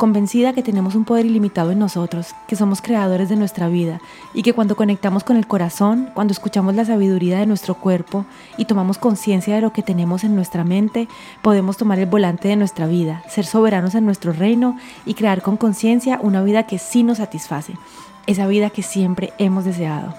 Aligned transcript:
convencida 0.00 0.54
que 0.54 0.62
tenemos 0.62 0.94
un 0.94 1.04
poder 1.04 1.26
ilimitado 1.26 1.72
en 1.72 1.78
nosotros, 1.78 2.34
que 2.48 2.56
somos 2.56 2.80
creadores 2.80 3.28
de 3.28 3.36
nuestra 3.36 3.68
vida 3.68 4.00
y 4.32 4.42
que 4.42 4.54
cuando 4.54 4.74
conectamos 4.74 5.24
con 5.24 5.36
el 5.36 5.46
corazón, 5.46 6.08
cuando 6.14 6.32
escuchamos 6.32 6.74
la 6.74 6.86
sabiduría 6.86 7.38
de 7.38 7.44
nuestro 7.44 7.74
cuerpo 7.74 8.24
y 8.56 8.64
tomamos 8.64 8.96
conciencia 8.96 9.54
de 9.54 9.60
lo 9.60 9.74
que 9.74 9.82
tenemos 9.82 10.24
en 10.24 10.34
nuestra 10.34 10.64
mente, 10.64 11.06
podemos 11.42 11.76
tomar 11.76 11.98
el 11.98 12.06
volante 12.06 12.48
de 12.48 12.56
nuestra 12.56 12.86
vida, 12.86 13.22
ser 13.28 13.44
soberanos 13.44 13.94
en 13.94 14.06
nuestro 14.06 14.32
reino 14.32 14.78
y 15.04 15.12
crear 15.12 15.42
con 15.42 15.58
conciencia 15.58 16.18
una 16.22 16.42
vida 16.42 16.62
que 16.62 16.78
sí 16.78 17.02
nos 17.02 17.18
satisface, 17.18 17.74
esa 18.26 18.46
vida 18.46 18.70
que 18.70 18.82
siempre 18.82 19.34
hemos 19.36 19.66
deseado. 19.66 20.14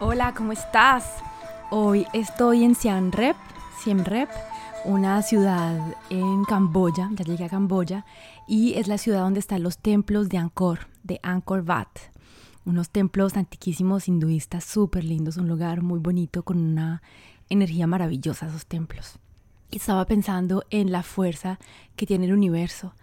Hola, 0.00 0.34
¿cómo 0.36 0.52
estás? 0.52 1.04
Hoy 1.70 2.06
estoy 2.12 2.64
en 2.64 2.74
Siem 2.74 3.10
Reap, 3.10 3.36
Siem 3.82 4.04
Reap 4.04 4.28
una 4.84 5.22
ciudad 5.22 5.94
en 6.10 6.44
Camboya, 6.44 7.10
ya 7.14 7.24
llegué 7.24 7.44
a 7.44 7.48
Camboya, 7.48 8.04
y 8.46 8.74
es 8.74 8.88
la 8.88 8.98
ciudad 8.98 9.20
donde 9.20 9.40
están 9.40 9.62
los 9.62 9.78
templos 9.78 10.28
de 10.28 10.38
Angkor, 10.38 10.88
de 11.02 11.20
Angkor 11.22 11.64
Wat. 11.66 11.88
Unos 12.64 12.90
templos 12.90 13.36
antiquísimos 13.36 14.08
hinduistas 14.08 14.64
súper 14.64 15.04
lindos, 15.04 15.36
un 15.36 15.48
lugar 15.48 15.82
muy 15.82 15.98
bonito 15.98 16.42
con 16.42 16.58
una 16.58 17.02
energía 17.48 17.86
maravillosa 17.86 18.46
esos 18.46 18.66
templos. 18.66 19.18
Y 19.70 19.76
estaba 19.76 20.04
pensando 20.06 20.64
en 20.70 20.92
la 20.92 21.02
fuerza 21.02 21.58
que 21.96 22.06
tiene 22.06 22.26
el 22.26 22.32
universo. 22.32 22.94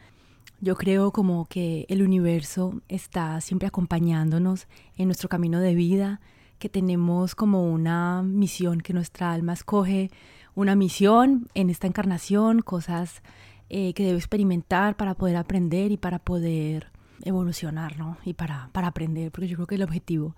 Yo 0.62 0.76
creo 0.76 1.12
como 1.12 1.45
que 1.45 1.86
el 1.89 2.02
universo 2.02 2.82
está 2.88 3.39
siempre 3.42 3.67
acompañándonos 3.67 4.67
en 4.98 5.08
nuestro 5.08 5.30
camino 5.30 5.60
de 5.60 5.76
vida, 5.76 6.22
que 6.60 6.70
tenemos 6.70 7.36
como 7.36 7.70
una 7.72 8.22
misión 8.23 8.80
que 8.80 8.94
nuestra 8.94 9.34
alma 9.34 9.54
escoge 9.54 10.10
una 10.56 10.75
misión 10.75 11.48
en 11.53 11.70
esta 11.70 11.88
encarnación, 11.88 12.61
cosas 12.61 13.22
eh, 13.70 13.94
que 13.94 14.06
debo 14.06 14.17
experimentar 14.17 14.95
para 14.95 15.14
poder 15.14 15.36
aprender 15.36 15.92
y 15.92 15.98
para 15.98 16.20
poder 16.20 16.92
evolucionar, 17.23 17.98
¿no? 17.98 18.17
Y 18.25 18.34
para, 18.34 18.70
para 18.72 18.88
aprender, 18.88 19.31
porque 19.31 19.48
yo 19.48 19.56
creo 19.58 19.67
que 19.67 19.76
el 19.76 19.83
objetivo 19.83 20.36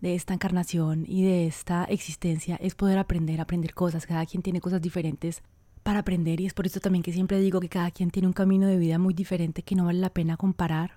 de 0.00 0.14
esta 0.14 0.34
encarnación 0.34 1.04
y 1.06 1.24
de 1.24 1.46
esta 1.46 1.84
existencia 1.84 2.56
es 2.56 2.74
poder 2.74 2.98
aprender, 2.98 3.40
aprender 3.40 3.74
cosas. 3.74 4.06
Cada 4.06 4.26
quien 4.26 4.42
tiene 4.42 4.60
cosas 4.60 4.80
diferentes 4.80 5.42
para 5.82 6.00
aprender 6.00 6.40
y 6.40 6.46
es 6.46 6.54
por 6.54 6.66
eso 6.66 6.80
también 6.80 7.02
que 7.02 7.12
siempre 7.12 7.40
digo 7.40 7.60
que 7.60 7.68
cada 7.68 7.90
quien 7.90 8.10
tiene 8.10 8.28
un 8.28 8.34
camino 8.34 8.66
de 8.66 8.76
vida 8.76 8.98
muy 8.98 9.14
diferente 9.14 9.62
que 9.62 9.74
no 9.74 9.84
vale 9.84 10.00
la 10.00 10.10
pena 10.10 10.36
comparar. 10.36 10.92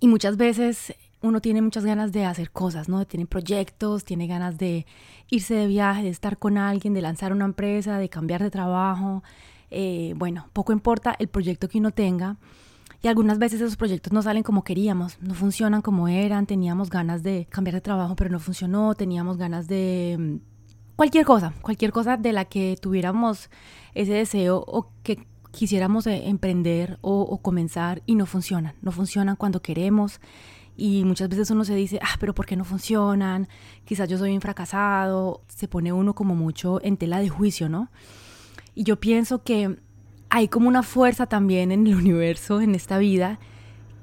Y 0.00 0.08
muchas 0.08 0.36
veces 0.36 0.94
uno 1.24 1.40
tiene 1.40 1.62
muchas 1.62 1.86
ganas 1.86 2.12
de 2.12 2.26
hacer 2.26 2.50
cosas, 2.50 2.88
¿no? 2.88 3.06
Tiene 3.06 3.24
proyectos, 3.24 4.04
tiene 4.04 4.26
ganas 4.26 4.58
de 4.58 4.84
irse 5.30 5.54
de 5.54 5.66
viaje, 5.66 6.02
de 6.02 6.10
estar 6.10 6.36
con 6.36 6.58
alguien, 6.58 6.92
de 6.92 7.00
lanzar 7.00 7.32
una 7.32 7.46
empresa, 7.46 7.96
de 7.98 8.10
cambiar 8.10 8.42
de 8.42 8.50
trabajo. 8.50 9.22
Eh, 9.70 10.12
bueno, 10.16 10.48
poco 10.52 10.72
importa 10.72 11.16
el 11.18 11.28
proyecto 11.28 11.66
que 11.68 11.78
uno 11.78 11.92
tenga. 11.92 12.36
Y 13.02 13.08
algunas 13.08 13.38
veces 13.38 13.62
esos 13.62 13.76
proyectos 13.76 14.12
no 14.12 14.20
salen 14.20 14.42
como 14.42 14.64
queríamos, 14.64 15.18
no 15.20 15.34
funcionan 15.34 15.80
como 15.80 16.08
eran, 16.08 16.46
teníamos 16.46 16.90
ganas 16.90 17.22
de 17.22 17.46
cambiar 17.50 17.74
de 17.74 17.80
trabajo, 17.80 18.16
pero 18.16 18.30
no 18.30 18.38
funcionó, 18.38 18.94
teníamos 18.94 19.38
ganas 19.38 19.66
de 19.66 20.16
mm, 20.18 20.96
cualquier 20.96 21.24
cosa, 21.24 21.54
cualquier 21.62 21.90
cosa 21.90 22.18
de 22.18 22.32
la 22.32 22.44
que 22.44 22.76
tuviéramos 22.80 23.50
ese 23.94 24.12
deseo 24.12 24.62
o 24.66 24.90
que 25.02 25.26
quisiéramos 25.50 26.06
eh, 26.06 26.28
emprender 26.28 26.98
o, 27.00 27.20
o 27.20 27.38
comenzar 27.38 28.02
y 28.06 28.14
no 28.14 28.26
funcionan, 28.26 28.74
no 28.82 28.90
funcionan 28.90 29.36
cuando 29.36 29.60
queremos 29.60 30.20
y 30.76 31.04
muchas 31.04 31.28
veces 31.28 31.50
uno 31.50 31.64
se 31.64 31.74
dice, 31.74 31.98
ah, 32.02 32.16
pero 32.18 32.34
¿por 32.34 32.46
qué 32.46 32.56
no 32.56 32.64
funcionan? 32.64 33.48
Quizás 33.84 34.08
yo 34.08 34.18
soy 34.18 34.34
un 34.34 34.40
fracasado. 34.40 35.42
Se 35.48 35.68
pone 35.68 35.92
uno 35.92 36.14
como 36.14 36.34
mucho 36.34 36.80
en 36.82 36.96
tela 36.96 37.20
de 37.20 37.28
juicio, 37.28 37.68
¿no? 37.68 37.90
Y 38.74 38.82
yo 38.82 38.98
pienso 38.98 39.42
que 39.42 39.78
hay 40.30 40.48
como 40.48 40.66
una 40.68 40.82
fuerza 40.82 41.26
también 41.26 41.70
en 41.70 41.86
el 41.86 41.94
universo, 41.96 42.60
en 42.60 42.74
esta 42.74 42.98
vida, 42.98 43.38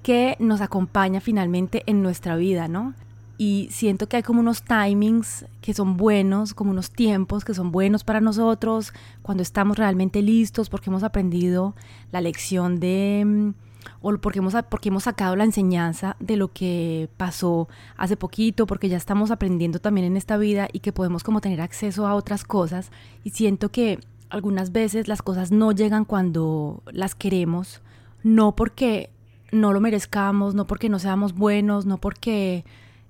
que 0.02 0.38
nos 0.40 0.62
acompaña 0.62 1.20
finalmente 1.20 1.84
en 1.88 2.02
nuestra 2.02 2.36
vida, 2.38 2.68
¿no? 2.68 2.94
Y 3.38 3.68
siento 3.72 4.08
que 4.08 4.18
hay 4.18 4.24
como 4.24 4.40
unos 4.40 4.64
timings 4.64 5.46
que 5.62 5.74
son 5.74 5.98
buenos, 5.98 6.54
como 6.54 6.72
unos 6.72 6.92
tiempos 6.92 7.44
que 7.44 7.56
son 7.56 7.72
buenos 7.72 8.04
para 8.04 8.22
nosotros, 8.22 8.94
cuando 9.24 9.42
estamos 9.42 9.78
realmente 9.78 10.22
listos 10.22 10.70
porque 10.70 10.90
hemos 10.92 11.04
aprendido 11.04 11.76
la 12.12 12.22
lección 12.22 12.80
de 12.80 13.24
mm, 13.26 13.54
o 14.02 14.16
porque 14.18 14.40
hemos, 14.40 14.56
porque 14.70 14.90
hemos 14.90 15.04
sacado 15.04 15.36
la 15.36 15.44
enseñanza 15.44 16.16
de 16.20 16.38
lo 16.38 16.52
que 16.52 17.10
pasó 17.18 17.68
hace 17.98 18.18
poquito, 18.18 18.68
porque 18.68 18.90
ya 18.90 18.98
estamos 18.98 19.32
aprendiendo 19.32 19.80
también 19.80 20.08
en 20.08 20.18
esta 20.18 20.38
vida 20.38 20.68
y 20.72 20.80
que 20.80 20.94
podemos 20.94 21.24
como 21.24 21.42
tener 21.42 21.62
acceso 21.62 22.08
a 22.08 22.16
otras 22.16 22.44
cosas. 22.44 22.92
Y 23.24 23.32
siento 23.32 23.70
que 23.70 24.00
algunas 24.30 24.72
veces 24.72 25.08
las 25.08 25.22
cosas 25.22 25.52
no 25.52 25.72
llegan 25.72 26.06
cuando 26.06 26.84
las 26.92 27.16
queremos, 27.16 27.82
no 28.24 28.56
porque 28.56 29.10
no 29.52 29.74
lo 29.74 29.82
merezcamos, 29.82 30.56
no 30.56 30.66
porque 30.66 30.90
no 30.90 31.00
seamos 31.00 31.34
buenos, 31.34 31.86
no 31.86 31.98
porque 31.98 32.64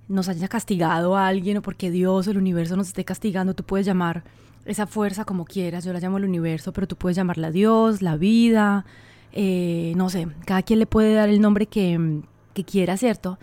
nos 0.07 0.27
haya 0.27 0.47
castigado 0.47 1.15
alguien 1.15 1.57
o 1.57 1.61
porque 1.61 1.91
Dios 1.91 2.27
o 2.27 2.31
el 2.31 2.37
universo 2.37 2.75
nos 2.75 2.87
esté 2.87 3.05
castigando. 3.05 3.53
Tú 3.53 3.63
puedes 3.63 3.85
llamar 3.85 4.23
esa 4.65 4.87
fuerza 4.87 5.25
como 5.25 5.45
quieras, 5.45 5.85
yo 5.85 5.93
la 5.93 5.99
llamo 5.99 6.17
el 6.17 6.25
universo, 6.25 6.73
pero 6.73 6.87
tú 6.87 6.95
puedes 6.95 7.15
llamarla 7.15 7.51
Dios, 7.51 8.01
la 8.01 8.17
vida, 8.17 8.85
eh, 9.33 9.93
no 9.95 10.09
sé, 10.09 10.27
cada 10.45 10.61
quien 10.63 10.79
le 10.79 10.85
puede 10.85 11.13
dar 11.13 11.29
el 11.29 11.41
nombre 11.41 11.67
que, 11.67 12.21
quiera, 12.65 12.95
¿cierto? 12.95 13.39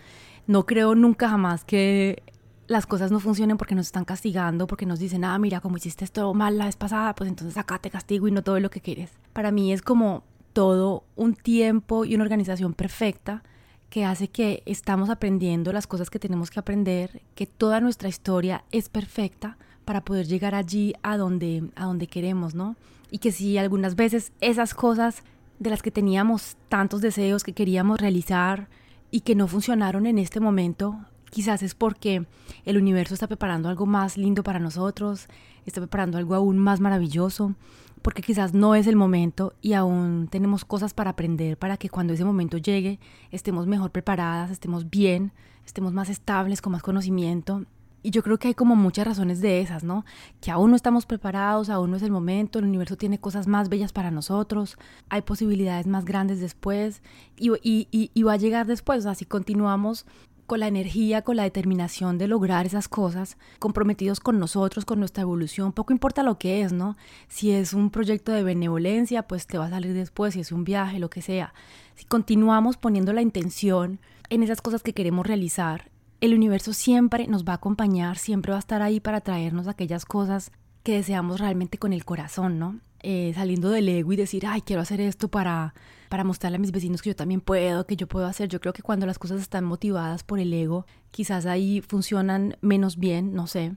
No 0.47 0.65
creo 0.65 0.95
nunca 0.95 1.29
jamás 1.29 1.65
que 1.65 2.23
las 2.67 2.85
cosas 2.85 3.11
no 3.11 3.19
funcionen 3.19 3.57
porque 3.57 3.75
nos 3.75 3.87
están 3.87 4.05
castigando, 4.05 4.65
porque 4.65 4.85
nos 4.85 4.99
dicen, 4.99 5.25
ah, 5.25 5.37
mira, 5.39 5.59
como 5.59 5.77
hiciste 5.77 6.05
esto 6.05 6.33
mal 6.33 6.57
la 6.57 6.65
vez 6.65 6.77
pasada, 6.77 7.13
pues 7.15 7.29
entonces 7.29 7.57
acá 7.57 7.79
te 7.79 7.89
castigo 7.89 8.27
y 8.27 8.31
no 8.31 8.43
todo 8.43 8.59
lo 8.59 8.69
que 8.69 8.79
quieres. 8.79 9.11
Para 9.33 9.51
mí 9.51 9.73
es 9.73 9.81
como 9.81 10.23
todo 10.53 11.03
un 11.15 11.35
tiempo 11.35 12.05
y 12.05 12.15
una 12.15 12.23
organización 12.23 12.73
perfecta 12.73 13.43
que 13.89 14.05
hace 14.05 14.29
que 14.29 14.61
estamos 14.65 15.09
aprendiendo 15.09 15.73
las 15.73 15.87
cosas 15.87 16.09
que 16.09 16.19
tenemos 16.19 16.49
que 16.51 16.59
aprender, 16.59 17.21
que 17.35 17.47
toda 17.47 17.81
nuestra 17.81 18.07
historia 18.07 18.63
es 18.71 18.87
perfecta 18.87 19.57
para 19.83 20.05
poder 20.05 20.27
llegar 20.27 20.53
allí 20.53 20.93
a 21.01 21.17
donde, 21.17 21.63
a 21.75 21.85
donde 21.85 22.07
queremos, 22.07 22.53
¿no? 22.53 22.75
Y 23.09 23.17
que 23.17 23.31
si 23.31 23.57
algunas 23.57 23.95
veces 23.95 24.31
esas 24.39 24.75
cosas 24.75 25.23
de 25.59 25.69
las 25.69 25.81
que 25.81 25.91
teníamos 25.91 26.57
tantos 26.69 27.01
deseos 27.01 27.43
que 27.43 27.53
queríamos 27.53 27.99
realizar 27.99 28.69
y 29.11 29.21
que 29.21 29.35
no 29.35 29.47
funcionaron 29.47 30.05
en 30.05 30.17
este 30.17 30.39
momento, 30.39 30.97
quizás 31.29 31.61
es 31.61 31.75
porque 31.75 32.25
el 32.65 32.77
universo 32.77 33.13
está 33.13 33.27
preparando 33.27 33.69
algo 33.69 33.85
más 33.85 34.17
lindo 34.17 34.43
para 34.43 34.59
nosotros, 34.59 35.27
está 35.65 35.81
preparando 35.81 36.17
algo 36.17 36.35
aún 36.35 36.57
más 36.57 36.79
maravilloso, 36.79 37.55
porque 38.01 38.21
quizás 38.21 38.53
no 38.53 38.75
es 38.75 38.87
el 38.87 38.95
momento 38.95 39.53
y 39.61 39.73
aún 39.73 40.29
tenemos 40.31 40.63
cosas 40.63 40.93
para 40.93 41.11
aprender 41.11 41.57
para 41.57 41.75
que 41.75 41.89
cuando 41.89 42.13
ese 42.13 42.23
momento 42.23 42.57
llegue 42.57 42.99
estemos 43.31 43.67
mejor 43.67 43.91
preparadas, 43.91 44.51
estemos 44.51 44.89
bien, 44.89 45.33
estemos 45.65 45.91
más 45.91 46.09
estables, 46.09 46.61
con 46.61 46.71
más 46.71 46.81
conocimiento 46.81 47.65
y 48.01 48.11
yo 48.11 48.23
creo 48.23 48.37
que 48.37 48.49
hay 48.49 48.53
como 48.53 48.75
muchas 48.75 49.05
razones 49.05 49.41
de 49.41 49.61
esas, 49.61 49.83
¿no? 49.83 50.05
Que 50.41 50.51
aún 50.51 50.69
no 50.69 50.75
estamos 50.75 51.05
preparados, 51.05 51.69
aún 51.69 51.91
no 51.91 51.97
es 51.97 52.03
el 52.03 52.11
momento, 52.11 52.59
el 52.59 52.65
universo 52.65 52.95
tiene 52.95 53.19
cosas 53.19 53.47
más 53.47 53.69
bellas 53.69 53.91
para 53.91 54.11
nosotros, 54.11 54.77
hay 55.09 55.21
posibilidades 55.21 55.87
más 55.87 56.05
grandes 56.05 56.39
después 56.39 57.01
y, 57.37 57.51
y, 57.91 58.23
va 58.23 58.33
a 58.33 58.37
llegar 58.37 58.67
después. 58.67 58.99
O 58.99 59.01
sea, 59.03 59.15
si 59.15 59.25
continuamos 59.25 60.05
con 60.47 60.61
la 60.61 60.67
energía, 60.67 61.21
con 61.21 61.35
la 61.35 61.43
determinación 61.43 62.17
de 62.17 62.27
lograr 62.27 62.65
esas 62.65 62.87
cosas, 62.87 63.37
comprometidos 63.59 64.19
con 64.19 64.39
nosotros, 64.39 64.83
con 64.83 64.99
nuestra 64.99 65.21
evolución, 65.21 65.73
poco 65.73 65.93
importa 65.93 66.23
lo 66.23 66.39
que 66.39 66.61
es, 66.61 66.73
¿no? 66.73 66.97
Si 67.27 67.51
es 67.51 67.73
un 67.73 67.91
proyecto 67.91 68.31
de 68.31 68.43
benevolencia, 68.43 69.27
pues 69.27 69.45
te 69.45 69.57
va 69.57 69.65
a 69.65 69.69
salir 69.69 69.93
después, 69.93 70.33
si 70.33 70.39
es 70.39 70.51
un 70.51 70.63
viaje, 70.63 70.99
lo 70.99 71.09
que 71.09 71.21
sea. 71.21 71.53
Si 71.95 72.05
continuamos 72.05 72.77
poniendo 72.77 73.13
la 73.13 73.21
intención 73.21 73.99
en 74.29 74.41
esas 74.41 74.61
cosas 74.61 74.81
que 74.81 74.93
queremos 74.93 75.27
realizar 75.27 75.91
el 76.21 76.33
universo 76.33 76.73
siempre 76.73 77.27
nos 77.27 77.45
va 77.45 77.53
a 77.53 77.55
acompañar, 77.55 78.17
siempre 78.17 78.51
va 78.51 78.57
a 78.57 78.59
estar 78.59 78.81
ahí 78.81 78.99
para 78.99 79.21
traernos 79.21 79.67
aquellas 79.67 80.05
cosas 80.05 80.51
que 80.83 80.93
deseamos 80.93 81.39
realmente 81.39 81.77
con 81.77 81.93
el 81.93 82.05
corazón, 82.05 82.59
¿no? 82.59 82.79
Eh, 83.01 83.31
saliendo 83.33 83.69
del 83.69 83.87
ego 83.87 84.11
y 84.11 84.17
decir, 84.17 84.45
ay, 84.45 84.61
quiero 84.61 84.81
hacer 84.81 84.99
esto 84.99 85.29
para, 85.29 85.73
para 86.09 86.25
mostrarle 86.25 86.57
a 86.57 86.59
mis 86.59 86.71
vecinos 86.71 87.01
que 87.01 87.11
yo 87.11 87.15
también 87.15 87.39
puedo, 87.39 87.85
que 87.85 87.95
yo 87.95 88.07
puedo 88.07 88.25
hacer. 88.25 88.49
Yo 88.49 88.59
creo 88.59 88.73
que 88.73 88.81
cuando 88.81 89.05
las 89.05 89.19
cosas 89.19 89.39
están 89.39 89.63
motivadas 89.63 90.23
por 90.23 90.39
el 90.39 90.51
ego, 90.51 90.85
quizás 91.11 91.45
ahí 91.45 91.81
funcionan 91.81 92.57
menos 92.59 92.97
bien, 92.97 93.33
no 93.33 93.47
sé. 93.47 93.75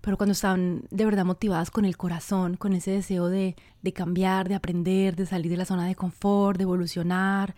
Pero 0.00 0.16
cuando 0.16 0.32
están 0.32 0.84
de 0.90 1.04
verdad 1.04 1.26
motivadas 1.26 1.70
con 1.70 1.84
el 1.84 1.98
corazón, 1.98 2.56
con 2.56 2.72
ese 2.72 2.92
deseo 2.92 3.28
de, 3.28 3.56
de 3.82 3.92
cambiar, 3.92 4.48
de 4.48 4.54
aprender, 4.54 5.16
de 5.16 5.26
salir 5.26 5.50
de 5.50 5.58
la 5.58 5.66
zona 5.66 5.86
de 5.86 5.94
confort, 5.94 6.56
de 6.56 6.64
evolucionar, 6.64 7.54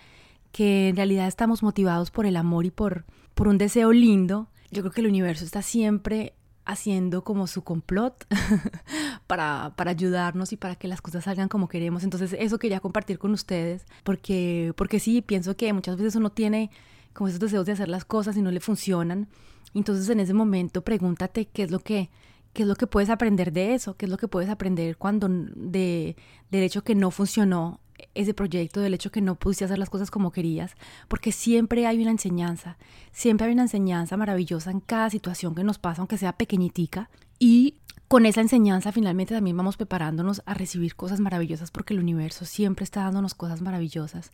que 0.50 0.88
en 0.88 0.96
realidad 0.96 1.28
estamos 1.28 1.62
motivados 1.62 2.10
por 2.10 2.26
el 2.26 2.36
amor 2.36 2.66
y 2.66 2.70
por, 2.70 3.04
por 3.34 3.48
un 3.48 3.58
deseo 3.58 3.92
lindo, 3.92 4.48
yo 4.70 4.82
creo 4.82 4.92
que 4.92 5.00
el 5.00 5.08
universo 5.08 5.44
está 5.44 5.62
siempre 5.62 6.34
haciendo 6.64 7.24
como 7.24 7.46
su 7.46 7.62
complot 7.62 8.26
para, 9.26 9.74
para, 9.76 9.90
ayudarnos 9.90 10.52
y 10.52 10.56
para 10.56 10.76
que 10.76 10.88
las 10.88 11.02
cosas 11.02 11.24
salgan 11.24 11.48
como 11.48 11.68
queremos. 11.68 12.04
Entonces 12.04 12.34
eso 12.38 12.58
quería 12.58 12.80
compartir 12.80 13.18
con 13.18 13.32
ustedes 13.32 13.84
porque, 14.02 14.72
porque 14.76 15.00
sí, 15.00 15.20
pienso 15.20 15.56
que 15.56 15.72
muchas 15.72 15.96
veces 15.96 16.16
uno 16.16 16.30
tiene 16.30 16.70
como 17.12 17.28
esos 17.28 17.40
deseos 17.40 17.66
de 17.66 17.72
hacer 17.72 17.88
las 17.88 18.04
cosas 18.04 18.36
y 18.36 18.42
no 18.42 18.50
le 18.50 18.60
funcionan. 18.60 19.28
Entonces 19.74 20.08
en 20.08 20.20
ese 20.20 20.34
momento 20.34 20.82
pregúntate 20.82 21.46
qué 21.46 21.64
es 21.64 21.70
lo 21.70 21.80
que, 21.80 22.10
qué 22.52 22.62
es 22.62 22.68
lo 22.68 22.76
que 22.76 22.86
puedes 22.86 23.10
aprender 23.10 23.52
de 23.52 23.74
eso, 23.74 23.96
qué 23.96 24.06
es 24.06 24.10
lo 24.10 24.16
que 24.16 24.28
puedes 24.28 24.48
aprender 24.48 24.96
cuando 24.96 25.28
de, 25.28 26.16
del 26.50 26.62
hecho 26.62 26.82
que 26.82 26.94
no 26.94 27.10
funcionó 27.10 27.80
ese 28.14 28.34
proyecto, 28.34 28.80
del 28.80 28.94
hecho 28.94 29.10
que 29.10 29.20
no 29.20 29.34
pudiste 29.34 29.64
hacer 29.64 29.78
las 29.78 29.90
cosas 29.90 30.10
como 30.10 30.32
querías, 30.32 30.74
porque 31.08 31.32
siempre 31.32 31.86
hay 31.86 32.00
una 32.00 32.10
enseñanza, 32.10 32.76
siempre 33.12 33.46
hay 33.46 33.52
una 33.52 33.62
enseñanza 33.62 34.16
maravillosa 34.16 34.70
en 34.70 34.80
cada 34.80 35.10
situación 35.10 35.54
que 35.54 35.64
nos 35.64 35.78
pasa, 35.78 36.02
aunque 36.02 36.18
sea 36.18 36.36
pequeñitica, 36.36 37.10
y 37.38 37.74
con 38.14 38.26
esa 38.26 38.42
enseñanza 38.42 38.92
finalmente 38.92 39.34
también 39.34 39.56
vamos 39.56 39.76
preparándonos 39.76 40.40
a 40.46 40.54
recibir 40.54 40.94
cosas 40.94 41.18
maravillosas, 41.18 41.72
porque 41.72 41.94
el 41.94 41.98
universo 41.98 42.44
siempre 42.44 42.84
está 42.84 43.02
dándonos 43.02 43.34
cosas 43.34 43.60
maravillosas 43.60 44.30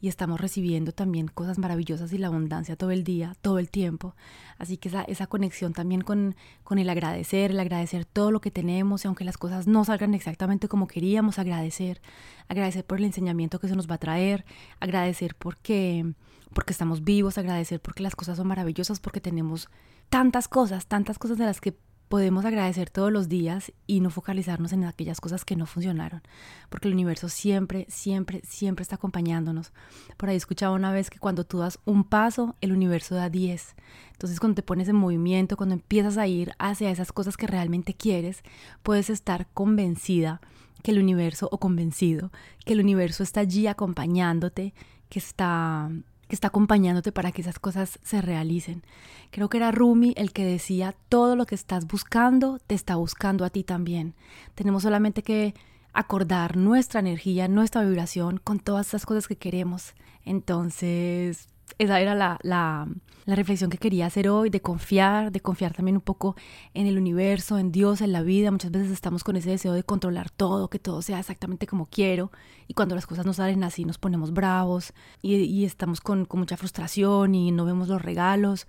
y 0.00 0.08
estamos 0.08 0.40
recibiendo 0.40 0.90
también 0.90 1.28
cosas 1.28 1.56
maravillosas 1.56 2.12
y 2.12 2.18
la 2.18 2.26
abundancia 2.26 2.74
todo 2.74 2.90
el 2.90 3.04
día, 3.04 3.36
todo 3.40 3.60
el 3.60 3.70
tiempo. 3.70 4.16
Así 4.58 4.76
que 4.76 4.88
esa, 4.88 5.02
esa 5.02 5.28
conexión 5.28 5.72
también 5.72 6.00
con, 6.00 6.34
con 6.64 6.80
el 6.80 6.90
agradecer, 6.90 7.52
el 7.52 7.60
agradecer 7.60 8.06
todo 8.06 8.32
lo 8.32 8.40
que 8.40 8.50
tenemos 8.50 9.04
y 9.04 9.06
aunque 9.06 9.24
las 9.24 9.38
cosas 9.38 9.68
no 9.68 9.84
salgan 9.84 10.14
exactamente 10.14 10.66
como 10.66 10.88
queríamos, 10.88 11.38
agradecer, 11.38 12.02
agradecer 12.48 12.84
por 12.84 12.98
el 12.98 13.04
enseñamiento 13.04 13.60
que 13.60 13.68
se 13.68 13.76
nos 13.76 13.88
va 13.88 13.94
a 13.94 13.98
traer, 13.98 14.44
agradecer 14.80 15.36
porque, 15.36 16.12
porque 16.52 16.72
estamos 16.72 17.04
vivos, 17.04 17.38
agradecer 17.38 17.78
porque 17.78 18.02
las 18.02 18.16
cosas 18.16 18.36
son 18.36 18.48
maravillosas, 18.48 18.98
porque 18.98 19.20
tenemos 19.20 19.68
tantas 20.08 20.48
cosas, 20.48 20.86
tantas 20.86 21.20
cosas 21.20 21.38
de 21.38 21.44
las 21.44 21.60
que 21.60 21.76
podemos 22.12 22.44
agradecer 22.44 22.90
todos 22.90 23.10
los 23.10 23.30
días 23.30 23.72
y 23.86 24.00
no 24.00 24.10
focalizarnos 24.10 24.74
en 24.74 24.84
aquellas 24.84 25.18
cosas 25.18 25.46
que 25.46 25.56
no 25.56 25.64
funcionaron, 25.64 26.20
porque 26.68 26.88
el 26.88 26.92
universo 26.92 27.30
siempre, 27.30 27.86
siempre, 27.88 28.42
siempre 28.44 28.82
está 28.82 28.96
acompañándonos. 28.96 29.72
Por 30.18 30.28
ahí 30.28 30.36
escuchaba 30.36 30.74
una 30.74 30.92
vez 30.92 31.08
que 31.08 31.18
cuando 31.18 31.44
tú 31.44 31.60
das 31.60 31.78
un 31.86 32.04
paso, 32.04 32.54
el 32.60 32.72
universo 32.72 33.14
da 33.14 33.30
diez. 33.30 33.74
Entonces 34.10 34.40
cuando 34.40 34.56
te 34.56 34.62
pones 34.62 34.88
en 34.88 34.96
movimiento, 34.96 35.56
cuando 35.56 35.74
empiezas 35.74 36.18
a 36.18 36.26
ir 36.26 36.52
hacia 36.58 36.90
esas 36.90 37.12
cosas 37.12 37.38
que 37.38 37.46
realmente 37.46 37.94
quieres, 37.94 38.42
puedes 38.82 39.08
estar 39.08 39.48
convencida 39.54 40.42
que 40.82 40.90
el 40.90 40.98
universo, 40.98 41.48
o 41.50 41.56
convencido, 41.56 42.30
que 42.66 42.74
el 42.74 42.80
universo 42.80 43.22
está 43.22 43.40
allí 43.40 43.68
acompañándote, 43.68 44.74
que 45.08 45.18
está 45.18 45.90
que 46.32 46.36
está 46.36 46.48
acompañándote 46.48 47.12
para 47.12 47.30
que 47.30 47.42
esas 47.42 47.58
cosas 47.58 47.98
se 48.02 48.22
realicen. 48.22 48.82
Creo 49.30 49.50
que 49.50 49.58
era 49.58 49.70
Rumi 49.70 50.14
el 50.16 50.32
que 50.32 50.46
decía, 50.46 50.94
todo 51.10 51.36
lo 51.36 51.44
que 51.44 51.54
estás 51.54 51.86
buscando 51.86 52.58
te 52.66 52.74
está 52.74 52.96
buscando 52.96 53.44
a 53.44 53.50
ti 53.50 53.64
también. 53.64 54.14
Tenemos 54.54 54.84
solamente 54.84 55.22
que 55.22 55.52
acordar 55.92 56.56
nuestra 56.56 57.00
energía, 57.00 57.48
nuestra 57.48 57.82
vibración 57.82 58.40
con 58.42 58.60
todas 58.60 58.86
esas 58.86 59.04
cosas 59.04 59.28
que 59.28 59.36
queremos. 59.36 59.92
Entonces, 60.24 61.50
esa 61.78 62.00
era 62.00 62.14
la, 62.14 62.38
la, 62.42 62.88
reflexión 63.26 63.70
que 63.70 63.78
quería 63.78 64.06
hacer 64.06 64.28
hoy, 64.28 64.50
de 64.50 64.60
confiar, 64.60 65.32
de 65.32 65.40
confiar 65.40 65.72
también 65.72 65.96
un 65.96 66.02
poco 66.02 66.36
en 66.74 66.86
el 66.86 66.98
universo, 66.98 67.58
en 67.58 67.72
Dios, 67.72 68.00
en 68.00 68.12
la 68.12 68.22
vida. 68.22 68.50
Muchas 68.50 68.70
veces 68.70 68.90
estamos 68.90 69.24
con 69.24 69.36
ese 69.36 69.50
deseo 69.50 69.72
de 69.72 69.84
controlar 69.84 70.30
todo, 70.30 70.68
que 70.68 70.78
todo 70.78 71.02
sea 71.02 71.20
exactamente 71.20 71.66
como 71.66 71.86
quiero. 71.86 72.32
Y 72.68 72.74
cuando 72.74 72.94
las 72.94 73.06
cosas 73.06 73.24
no 73.24 73.32
salen 73.32 73.64
así, 73.64 73.84
nos 73.84 73.98
ponemos 73.98 74.32
bravos 74.32 74.92
y, 75.22 75.36
y 75.36 75.64
estamos 75.64 76.00
con, 76.00 76.24
con 76.24 76.40
mucha 76.40 76.56
frustración 76.56 77.34
y 77.34 77.52
no 77.52 77.64
vemos 77.64 77.88
los 77.88 78.02
regalos. 78.02 78.66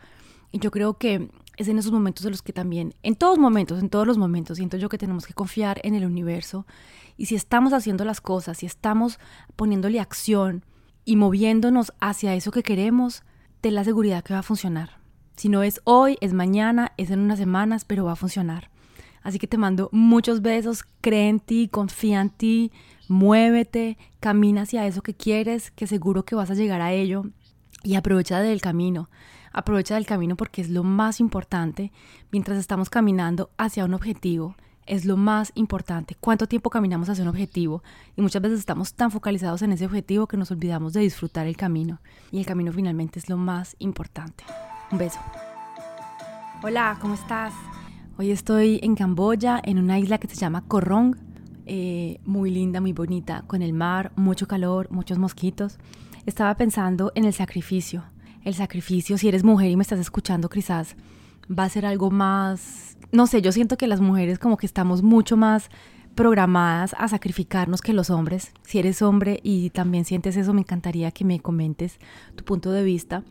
Y 0.52 0.60
yo 0.60 0.70
creo 0.70 1.00
que 1.00 1.30
es 1.58 1.68
en 1.68 1.78
esos 1.78 1.92
momentos 1.92 2.24
de 2.24 2.30
los 2.30 2.42
que 2.42 2.54
también, 2.54 2.94
en 3.04 3.16
todos 3.16 3.38
momentos, 3.38 3.80
en 3.82 3.90
todos 3.90 4.08
los 4.08 4.18
momentos, 4.18 4.58
siento 4.58 4.78
yo 4.78 4.90
que 4.90 4.98
tenemos 4.98 5.26
que 5.26 5.34
confiar 5.34 5.80
en 5.84 5.96
el 5.96 6.06
universo. 6.06 6.66
Y 7.18 7.28
si 7.28 7.36
estamos 7.36 7.74
haciendo 7.74 8.06
las 8.06 8.22
cosas, 8.22 8.58
si 8.58 8.66
estamos 8.66 9.20
poniéndole 9.56 10.00
acción, 10.00 10.64
y 11.06 11.16
moviéndonos 11.16 11.94
hacia 12.00 12.36
eso 12.36 12.52
que 12.52 12.64
queremos, 12.64 13.24
ten 13.62 13.76
la 13.76 13.84
seguridad 13.84 14.24
que 14.24 14.34
va 14.34 14.40
a 14.40 14.44
funcionar. 14.44 15.00
Si 15.36 15.50
no 15.50 15.64
es 15.64 15.82
hoy, 15.84 16.18
es 16.22 16.34
mañana, 16.34 16.94
es 16.98 17.10
en 17.10 17.20
unas 17.20 17.40
semanas, 17.40 17.86
pero 17.86 18.06
va 18.06 18.14
a 18.14 18.18
funcionar. 18.18 18.70
Así 19.24 19.40
que 19.40 19.48
te 19.48 19.58
mando 19.58 19.90
muchos 19.92 20.42
besos, 20.42 20.84
cree 21.02 21.30
en 21.30 21.40
ti, 21.40 21.70
confía 21.70 22.22
en 22.22 22.30
ti, 22.30 22.72
muévete, 23.08 23.98
camina 24.20 24.64
hacia 24.64 24.86
eso 24.86 25.02
que 25.02 25.14
quieres, 25.14 25.72
que 25.72 25.88
seguro 25.88 26.26
que 26.26 26.36
vas 26.36 26.52
a 26.52 26.56
llegar 26.56 26.82
a 26.82 26.92
ello 26.92 27.24
y 27.84 27.96
aprovecha 27.96 28.42
del 28.42 28.62
camino. 28.62 29.10
Aprovecha 29.54 29.96
del 29.96 30.06
camino 30.06 30.36
porque 30.36 30.62
es 30.62 30.70
lo 30.70 30.84
más 30.84 31.20
importante 31.20 31.92
mientras 32.32 32.58
estamos 32.58 32.90
caminando 32.90 33.52
hacia 33.58 33.86
un 33.86 33.94
objetivo 33.94 34.56
es 34.86 35.06
lo 35.06 35.18
más 35.18 35.52
importante. 35.56 36.16
¿Cuánto 36.20 36.48
tiempo 36.48 36.70
caminamos 36.70 37.10
hacia 37.10 37.24
un 37.24 37.30
objetivo? 37.30 37.84
Y 38.16 38.22
muchas 38.22 38.42
veces 38.42 38.60
estamos 38.60 38.94
tan 38.94 39.12
focalizados 39.12 39.62
en 39.62 39.72
ese 39.72 39.86
objetivo 39.86 40.28
que 40.28 40.38
nos 40.38 40.52
olvidamos 40.52 40.94
de 40.94 41.02
disfrutar 41.02 41.48
el 41.48 41.58
camino. 41.58 42.00
Y 42.32 42.40
el 42.40 42.46
camino 42.46 42.72
finalmente 42.72 43.20
es 43.20 43.30
lo 43.30 43.38
más 43.38 43.76
importante. 43.80 44.44
Un 44.92 44.98
beso. 44.98 45.20
Hola, 46.62 46.98
¿cómo 47.02 47.16
estás? 47.16 47.54
Hoy 48.18 48.32
estoy 48.32 48.80
en 48.84 48.96
Camboya, 48.96 49.60
en 49.64 49.80
una 49.80 50.00
isla 50.00 50.18
que 50.18 50.28
se 50.28 50.36
llama 50.36 50.64
Korong. 50.68 51.16
Eh, 51.66 52.20
muy 52.26 52.52
linda, 52.52 52.82
muy 52.82 52.94
bonita, 52.94 53.44
con 53.48 53.62
el 53.62 53.74
mar, 53.74 54.12
mucho 54.16 54.48
calor, 54.48 54.90
muchos 54.92 55.18
mosquitos. 55.18 55.80
Estaba 56.26 56.56
pensando 56.56 57.12
en 57.16 57.26
el 57.26 57.34
sacrificio. 57.34 58.04
El 58.44 58.54
sacrificio, 58.54 59.18
si 59.18 59.30
eres 59.30 59.44
mujer 59.44 59.72
y 59.72 59.78
me 59.78 59.84
estás 59.84 60.00
escuchando, 60.00 60.50
quizás 60.50 60.96
va 61.50 61.64
a 61.64 61.70
ser 61.70 61.86
algo 61.86 62.12
más 62.12 62.94
no 63.14 63.28
sé, 63.28 63.44
yo 63.44 63.52
siento 63.52 63.78
que 63.78 63.86
las 63.86 64.02
mujeres 64.02 64.40
como 64.40 64.58
que 64.58 64.66
estamos 64.66 65.04
mucho 65.04 65.38
más 65.38 65.70
programadas 66.16 66.96
a 66.98 67.08
sacrificarnos 67.08 67.82
que 67.82 67.94
los 67.94 68.10
hombres. 68.10 68.52
Si 68.64 68.80
eres 68.80 69.04
hombre 69.04 69.40
y 69.44 69.70
también 69.70 70.04
sientes 70.04 70.36
eso, 70.36 70.52
me 70.52 70.62
encantaría 70.62 71.12
que 71.12 71.24
me 71.24 71.40
comentes 71.40 72.00
tu 72.36 72.44
punto 72.44 72.72
de 72.72 72.84
vista. 72.84 73.24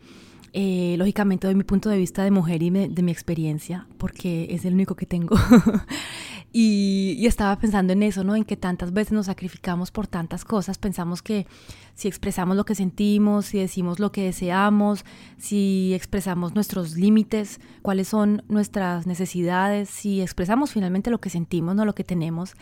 Eh, 0.55 0.93
lógicamente 0.99 1.47
doy 1.47 1.55
mi 1.55 1.63
punto 1.63 1.89
de 1.89 1.97
vista 1.97 2.23
de 2.23 2.29
mujer 2.29 2.61
y 2.61 2.69
de 2.69 3.01
mi 3.01 3.11
experiencia, 3.11 3.87
porque 3.97 4.47
es 4.51 4.65
el 4.65 4.75
único 4.75 4.95
que 4.95 5.07
tengo. 5.07 5.35
y, 6.53 7.25
estaba 7.25 7.57
pensando 7.57 7.91
en 7.93 8.03
eso, 8.03 8.23
¿no? 8.23 8.35
En 8.35 8.45
que 8.45 8.55
tantas 8.55 8.93
veces 8.93 9.13
nos 9.13 9.25
sacrificamos 9.25 9.89
por 9.89 10.05
tantas 10.05 10.45
cosas. 10.45 10.77
Pensamos 10.77 11.23
que 11.23 11.47
si 11.95 12.07
expresamos 12.07 12.55
lo 12.55 12.65
que 12.65 12.75
sentimos, 12.75 13.47
si 13.47 13.57
decimos 13.57 13.99
lo 13.99 14.11
que 14.11 14.25
deseamos, 14.25 15.05
si 15.39 15.95
expresamos 15.95 16.53
nuestros 16.53 16.95
límites, 16.95 17.59
cuáles 17.81 18.07
son 18.07 18.43
nuestras 18.47 19.07
necesidades, 19.07 19.89
si 19.89 20.21
expresamos 20.21 20.71
finalmente 20.71 21.09
lo 21.09 21.19
que 21.19 21.31
sentimos, 21.31 21.75
no 21.75 21.83
lo 21.83 21.95
que 21.95 22.03
tenemos, 22.03 22.53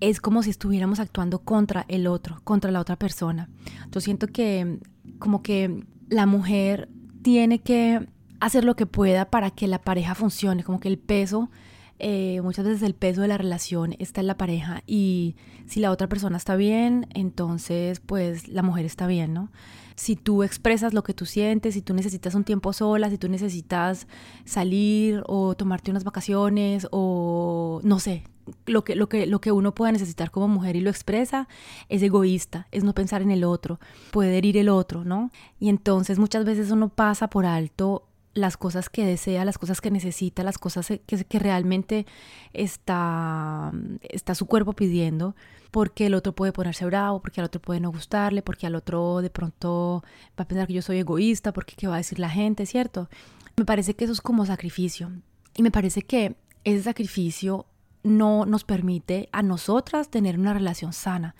es 0.00 0.20
como 0.20 0.42
si 0.42 0.50
estuviéramos 0.50 0.98
actuando 0.98 1.38
contra 1.38 1.84
el 1.86 2.08
otro, 2.08 2.40
contra 2.42 2.72
la 2.72 2.80
otra 2.80 2.96
persona. 2.96 3.48
Yo 3.92 4.00
siento 4.00 4.26
que 4.26 4.80
como 5.20 5.44
que 5.44 5.84
la 6.08 6.26
mujer 6.26 6.88
tiene 7.26 7.58
que 7.58 8.06
hacer 8.38 8.64
lo 8.64 8.76
que 8.76 8.86
pueda 8.86 9.30
para 9.30 9.50
que 9.50 9.66
la 9.66 9.80
pareja 9.82 10.14
funcione, 10.14 10.62
como 10.62 10.78
que 10.78 10.86
el 10.86 10.96
peso, 10.96 11.50
eh, 11.98 12.40
muchas 12.40 12.64
veces 12.64 12.82
el 12.82 12.94
peso 12.94 13.20
de 13.20 13.26
la 13.26 13.36
relación 13.36 13.96
está 13.98 14.20
en 14.20 14.28
la 14.28 14.36
pareja 14.36 14.84
y 14.86 15.34
si 15.66 15.80
la 15.80 15.90
otra 15.90 16.08
persona 16.08 16.36
está 16.36 16.54
bien, 16.54 17.08
entonces 17.14 17.98
pues 17.98 18.46
la 18.46 18.62
mujer 18.62 18.84
está 18.84 19.08
bien, 19.08 19.34
¿no? 19.34 19.50
Si 19.96 20.14
tú 20.14 20.44
expresas 20.44 20.94
lo 20.94 21.02
que 21.02 21.14
tú 21.14 21.26
sientes, 21.26 21.74
si 21.74 21.82
tú 21.82 21.94
necesitas 21.94 22.36
un 22.36 22.44
tiempo 22.44 22.72
sola, 22.72 23.10
si 23.10 23.18
tú 23.18 23.28
necesitas 23.28 24.06
salir 24.44 25.24
o 25.26 25.56
tomarte 25.56 25.90
unas 25.90 26.04
vacaciones 26.04 26.86
o 26.92 27.80
no 27.82 27.98
sé, 27.98 28.22
lo 28.66 28.84
que, 28.84 28.94
lo, 28.94 29.08
que, 29.08 29.26
lo 29.26 29.40
que 29.40 29.52
uno 29.52 29.74
pueda 29.74 29.92
necesitar 29.92 30.30
como 30.30 30.48
mujer 30.48 30.76
y 30.76 30.80
lo 30.80 30.90
expresa 30.90 31.48
es 31.88 32.02
egoísta, 32.02 32.68
es 32.70 32.84
no 32.84 32.94
pensar 32.94 33.22
en 33.22 33.30
el 33.30 33.44
otro, 33.44 33.80
puede 34.10 34.38
herir 34.38 34.56
el 34.56 34.68
otro, 34.68 35.04
¿no? 35.04 35.30
Y 35.58 35.68
entonces 35.68 36.18
muchas 36.18 36.44
veces 36.44 36.70
uno 36.70 36.88
pasa 36.88 37.28
por 37.28 37.46
alto 37.46 38.04
las 38.34 38.56
cosas 38.56 38.90
que 38.90 39.04
desea, 39.04 39.44
las 39.44 39.58
cosas 39.58 39.80
que 39.80 39.90
necesita, 39.90 40.42
las 40.42 40.58
cosas 40.58 40.86
que, 40.86 41.24
que 41.24 41.38
realmente 41.38 42.06
está, 42.52 43.72
está 44.02 44.34
su 44.34 44.46
cuerpo 44.46 44.74
pidiendo, 44.74 45.34
porque 45.70 46.06
el 46.06 46.14
otro 46.14 46.34
puede 46.34 46.52
ponerse 46.52 46.84
bravo, 46.84 47.20
porque 47.20 47.40
al 47.40 47.46
otro 47.46 47.60
puede 47.60 47.80
no 47.80 47.90
gustarle, 47.90 48.42
porque 48.42 48.66
al 48.66 48.74
otro 48.74 49.22
de 49.22 49.30
pronto 49.30 50.04
va 50.38 50.44
a 50.44 50.48
pensar 50.48 50.66
que 50.66 50.74
yo 50.74 50.82
soy 50.82 50.98
egoísta, 50.98 51.52
porque 51.52 51.74
qué 51.76 51.88
va 51.88 51.94
a 51.94 51.98
decir 51.98 52.18
la 52.18 52.28
gente, 52.28 52.66
¿cierto? 52.66 53.08
Me 53.56 53.64
parece 53.64 53.94
que 53.94 54.04
eso 54.04 54.12
es 54.12 54.20
como 54.20 54.44
sacrificio. 54.44 55.10
Y 55.54 55.62
me 55.62 55.70
parece 55.70 56.02
que 56.02 56.36
ese 56.64 56.82
sacrificio 56.82 57.64
no 58.06 58.46
nos 58.46 58.64
permite 58.64 59.28
a 59.32 59.42
nosotras 59.42 60.08
tener 60.10 60.38
una 60.38 60.54
relación 60.54 60.92
sana, 60.92 61.34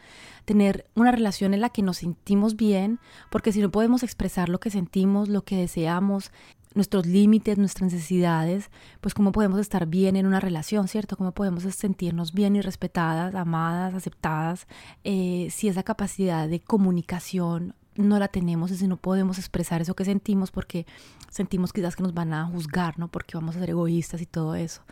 tener 0.45 0.87
una 0.95 1.13
relación 1.13 1.55
en 1.55 1.61
la 1.61 1.71
que 1.71 1.83
nos 1.83 1.99
sentimos 1.99 2.57
bien, 2.57 2.99
porque 3.31 3.53
si 3.53 3.61
no 3.61 3.71
podemos 3.71 4.03
expresar 4.03 4.49
lo 4.49 4.61
que 4.61 4.71
sentimos, 4.71 5.29
lo 5.29 5.43
que 5.43 5.57
deseamos, 5.57 6.33
nuestros 6.75 7.07
límites, 7.07 7.57
nuestras 7.57 7.93
necesidades, 7.93 8.71
pues 9.01 9.15
cómo 9.15 9.33
podemos 9.33 9.59
estar 9.61 9.87
bien 9.87 10.15
en 10.15 10.27
una 10.27 10.41
relación, 10.41 10.89
¿cierto? 10.89 11.17
¿Cómo 11.17 11.33
podemos 11.33 11.63
sentirnos 11.63 12.33
bien 12.33 12.55
y 12.55 12.61
respetadas, 12.61 13.35
amadas, 13.35 13.95
aceptadas, 13.95 14.67
eh, 15.03 15.49
si 15.51 15.69
esa 15.69 15.83
capacidad 15.83 16.49
de 16.49 16.61
comunicación 16.61 17.75
no 17.97 18.19
la 18.19 18.29
tenemos 18.29 18.71
y 18.71 18.77
si 18.77 18.87
no 18.87 18.97
podemos 18.97 19.39
expresar 19.39 19.83
eso 19.83 19.95
que 19.95 20.05
sentimos 20.05 20.51
porque 20.51 20.87
sentimos 21.31 21.73
quizás 21.73 21.97
que 21.97 22.03
nos 22.03 22.15
van 22.15 22.33
a 22.33 22.47
juzgar, 22.47 22.99
¿no? 22.99 23.09
Porque 23.09 23.37
vamos 23.37 23.57
a 23.57 23.61
ser 23.61 23.71
egoístas 23.71 24.21
y 24.23 24.27
todo 24.27 24.55
eso. 24.55 24.83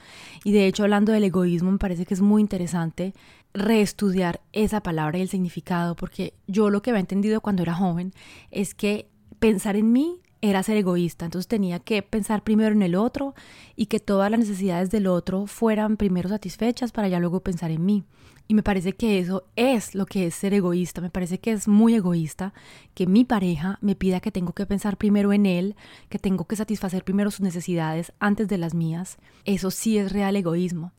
Y 0.45 0.53
de 0.53 0.67
hecho, 0.67 0.83
hablando 0.83 1.13
del 1.13 1.25
egoísmo, 1.25 1.71
me 1.73 1.79
parece 1.79 2.07
que 2.07 2.15
es 2.15 2.21
muy 2.21 2.43
interesante 2.43 3.15
reestudiar 3.53 4.41
esa 4.53 4.83
palabra 4.83 5.19
y 5.19 5.23
el 5.23 5.29
significado, 5.29 5.97
porque 5.97 6.35
yo 6.47 6.71
lo 6.71 6.83
que 6.83 6.91
había 6.91 7.01
entendido 7.01 7.41
cuando 7.41 7.63
era 7.63 7.75
joven 7.75 8.13
es 8.51 8.75
que 8.75 9.09
pensar 9.39 9.77
en 9.77 9.93
mí 9.93 10.21
era 10.45 10.63
ser 10.63 10.77
egoísta, 10.77 11.25
entonces 11.25 11.49
tenía 11.49 11.79
que 11.79 12.03
pensar 12.03 12.45
primero 12.45 12.73
en 12.73 12.83
el 12.83 12.97
otro 12.97 13.35
y 13.77 13.87
que 13.87 13.99
todas 13.99 14.31
las 14.31 14.39
necesidades 14.39 14.91
del 14.91 15.07
otro 15.07 15.47
fueran 15.47 15.97
primero 15.97 16.29
satisfechas 16.29 16.93
para 16.93 17.09
ya 17.09 17.19
luego 17.19 17.41
pensar 17.41 17.71
en 17.71 17.85
mí. 17.87 18.05
Y 18.47 18.53
me 18.53 18.63
parece 18.63 18.93
que 18.93 19.19
eso 19.19 19.45
es 19.57 19.95
lo 19.95 20.05
que 20.05 20.27
es 20.27 20.35
ser 20.35 20.53
egoísta. 20.53 21.01
Me 21.01 21.09
parece 21.09 21.41
que 21.41 21.51
es 21.53 21.67
muy 21.67 21.95
egoísta 21.95 22.53
que 22.93 23.07
mi 23.07 23.25
pareja 23.25 23.79
me 23.81 23.95
pida 23.95 24.21
que 24.21 24.31
tengo 24.31 24.53
que 24.53 24.67
pensar 24.67 24.99
primero 24.99 25.33
en 25.33 25.47
él, 25.47 25.77
que 26.11 26.19
tengo 26.19 26.45
que 26.45 26.57
satisfacer 26.57 27.05
primero 27.05 27.31
sus 27.31 27.41
necesidades 27.41 28.13
antes 28.19 28.47
de 28.49 28.59
las 28.59 28.75
mías. 28.75 29.17
Eso 29.47 29.71
sí 29.71 29.97
es 29.97 30.13
real 30.13 30.37
egoísmo. 30.37 30.93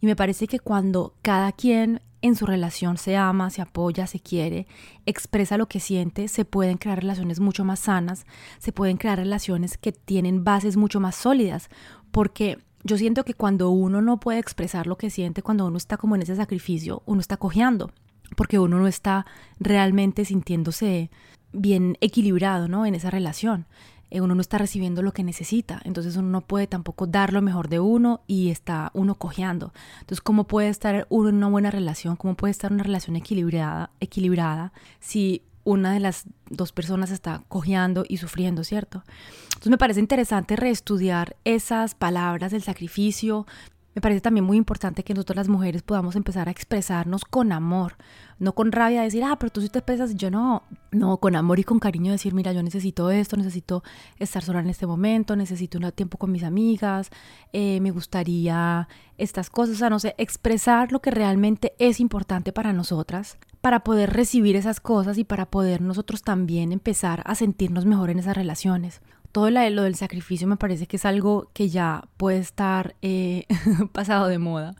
Y 0.00 0.06
me 0.06 0.14
parece 0.14 0.46
que 0.46 0.60
cuando 0.60 1.16
cada 1.22 1.50
quien 1.50 2.02
en 2.22 2.36
su 2.36 2.46
relación 2.46 2.96
se 2.96 3.16
ama, 3.16 3.50
se 3.50 3.60
apoya, 3.60 4.06
se 4.06 4.20
quiere, 4.20 4.66
expresa 5.06 5.58
lo 5.58 5.66
que 5.66 5.80
siente, 5.80 6.28
se 6.28 6.44
pueden 6.44 6.78
crear 6.78 7.00
relaciones 7.00 7.40
mucho 7.40 7.64
más 7.64 7.80
sanas, 7.80 8.24
se 8.58 8.72
pueden 8.72 8.96
crear 8.96 9.18
relaciones 9.18 9.76
que 9.76 9.92
tienen 9.92 10.44
bases 10.44 10.76
mucho 10.76 11.00
más 11.00 11.16
sólidas, 11.16 11.68
porque 12.12 12.58
yo 12.84 12.96
siento 12.96 13.24
que 13.24 13.34
cuando 13.34 13.70
uno 13.70 14.00
no 14.00 14.18
puede 14.18 14.38
expresar 14.38 14.86
lo 14.86 14.96
que 14.96 15.10
siente, 15.10 15.42
cuando 15.42 15.66
uno 15.66 15.76
está 15.76 15.96
como 15.96 16.14
en 16.14 16.22
ese 16.22 16.36
sacrificio, 16.36 17.02
uno 17.06 17.20
está 17.20 17.36
cojeando, 17.36 17.90
porque 18.36 18.58
uno 18.58 18.78
no 18.78 18.86
está 18.86 19.26
realmente 19.58 20.24
sintiéndose 20.24 21.10
bien 21.52 21.98
equilibrado, 22.00 22.68
¿no? 22.68 22.86
En 22.86 22.94
esa 22.94 23.10
relación. 23.10 23.66
Eh, 24.12 24.20
uno 24.20 24.34
no 24.34 24.42
está 24.42 24.58
recibiendo 24.58 25.00
lo 25.00 25.12
que 25.12 25.24
necesita, 25.24 25.80
entonces 25.84 26.16
uno 26.18 26.28
no 26.28 26.42
puede 26.42 26.66
tampoco 26.66 27.06
dar 27.06 27.32
lo 27.32 27.40
mejor 27.40 27.70
de 27.70 27.80
uno 27.80 28.20
y 28.26 28.50
está 28.50 28.90
uno 28.92 29.14
cojeando. 29.14 29.72
Entonces, 30.00 30.20
¿cómo 30.20 30.44
puede 30.44 30.68
estar 30.68 31.06
uno 31.08 31.30
en 31.30 31.36
una 31.36 31.48
buena 31.48 31.70
relación? 31.70 32.16
¿Cómo 32.16 32.34
puede 32.34 32.50
estar 32.50 32.70
una 32.70 32.82
relación 32.82 33.16
equilibrada, 33.16 33.90
equilibrada 34.00 34.74
si 35.00 35.40
una 35.64 35.94
de 35.94 36.00
las 36.00 36.24
dos 36.50 36.72
personas 36.72 37.10
está 37.10 37.42
cojeando 37.48 38.04
y 38.06 38.18
sufriendo, 38.18 38.64
¿cierto? 38.64 39.02
Entonces 39.44 39.70
me 39.70 39.78
parece 39.78 40.00
interesante 40.00 40.56
reestudiar 40.56 41.36
esas 41.44 41.94
palabras 41.94 42.52
del 42.52 42.62
sacrificio. 42.62 43.46
Me 43.94 44.00
parece 44.00 44.22
también 44.22 44.44
muy 44.44 44.56
importante 44.56 45.04
que 45.04 45.12
nosotros 45.12 45.36
las 45.36 45.48
mujeres 45.48 45.82
podamos 45.82 46.16
empezar 46.16 46.48
a 46.48 46.50
expresarnos 46.50 47.24
con 47.24 47.52
amor, 47.52 47.96
no 48.38 48.54
con 48.54 48.72
rabia, 48.72 49.02
decir, 49.02 49.22
ah, 49.22 49.36
pero 49.38 49.52
tú 49.52 49.60
sí 49.60 49.68
te 49.68 49.82
pesas 49.82 50.14
yo 50.16 50.30
no. 50.30 50.62
No, 50.90 51.18
con 51.18 51.36
amor 51.36 51.58
y 51.58 51.64
con 51.64 51.78
cariño 51.78 52.12
decir, 52.12 52.34
mira, 52.34 52.52
yo 52.52 52.62
necesito 52.62 53.10
esto, 53.10 53.36
necesito 53.36 53.82
estar 54.18 54.42
sola 54.42 54.60
en 54.60 54.70
este 54.70 54.86
momento, 54.86 55.36
necesito 55.36 55.78
un 55.78 55.90
tiempo 55.92 56.18
con 56.18 56.32
mis 56.32 56.42
amigas, 56.42 57.10
eh, 57.52 57.80
me 57.80 57.90
gustaría 57.90 58.88
estas 59.18 59.50
cosas, 59.50 59.76
o 59.76 59.78
sea, 59.78 59.90
no 59.90 59.98
sé, 59.98 60.14
expresar 60.18 60.90
lo 60.90 61.00
que 61.00 61.10
realmente 61.10 61.74
es 61.78 62.00
importante 62.00 62.52
para 62.52 62.72
nosotras, 62.72 63.38
para 63.60 63.84
poder 63.84 64.10
recibir 64.10 64.56
esas 64.56 64.80
cosas 64.80 65.18
y 65.18 65.24
para 65.24 65.46
poder 65.46 65.80
nosotros 65.80 66.22
también 66.22 66.72
empezar 66.72 67.22
a 67.26 67.34
sentirnos 67.34 67.86
mejor 67.86 68.10
en 68.10 68.18
esas 68.18 68.36
relaciones. 68.36 69.00
Todo 69.32 69.50
lo 69.50 69.82
del 69.82 69.94
sacrificio 69.94 70.46
me 70.46 70.56
parece 70.56 70.86
que 70.86 70.96
es 70.96 71.04
algo 71.04 71.48
que 71.54 71.68
ya 71.68 72.04
puede 72.16 72.38
estar 72.38 72.94
eh, 73.02 73.46
pasado 73.92 74.28
de 74.28 74.38
moda 74.38 74.74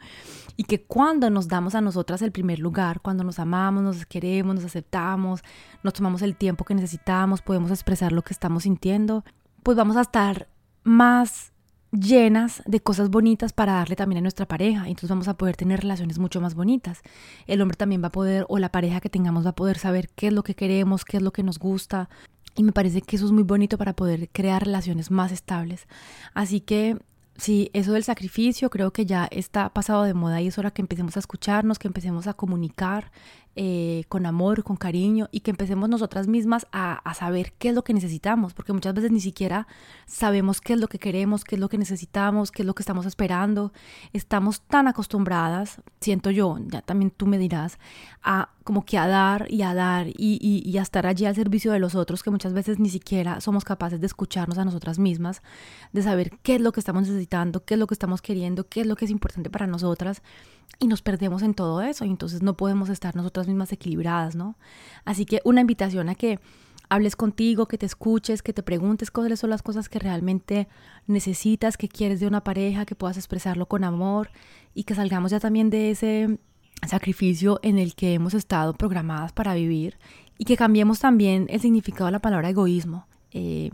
y 0.57 0.65
que 0.65 0.83
cuando 0.83 1.31
nos 1.31 1.49
damos 1.49 1.75
a 1.75 1.81
nosotras 1.81 2.23
el 2.23 2.33
primer 2.33 2.59
lugar, 2.59 3.01
cuando 3.01 3.25
nos 3.25 3.39
amamos, 3.39 3.83
nos 3.83 4.07
queremos, 4.07 4.55
nos 4.55 4.65
aceptamos, 4.65 5.43
nos 5.83 5.95
tomamos 5.95 6.23
el 6.23 6.37
tiempo 6.37 6.65
que 6.65 6.75
necesitamos, 6.75 7.43
podemos 7.43 7.71
expresar 7.71 8.13
lo 8.13 8.23
que 8.23 8.35
estamos 8.35 8.65
sintiendo, 8.65 9.25
pues 9.63 9.77
vamos 9.77 9.97
a 9.97 10.03
estar 10.03 10.49
más 10.85 11.53
llenas 11.93 12.63
de 12.67 12.81
cosas 12.81 13.11
bonitas 13.11 13.53
para 13.53 13.75
darle 13.75 13.97
también 13.97 14.19
a 14.19 14.23
nuestra 14.23 14.47
pareja. 14.47 14.89
Entonces 14.89 15.11
vamos 15.11 15.29
a 15.29 15.35
poder 15.35 15.57
tener 15.57 15.81
relaciones 15.81 16.19
mucho 16.19 16.41
más 16.41 16.55
bonitas. 16.55 17.03
El 17.47 17.61
hombre 17.61 17.77
también 17.77 18.03
va 18.03 18.09
a 18.09 18.13
poder, 18.13 18.47
o 18.49 18.59
la 18.59 18.71
pareja 18.71 19.01
que 19.01 19.11
tengamos 19.11 19.45
va 19.45 19.51
a 19.51 19.57
poder 19.57 19.79
saber 19.79 20.09
qué 20.15 20.29
es 20.29 20.33
lo 20.33 20.43
que 20.43 20.55
queremos, 20.55 21.05
qué 21.05 21.19
es 21.19 21.23
lo 21.23 21.33
que 21.33 21.43
nos 21.43 21.59
gusta. 21.59 22.09
Y 22.57 22.63
me 22.63 22.73
parece 22.73 23.03
que 23.03 23.17
eso 23.17 23.27
es 23.27 23.33
muy 23.33 23.45
bonito 23.45 23.79
para 23.79 23.95
poder 23.95 24.29
crear 24.31 24.65
relaciones 24.65 25.11
más 25.11 25.33
estables. 25.33 25.87
Así 26.35 26.61
que 26.61 26.99
sí, 27.37 27.71
eso 27.73 27.93
del 27.93 28.05
sacrificio 28.05 28.71
creo 28.71 28.93
que 28.93 29.07
ya 29.07 29.27
está 29.31 29.71
pasado 29.71 30.05
de 30.05 30.15
moda 30.15 30.41
y 30.41 30.49
es 30.49 30.59
hora 30.59 30.71
que 30.71 30.83
empecemos 30.83 31.17
a 31.17 31.21
escucharnos, 31.21 31.79
que 31.79 31.89
empecemos 31.89 32.27
a 32.27 32.35
comunicar 32.35 33.11
eh, 33.55 34.05
con 34.09 34.25
amor, 34.25 34.65
con 34.65 34.77
cariño 34.77 35.29
y 35.31 35.41
que 35.41 35.51
empecemos 35.51 35.89
nosotras 35.89 36.27
mismas 36.27 36.67
a, 36.73 36.95
a, 36.95 37.13
saber 37.13 37.53
qué 37.59 37.69
es 37.69 37.75
lo 37.75 37.85
que 37.85 37.93
necesitamos, 37.93 38.55
porque 38.55 38.73
muchas 38.73 38.95
veces 38.95 39.11
ni 39.11 39.21
siquiera 39.21 39.67
sabemos 40.07 40.63
qué 40.63 40.73
es 40.73 40.81
lo 40.81 40.89
que 40.89 40.99
queremos, 40.99 41.45
qué 41.45 41.57
es 41.57 41.61
lo 41.61 41.69
que 41.69 41.77
necesitamos, 41.77 42.51
qué 42.51 42.63
es 42.63 42.67
lo 42.67 42.75
que 42.75 42.83
estamos 42.83 43.05
esperando. 43.05 43.73
Estamos 44.15 44.63
tan 44.63 44.89
acostumbradas, 44.89 45.83
siento 46.01 46.31
yo, 46.31 46.57
ya 46.69 46.81
también 46.81 47.11
tú 47.11 47.27
me 47.27 47.37
dirás, 47.37 47.79
a 48.23 48.49
como 48.65 48.85
que 48.85 48.97
a 48.97 49.07
dar 49.07 49.47
y 49.51 49.63
a 49.63 49.75
dar 49.75 50.09
y, 50.09 50.39
y, 50.41 50.63
y 50.65 50.79
a 50.79 50.83
estar 50.83 51.07
allí 51.07 51.27
al 51.27 51.35
servicio 51.35 51.73
de 51.73 51.79
los 51.79 51.95
otros, 51.95 52.23
que 52.23 52.31
muchas 52.31 52.53
veces 52.53 52.79
ni 52.79 52.89
siquiera 52.89 53.41
somos 53.41 53.65
capaces 53.65 54.01
de 54.01 54.07
escucharnos 54.07 54.57
a 54.57 54.65
nosotras 54.65 54.99
mismas, 54.99 55.43
de 55.93 56.03
saber 56.03 56.31
qué 56.43 56.55
es 56.55 56.61
lo 56.61 56.73
que 56.73 56.81
estamos 56.81 57.03
necesitando, 57.03 57.65
qué 57.65 57.75
es 57.75 57.81
lo 57.81 57.87
que 57.87 57.95
estamos 57.95 58.23
queriendo, 58.23 58.67
qué 58.69 58.81
es 58.83 58.87
lo 58.87 58.97
que 58.97 59.05
es 59.05 59.11
importante 59.11 59.51
para 59.51 59.67
nosotras 59.67 60.23
y 60.79 60.87
nos 60.89 61.03
perdemos 61.03 61.43
en 61.43 61.55
todo 61.55 61.81
eso 61.83 62.05
y 62.05 62.11
entonces 62.11 62.43
no 62.43 62.57
podemos 62.57 62.89
estar 62.89 63.15
nosotras 63.15 63.47
mismas 63.47 63.73
equilibradas, 63.73 64.35
¿no? 64.35 64.57
Así 65.05 65.25
que 65.25 65.41
una 65.45 65.61
invitación 65.61 66.09
a 66.09 66.15
que 66.15 66.39
hables 66.89 67.17
contigo, 67.17 67.67
que 67.67 67.79
te 67.79 67.87
escuches, 67.87 68.43
que 68.43 68.53
te 68.53 68.63
preguntes 68.63 69.11
cuáles 69.11 69.41
son 69.41 69.51
las 69.51 69.63
cosas 69.63 69.89
que 69.89 69.99
realmente 69.99 70.69
necesitas, 71.07 71.77
que 71.77 71.89
quieres 71.89 72.21
de 72.21 72.27
una 72.27 72.45
pareja, 72.45 72.85
que 72.85 72.95
puedas 72.95 73.17
expresarlo 73.17 73.67
con 73.67 73.85
amor 73.85 74.31
y 74.75 74.85
que 74.85 74.95
salgamos 74.95 75.31
ya 75.31 75.41
también 75.41 75.71
de 75.71 75.91
ese 75.91 76.39
sacrificio 76.87 77.61
en 77.63 77.79
el 77.79 77.95
que 77.95 78.15
hemos 78.15 78.35
estado 78.35 78.75
programadas 78.75 79.33
para 79.33 79.55
vivir 79.55 79.99
y 80.37 80.45
que 80.45 80.57
cambiemos 80.57 80.99
también 80.99 81.47
el 81.49 81.61
significado 81.61 82.07
de 82.07 82.13
la 82.13 82.19
palabra 82.19 82.51
egoísmo, 82.51 83.07
eh, 83.31 83.71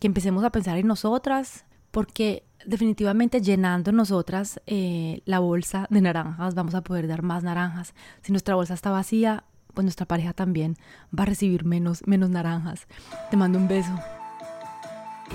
que 0.00 0.06
empecemos 0.06 0.42
a 0.42 0.50
pensar 0.50 0.76
en 0.78 0.86
nosotras, 0.86 1.66
porque 1.90 2.44
definitivamente 2.66 3.40
llenando 3.40 3.92
nosotras 3.92 4.60
eh, 4.66 5.22
la 5.24 5.38
bolsa 5.38 5.86
de 5.90 6.00
naranjas 6.00 6.54
vamos 6.54 6.74
a 6.74 6.82
poder 6.82 7.06
dar 7.06 7.22
más 7.22 7.42
naranjas. 7.42 7.94
Si 8.22 8.32
nuestra 8.32 8.54
bolsa 8.54 8.74
está 8.74 8.90
vacía, 8.90 9.44
pues 9.72 9.84
nuestra 9.84 10.06
pareja 10.06 10.32
también 10.32 10.76
va 11.16 11.24
a 11.24 11.26
recibir 11.26 11.64
menos, 11.64 12.06
menos 12.06 12.30
naranjas. 12.30 12.86
Te 13.30 13.36
mando 13.36 13.58
un 13.58 13.68
beso. 13.68 13.92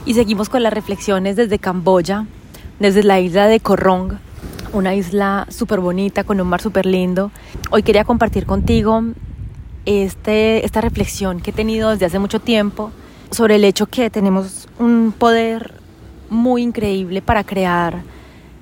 Y 0.06 0.14
seguimos 0.14 0.50
con 0.50 0.64
las 0.64 0.74
reflexiones 0.74 1.36
desde 1.36 1.60
Camboya, 1.60 2.26
desde 2.80 3.04
la 3.04 3.20
isla 3.20 3.48
de 3.48 3.60
Korong, 3.60 4.14
una 4.74 4.96
isla 4.96 5.46
súper 5.50 5.80
bonita 5.80 6.24
con 6.24 6.40
un 6.40 6.48
mar 6.48 6.62
súper 6.62 6.86
lindo. 6.86 7.32
Hoy 7.72 7.84
quería 7.84 8.06
compartir 8.06 8.46
contigo 8.46 9.04
este, 9.86 10.66
esta 10.66 10.82
reflexión 10.82 11.42
que 11.42 11.52
he 11.52 11.54
tenido 11.54 11.90
desde 11.90 12.06
hace 12.06 12.20
mucho 12.20 12.40
tiempo 12.40 12.92
sobre 13.32 13.56
el 13.56 13.64
hecho 13.64 13.88
que 13.88 14.10
tenemos 14.10 14.68
un 14.80 15.14
poder 15.18 15.79
muy 16.30 16.62
increíble 16.62 17.22
para 17.22 17.44
crear 17.44 18.02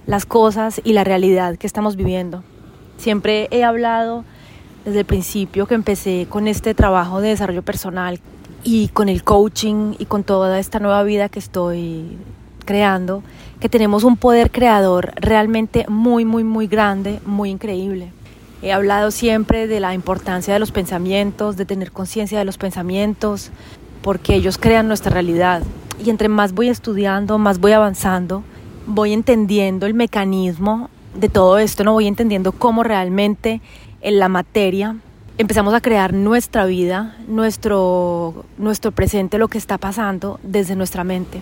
las 0.05 0.25
cosas 0.25 0.81
y 0.83 0.93
la 0.93 1.03
realidad 1.03 1.57
que 1.57 1.67
estamos 1.67 1.95
viviendo. 1.95 2.43
Siempre 2.97 3.47
he 3.51 3.63
hablado 3.63 4.23
desde 4.85 4.99
el 4.99 5.05
principio 5.05 5.67
que 5.67 5.75
empecé 5.75 6.27
con 6.29 6.47
este 6.47 6.73
trabajo 6.73 7.21
de 7.21 7.29
desarrollo 7.29 7.61
personal 7.61 8.19
y 8.63 8.87
con 8.89 9.09
el 9.09 9.23
coaching 9.23 9.95
y 9.99 10.05
con 10.05 10.23
toda 10.23 10.59
esta 10.59 10.79
nueva 10.79 11.03
vida 11.03 11.29
que 11.29 11.39
estoy 11.39 12.17
creando, 12.65 13.23
que 13.59 13.69
tenemos 13.69 14.03
un 14.03 14.17
poder 14.17 14.51
creador 14.51 15.13
realmente 15.15 15.85
muy, 15.89 16.25
muy, 16.25 16.43
muy 16.43 16.67
grande, 16.67 17.19
muy 17.25 17.49
increíble. 17.49 18.11
He 18.61 18.71
hablado 18.71 19.11
siempre 19.11 19.67
de 19.67 19.79
la 19.79 19.93
importancia 19.93 20.53
de 20.53 20.59
los 20.59 20.71
pensamientos, 20.71 21.57
de 21.57 21.65
tener 21.65 21.91
conciencia 21.91 22.39
de 22.39 22.45
los 22.45 22.57
pensamientos, 22.57 23.51
porque 24.01 24.35
ellos 24.35 24.57
crean 24.57 24.87
nuestra 24.87 25.11
realidad 25.11 25.63
y 26.03 26.09
entre 26.09 26.29
más 26.29 26.53
voy 26.53 26.69
estudiando, 26.69 27.37
más 27.37 27.59
voy 27.59 27.71
avanzando, 27.71 28.43
voy 28.85 29.13
entendiendo 29.13 29.85
el 29.85 29.93
mecanismo 29.93 30.89
de 31.13 31.29
todo 31.29 31.57
esto, 31.57 31.83
no 31.83 31.93
voy 31.93 32.07
entendiendo 32.07 32.51
cómo 32.51 32.83
realmente 32.83 33.61
en 34.01 34.19
la 34.19 34.29
materia 34.29 34.95
empezamos 35.37 35.73
a 35.73 35.81
crear 35.81 36.13
nuestra 36.13 36.65
vida, 36.65 37.15
nuestro, 37.27 38.45
nuestro 38.57 38.91
presente, 38.91 39.37
lo 39.37 39.47
que 39.47 39.57
está 39.57 39.77
pasando 39.77 40.39
desde 40.43 40.75
nuestra 40.75 41.03
mente. 41.03 41.41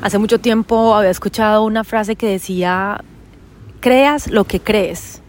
Hace 0.00 0.18
mucho 0.18 0.38
tiempo 0.38 0.94
había 0.94 1.10
escuchado 1.10 1.64
una 1.64 1.84
frase 1.84 2.16
que 2.16 2.28
decía, 2.28 3.02
creas 3.80 4.30
lo 4.30 4.44
que 4.44 4.60
crees. 4.60 5.22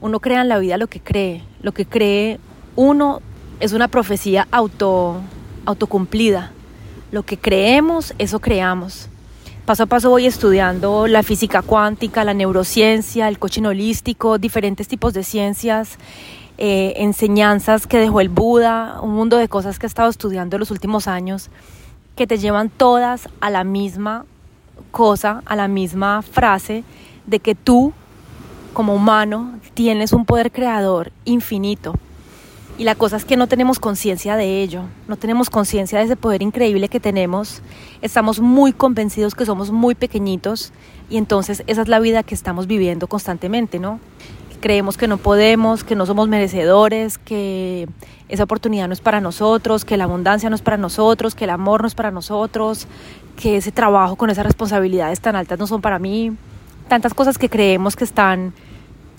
Uno 0.00 0.20
crea 0.20 0.42
en 0.42 0.48
la 0.48 0.58
vida 0.58 0.76
lo 0.76 0.88
que 0.88 1.00
cree. 1.00 1.42
Lo 1.62 1.72
que 1.72 1.86
cree 1.86 2.38
uno 2.76 3.20
es 3.60 3.72
una 3.72 3.88
profecía 3.88 4.46
auto, 4.50 5.20
autocumplida. 5.64 6.52
Lo 7.10 7.22
que 7.22 7.38
creemos, 7.38 8.14
eso 8.18 8.38
creamos. 8.38 9.08
Paso 9.64 9.82
a 9.82 9.86
paso 9.86 10.10
voy 10.10 10.26
estudiando 10.26 11.06
la 11.06 11.22
física 11.22 11.62
cuántica, 11.62 12.24
la 12.24 12.34
neurociencia, 12.34 13.28
el 13.28 13.38
coaching 13.38 13.64
holístico, 13.64 14.38
diferentes 14.38 14.88
tipos 14.88 15.12
de 15.14 15.24
ciencias 15.24 15.98
eh, 16.58 16.94
enseñanzas 16.96 17.86
que 17.86 17.98
dejó 17.98 18.20
el 18.20 18.28
Buda, 18.28 18.98
un 19.00 19.14
mundo 19.14 19.36
de 19.36 19.48
cosas 19.48 19.78
que 19.78 19.86
he 19.86 19.88
estado 19.88 20.10
estudiando 20.10 20.56
en 20.56 20.60
los 20.60 20.70
últimos 20.70 21.06
años, 21.06 21.50
que 22.16 22.26
te 22.26 22.36
llevan 22.36 22.68
todas 22.68 23.28
a 23.40 23.48
la 23.48 23.62
misma 23.62 24.26
cosa, 24.90 25.42
a 25.46 25.54
la 25.54 25.68
misma 25.68 26.22
frase 26.22 26.82
de 27.26 27.38
que 27.38 27.54
tú, 27.54 27.92
como 28.72 28.94
humano, 28.94 29.58
tienes 29.74 30.12
un 30.12 30.24
poder 30.26 30.50
creador 30.50 31.12
infinito. 31.24 31.94
Y 32.78 32.84
la 32.84 32.94
cosa 32.94 33.16
es 33.16 33.24
que 33.24 33.36
no 33.36 33.48
tenemos 33.48 33.80
conciencia 33.80 34.36
de 34.36 34.62
ello, 34.62 34.84
no 35.08 35.16
tenemos 35.16 35.50
conciencia 35.50 35.98
de 35.98 36.04
ese 36.04 36.16
poder 36.16 36.42
increíble 36.42 36.88
que 36.88 37.00
tenemos, 37.00 37.60
estamos 38.02 38.38
muy 38.38 38.72
convencidos 38.72 39.34
que 39.34 39.44
somos 39.44 39.72
muy 39.72 39.96
pequeñitos 39.96 40.72
y 41.10 41.16
entonces 41.16 41.64
esa 41.66 41.82
es 41.82 41.88
la 41.88 41.98
vida 41.98 42.22
que 42.22 42.36
estamos 42.36 42.68
viviendo 42.68 43.08
constantemente, 43.08 43.80
¿no? 43.80 43.98
creemos 44.58 44.96
que 44.96 45.08
no 45.08 45.16
podemos, 45.16 45.84
que 45.84 45.94
no 45.94 46.06
somos 46.06 46.28
merecedores, 46.28 47.18
que 47.18 47.88
esa 48.28 48.44
oportunidad 48.44 48.86
no 48.88 48.92
es 48.92 49.00
para 49.00 49.20
nosotros, 49.20 49.84
que 49.84 49.96
la 49.96 50.04
abundancia 50.04 50.50
no 50.50 50.56
es 50.56 50.62
para 50.62 50.76
nosotros, 50.76 51.34
que 51.34 51.44
el 51.44 51.50
amor 51.50 51.82
no 51.82 51.88
es 51.88 51.94
para 51.94 52.10
nosotros, 52.10 52.86
que 53.36 53.56
ese 53.56 53.72
trabajo 53.72 54.16
con 54.16 54.30
esas 54.30 54.44
responsabilidades 54.44 55.20
tan 55.20 55.36
altas 55.36 55.58
no 55.58 55.66
son 55.66 55.80
para 55.80 55.98
mí. 55.98 56.32
Tantas 56.88 57.14
cosas 57.14 57.38
que 57.38 57.48
creemos 57.48 57.96
que 57.96 58.04
están 58.04 58.52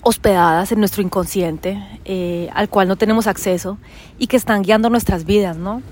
hospedadas 0.02 0.72
en 0.72 0.78
nuestro 0.78 1.02
inconsciente, 1.02 1.82
eh, 2.04 2.48
al 2.54 2.68
cual 2.68 2.88
no 2.88 2.96
tenemos 2.96 3.26
acceso 3.26 3.78
y 4.18 4.26
que 4.26 4.36
están 4.36 4.62
guiando 4.62 4.90
nuestras 4.90 5.24
vidas, 5.24 5.56
¿no? 5.56 5.82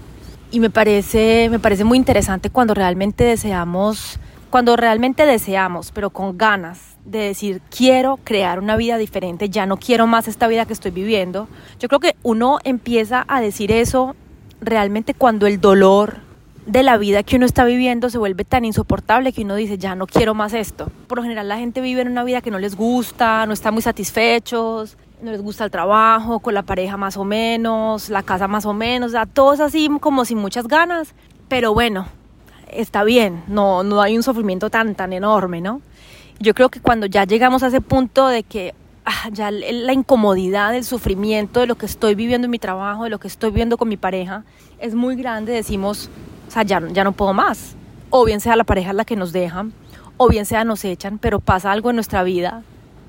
Y 0.51 0.61
me 0.61 0.71
parece, 0.71 1.49
me 1.51 1.59
parece 1.59 1.85
muy 1.85 1.99
interesante 1.99 2.51
cuando 2.51 2.75
realmente 2.75 3.25
deseamos, 3.25 4.19
cuando 4.51 4.77
realmente 4.77 5.27
deseamos, 5.27 5.93
pero 5.93 6.11
con 6.11 6.39
ganas 6.39 6.97
de 7.05 7.19
decir, 7.19 7.61
quiero 7.71 8.19
crear 8.25 8.59
una 8.59 8.77
vida 8.77 8.97
diferente, 8.99 9.51
ya 9.51 9.67
no 9.67 9.77
quiero 9.77 10.07
más 10.07 10.29
esta 10.29 10.47
vida 10.47 10.65
que 10.65 10.73
estoy 10.73 10.91
viviendo. 10.91 11.49
Yo 11.79 11.89
creo 11.89 12.01
que 12.01 12.17
uno 12.23 12.59
empieza 12.65 13.25
a 13.29 13.41
decir 13.41 13.73
eso 13.73 14.15
realmente 14.61 15.15
cuando 15.15 15.47
el 15.47 15.61
dolor 15.61 16.28
de 16.69 16.83
la 16.83 16.99
vida 16.99 17.23
que 17.23 17.37
uno 17.37 17.47
está 17.47 17.65
viviendo 17.65 18.11
se 18.11 18.19
vuelve 18.19 18.45
tan 18.45 18.67
insoportable 18.67 19.33
que 19.33 19.43
uno 19.43 19.55
dice, 19.55 19.79
ya 19.79 19.95
no 19.95 20.07
quiero 20.07 20.35
más 20.35 20.53
esto. 20.53 20.91
Por 21.07 21.17
lo 21.17 21.23
general 21.23 21.49
la 21.49 21.57
gente 21.57 21.81
vive 21.81 22.03
en 22.03 22.09
una 22.09 22.25
vida 22.25 22.43
que 22.43 22.51
no 22.51 22.59
les 22.59 22.77
gusta, 22.77 23.47
no 23.47 23.55
están 23.55 23.73
muy 23.73 23.83
satisfechos, 23.83 24.99
no 25.23 25.31
les 25.31 25.41
gusta 25.41 25.65
el 25.65 25.71
trabajo, 25.71 26.41
con 26.41 26.53
la 26.53 26.63
pareja 26.63 26.99
más 26.99 27.17
o 27.17 27.25
menos, 27.25 28.11
la 28.11 28.23
casa 28.23 28.49
más 28.49 28.67
o 28.67 28.75
menos, 28.75 29.09
o 29.09 29.13
sea, 29.13 29.25
todos 29.25 29.61
así 29.61 29.89
como 29.99 30.27
sin 30.27 30.37
muchas 30.37 30.69
ganas, 30.69 31.15
pero 31.49 31.73
bueno, 31.73 32.07
está 32.71 33.03
bien, 33.03 33.43
no, 33.49 33.83
no 33.83 34.03
hay 34.03 34.15
un 34.15 34.23
sufrimiento 34.23 34.69
tan, 34.69 34.95
tan 34.95 35.15
enorme, 35.15 35.63
¿no? 35.63 35.81
Yo 36.39 36.53
creo 36.53 36.69
que 36.69 36.81
cuando 36.81 37.07
ya 37.07 37.25
llegamos 37.25 37.63
a 37.63 37.69
ese 37.69 37.81
punto 37.81 38.29
de 38.29 38.43
que 38.43 38.75
ah, 39.07 39.31
ya 39.33 39.51
la 39.51 39.95
incomodidad, 39.95 40.77
el 40.77 40.85
sufrimiento 40.85 41.61
de 41.61 41.67
lo 41.67 41.77
que 41.77 41.87
estoy 41.87 42.15
viviendo 42.15 42.45
en 42.45 42.51
mi 42.51 42.59
trabajo, 42.59 43.05
de 43.05 43.11
lo 43.11 43.19
que 43.19 43.27
estoy 43.27 43.53
viviendo 43.53 43.79
con 43.79 43.89
mi 43.89 43.97
pareja, 43.97 44.45
es 44.79 44.95
muy 44.95 45.17
grande, 45.17 45.53
decimos, 45.53 46.11
o 46.49 46.51
sea, 46.51 46.63
ya, 46.63 46.83
ya 46.89 47.05
no 47.05 47.13
puedo 47.13 47.33
más. 47.33 47.77
O 48.11 48.25
bien 48.25 48.41
sea 48.41 48.57
la 48.57 48.65
pareja 48.65 48.93
la 48.93 49.05
que 49.05 49.17
nos 49.17 49.33
deja, 49.33 49.67
o 50.17 50.29
bien 50.29 50.47
sea 50.47 50.65
nos 50.65 50.85
echan, 50.85 51.19
pero 51.19 51.41
pasa 51.41 51.71
algo 51.71 51.91
en 51.91 51.97
nuestra 51.97 52.23
vida 52.23 52.63